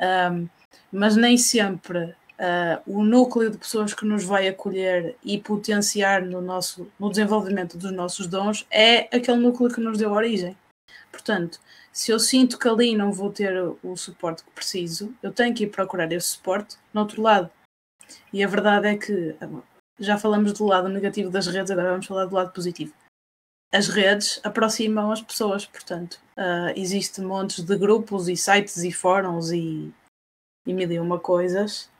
[0.00, 0.48] Um,
[0.90, 6.40] mas nem sempre uh, o núcleo de pessoas que nos vai acolher e potenciar no,
[6.40, 10.56] nosso, no desenvolvimento dos nossos dons é aquele núcleo que nos deu origem.
[11.10, 11.60] Portanto,
[11.92, 15.64] se eu sinto que ali não vou ter o suporte que preciso, eu tenho que
[15.64, 17.50] ir procurar esse suporte no outro lado.
[18.32, 19.36] E a verdade é que
[19.98, 22.94] já falamos do lado negativo das redes, agora vamos falar do lado positivo.
[23.72, 29.50] As redes aproximam as pessoas, portanto, uh, existe montes de grupos e sites e fóruns
[29.50, 29.92] e,
[30.66, 31.90] e mil e uma coisas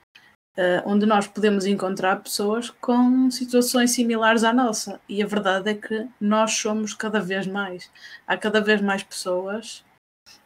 [0.59, 4.99] uh, onde nós podemos encontrar pessoas com situações similares à nossa.
[5.07, 7.89] E a verdade é que nós somos cada vez mais.
[8.27, 9.85] Há cada vez mais pessoas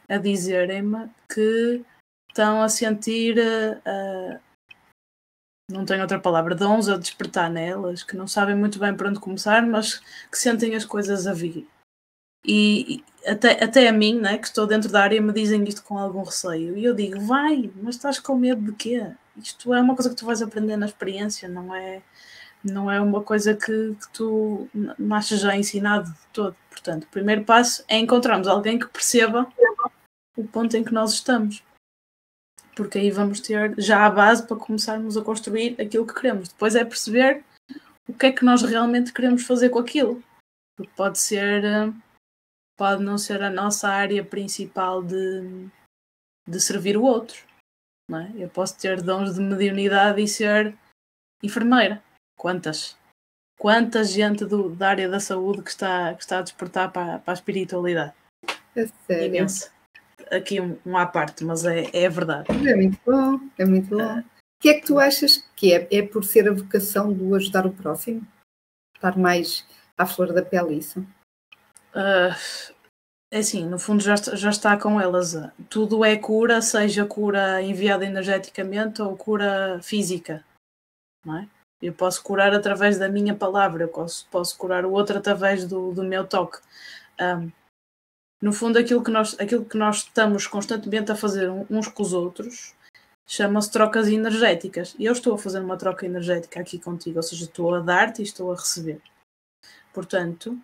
[0.07, 1.83] a dizerem-me que
[2.29, 3.37] estão a sentir.
[3.39, 4.39] Uh,
[5.71, 9.19] não tenho outra palavra, dons a despertar nelas, que não sabem muito bem por onde
[9.19, 9.97] começar, mas
[10.29, 11.67] que sentem as coisas a vir.
[12.45, 15.97] E, até, até a mim, né, que estou dentro da área, me dizem isto com
[15.97, 16.77] algum receio.
[16.77, 19.11] E eu digo, vai, mas estás com medo de quê?
[19.37, 22.01] Isto é uma coisa que tu vais aprender na experiência, não é,
[22.63, 24.67] não é uma coisa que, que tu
[25.11, 26.55] achas já ensinado de todo.
[26.69, 29.47] Portanto, o primeiro passo é encontrarmos alguém que perceba
[30.35, 31.63] o ponto em que nós estamos.
[32.75, 36.49] Porque aí vamos ter já a base para começarmos a construir aquilo que queremos.
[36.49, 37.43] Depois é perceber
[38.07, 40.23] o que é que nós realmente queremos fazer com aquilo.
[40.75, 41.63] Porque pode ser,
[42.77, 45.67] pode não ser a nossa área principal de,
[46.47, 47.45] de servir o outro
[48.09, 48.31] não é?
[48.35, 50.75] Eu posso ter dons de mediunidade e ser
[51.41, 52.03] enfermeira.
[52.37, 52.97] Quantas?
[53.57, 57.33] Quanta gente do, da área da saúde que está, que está a despertar para, para
[57.33, 58.13] a espiritualidade?
[58.75, 59.27] É sério.
[59.27, 59.71] Imenso.
[60.31, 62.47] Aqui um, um à parte, mas é, é verdade.
[62.49, 64.01] É muito bom, é muito bom.
[64.01, 64.23] Ah.
[64.23, 65.87] O que é que tu achas que é?
[65.91, 68.25] É por ser a vocação do ajudar o próximo?
[68.95, 69.65] Estar mais
[69.97, 71.05] à flor da pele isso?
[71.93, 72.73] Uh,
[73.31, 75.35] assim, no fundo já, já está com elas.
[75.69, 80.43] Tudo é cura, seja cura enviada energeticamente ou cura física.
[81.25, 81.49] Não é?
[81.81, 85.91] Eu posso curar através da minha palavra, eu posso, posso curar o outro através do,
[85.91, 86.59] do meu toque.
[87.19, 87.51] Um,
[88.41, 92.13] no fundo, aquilo que, nós, aquilo que nós estamos constantemente a fazer uns com os
[92.13, 92.73] outros
[93.25, 94.95] chama-se trocas energéticas.
[94.99, 98.21] E eu estou a fazer uma troca energética aqui contigo, ou seja, estou a dar-te
[98.21, 99.01] e estou a receber.
[99.93, 100.57] Portanto,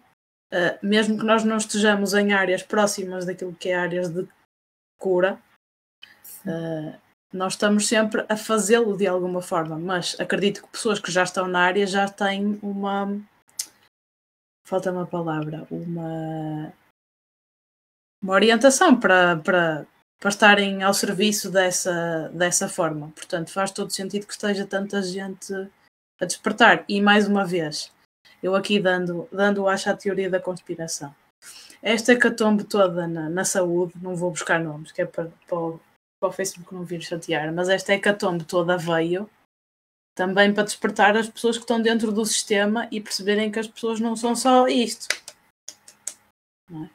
[0.54, 4.28] uh, mesmo que nós não estejamos em áreas próximas daquilo que é áreas de
[4.98, 5.40] cura,
[6.46, 7.00] uh,
[7.32, 11.48] nós estamos sempre a fazê-lo de alguma forma, mas acredito que pessoas que já estão
[11.48, 13.20] na área já têm uma.
[14.66, 16.74] Falta uma palavra, uma.
[18.22, 19.88] Uma orientação para, para,
[20.20, 23.10] para estarem ao serviço dessa, dessa forma.
[23.12, 25.54] Portanto, faz todo sentido que esteja tanta gente
[26.20, 26.84] a despertar.
[26.90, 27.94] E mais uma vez,
[28.42, 31.14] eu aqui dando, dando acho a teoria da conspiração.
[31.82, 35.80] Esta catombe toda na, na saúde, não vou buscar nomes, que é para, para, o,
[36.20, 39.30] para o Facebook não vir chatear, mas esta hecatombe toda veio
[40.16, 44.02] também para despertar as pessoas que estão dentro do sistema e perceberem que as pessoas
[44.02, 45.08] não são só isto.
[46.70, 46.90] É?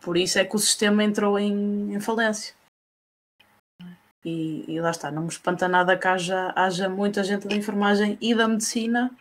[0.00, 2.54] Por isso é que o sistema entrou em, em falência.
[4.22, 8.18] E, e, lá está, não me espanta nada que haja, haja muita gente da enfermagem
[8.20, 9.16] e da medicina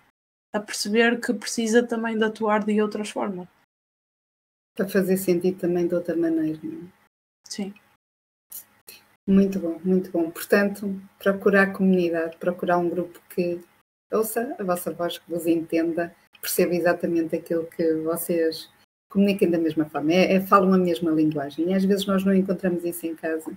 [0.54, 3.48] a perceber que precisa também de atuar de outras formas.
[4.76, 6.92] Para fazer sentido também de outra maneira, não é?
[7.48, 7.74] Sim.
[9.28, 10.32] Muito bom, muito bom.
[10.32, 13.62] Portanto, procurar comunidade, procurar um grupo que
[14.12, 18.70] ouça a vossa voz, que vos entenda, perceba exatamente aquilo que vocês
[19.10, 21.70] comuniquem da mesma forma, é, é, falam a mesma linguagem.
[21.70, 23.52] E às vezes nós não encontramos isso em casa.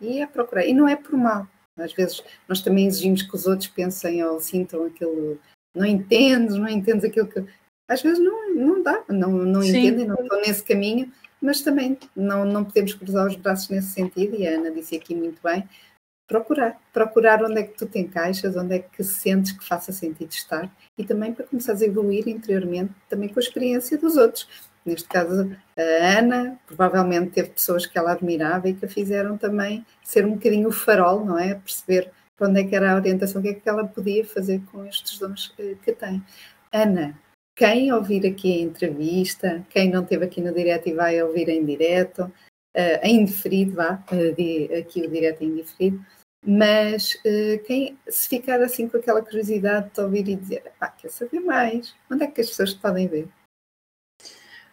[0.00, 0.66] E é procurar.
[0.66, 1.46] E não é por mal.
[1.76, 5.38] Às vezes nós também exigimos que os outros pensem ou sintam aquilo
[5.74, 7.44] não entendes, não entendes aquilo que.
[7.88, 12.44] Às vezes não, não dá, não, não entendem, não estão nesse caminho, mas também não,
[12.44, 15.68] não podemos cruzar os braços nesse sentido, e a Ana disse aqui muito bem,
[16.26, 20.30] procurar, procurar onde é que tu te encaixas, onde é que sentes que faça sentido
[20.30, 24.48] estar, e também para começar a evoluir interiormente, também com a experiência dos outros.
[24.84, 29.84] Neste caso, a Ana provavelmente teve pessoas que ela admirava e que a fizeram também
[30.02, 31.54] ser um bocadinho o farol, não é?
[31.54, 34.60] Perceber para onde é que era a orientação, o que é que ela podia fazer
[34.70, 36.22] com estes dons eh, que tem.
[36.72, 37.18] Ana,
[37.56, 41.64] quem ouvir aqui a entrevista, quem não esteve aqui no direto e vai ouvir em
[41.64, 46.04] direto, uh, em diferido, vá, uh, aqui o direto em diferido,
[46.44, 51.10] mas uh, quem, se ficar assim com aquela curiosidade de ouvir e dizer, ah, quer
[51.10, 53.28] saber mais, onde é que as pessoas podem ver?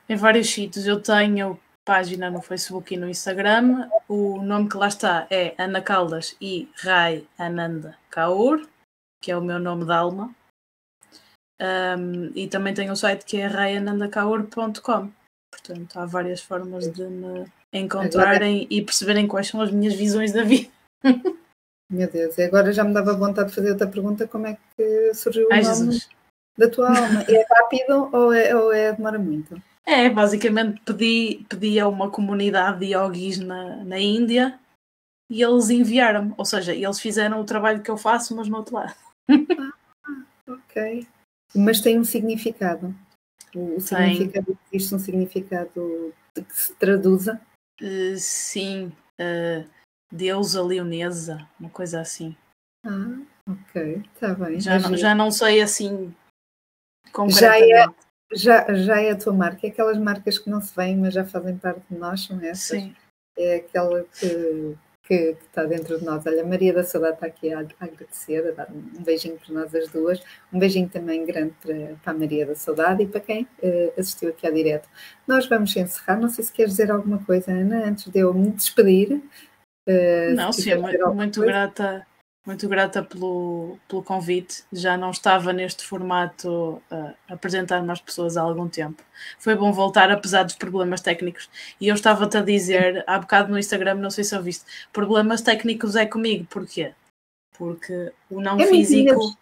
[0.10, 0.88] Em vários sítios.
[0.88, 3.90] Eu tenho página no Facebook e no Instagram.
[4.08, 8.68] O nome que lá está é Ana Caldas e Rai Ananda Kaur,
[9.22, 10.34] que é o meu nome de alma.
[11.62, 15.12] Um, e também tenho o um site que é raianandakaur.com.
[15.52, 18.74] Portanto, há várias formas de me encontrarem agora...
[18.74, 20.72] e perceberem quais são as minhas visões da vida.
[21.92, 25.14] Meu Deus, e agora já me dava vontade de fazer outra pergunta: como é que
[25.14, 26.10] surgiu o Ai, nome Jesus.
[26.58, 27.24] da tua alma?
[27.28, 29.62] É rápido ou, é, ou é, demora muito?
[29.86, 34.60] É, basicamente pedi, pedi a uma comunidade de yogis na, na Índia
[35.30, 36.34] e eles enviaram-me.
[36.38, 38.96] Ou seja, eles fizeram o trabalho que eu faço, mas no outro lado.
[39.30, 41.08] Ah, ok.
[41.56, 42.96] Mas tem um significado.
[43.56, 47.42] O significado existe um significado que se traduza?
[47.82, 48.92] Uh, sim.
[49.20, 49.68] Uh,
[50.12, 52.36] deusa leonesa, uma coisa assim.
[52.86, 54.60] Ah, ok, está bem.
[54.60, 56.14] Já não, já não sei assim
[57.30, 57.86] já é,
[58.34, 61.26] já, já é a tua marca, é aquelas marcas que não se veem, mas já
[61.26, 62.82] fazem parte de nós, são essas?
[62.82, 62.96] Sim.
[63.38, 66.26] É aquela que, que, que, está dentro de nós.
[66.26, 69.54] Olha, a Maria da Saudade está aqui a, a agradecer, a dar um beijinho para
[69.54, 70.22] nós as duas,
[70.52, 74.30] um beijinho também grande para, para a Maria da Saudade e para quem uh, assistiu
[74.30, 74.90] aqui à direto.
[75.28, 78.52] Nós vamos encerrar, não sei se queres dizer alguma coisa, Ana, antes de eu me
[78.52, 79.22] despedir.
[79.88, 82.06] Uh, não, sim, muito, muito grata
[82.46, 84.64] muito grata pelo, pelo convite.
[84.72, 89.04] Já não estava neste formato a apresentar-me às pessoas há algum tempo.
[89.40, 91.50] Foi bom voltar, apesar dos problemas técnicos.
[91.80, 95.96] E eu estava-te a dizer há bocado no Instagram, não sei se ouviste, problemas técnicos
[95.96, 96.46] é comigo.
[96.50, 96.94] Porquê?
[97.58, 99.38] Porque o não é físico,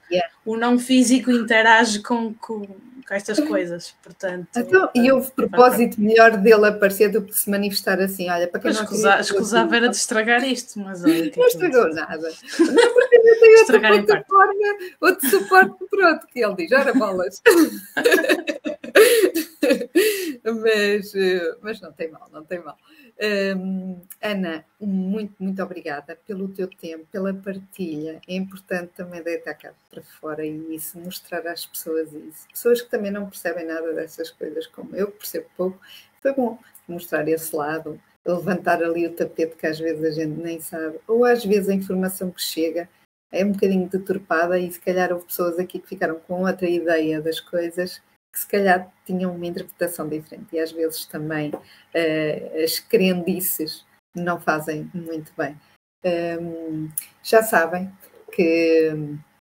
[0.45, 2.67] o não físico interage com, com
[3.09, 4.47] com estas coisas, portanto...
[4.55, 8.71] Então, e houve propósito melhor dele aparecer do que se manifestar assim, olha, para quem
[8.71, 11.27] não escusa, escusava era de estragar isto, mas olha...
[11.27, 12.29] É não estragou nada.
[13.19, 17.41] Não, ainda tem outra plataforma, outro suporte, pronto, que ele diz, ora bolas.
[20.43, 22.77] mas, eh, mas não tem mal, não tem mal.
[23.21, 28.21] Um, Ana, muito, muito obrigada pelo teu tempo, pela partilha.
[28.27, 32.47] É importante também deitar cá para fora e isso, mostrar às pessoas isso.
[32.49, 35.79] Pessoas que também não percebem nada dessas coisas, como eu, que percebo pouco.
[36.21, 40.59] Foi bom mostrar esse lado, levantar ali o tapete que às vezes a gente nem
[40.59, 42.89] sabe, ou às vezes a informação que chega
[43.31, 47.21] é um bocadinho deturpada e se calhar houve pessoas aqui que ficaram com outra ideia
[47.21, 48.01] das coisas
[48.31, 53.85] que se calhar tinham uma interpretação diferente e às vezes também uh, as crendices
[54.15, 55.57] não fazem muito bem.
[56.05, 56.89] Um,
[57.23, 57.91] já sabem
[58.31, 58.93] que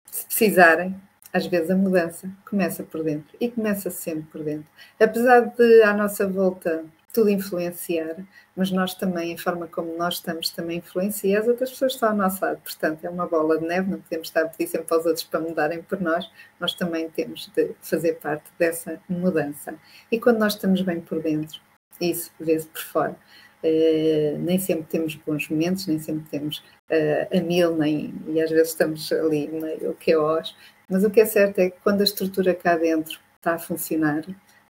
[0.05, 0.95] se precisarem,
[1.33, 4.67] às vezes a mudança começa por dentro e começa sempre por dentro.
[4.99, 6.85] Apesar de à nossa volta
[7.15, 8.17] tudo influenciar,
[8.57, 12.09] mas nós também, a forma como nós estamos, também influencia as outras pessoas que estão
[12.09, 12.59] ao nosso lado.
[12.61, 15.23] Portanto, é uma bola de neve, não podemos estar a pedir sempre para os outros
[15.23, 16.29] para mudarem por nós,
[16.59, 19.75] nós também temos de fazer parte dessa mudança.
[20.11, 21.61] E quando nós estamos bem por dentro,
[22.01, 23.15] isso vê-se por fora.
[23.63, 26.57] Uh, nem sempre temos bons momentos, nem sempre temos
[26.91, 30.53] uh, a mil, nem, e às vezes estamos ali meio caos,
[30.89, 34.23] mas o que é certo é que quando a estrutura cá dentro está a funcionar,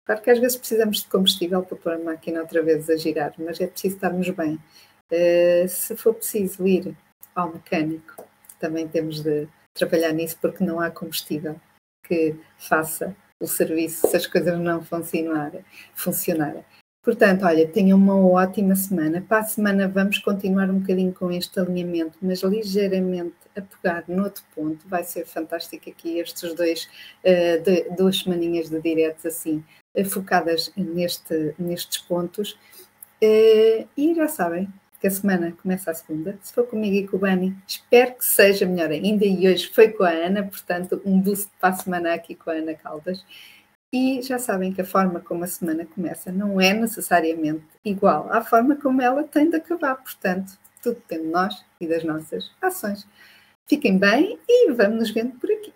[0.05, 3.33] Claro que às vezes precisamos de combustível para pôr a máquina outra vez a girar,
[3.39, 4.59] mas é preciso estarmos bem.
[5.11, 6.97] Uh, se for preciso ir
[7.35, 8.25] ao mecânico,
[8.59, 11.61] também temos de trabalhar nisso porque não há combustível
[12.05, 15.65] que faça o serviço se as coisas não funcionarem.
[15.95, 16.65] funcionarem.
[17.05, 19.21] Portanto, olha, tenham uma ótima semana.
[19.21, 24.23] Para a semana vamos continuar um bocadinho com este alinhamento, mas ligeiramente a pegar no
[24.23, 24.87] outro ponto.
[24.87, 26.89] Vai ser fantástico aqui estes dois,
[27.25, 29.65] uh, duas semaninhas de diretos assim,
[30.05, 32.59] focadas neste, nestes pontos.
[33.23, 34.69] Uh, e já sabem
[35.01, 36.39] que a semana começa a segunda.
[36.41, 39.25] Se for comigo e com o Bani, espero que seja melhor ainda.
[39.25, 42.55] E hoje foi com a Ana, portanto, um boost para a semana aqui com a
[42.55, 43.25] Ana Caldas.
[43.93, 48.41] E já sabem que a forma como a semana começa não é necessariamente igual à
[48.43, 49.97] forma como ela tem de acabar.
[49.97, 50.53] Portanto,
[50.83, 53.07] tudo depende de nós e das nossas ações.
[53.67, 55.73] Fiquem bem e vamos nos vendo por aqui.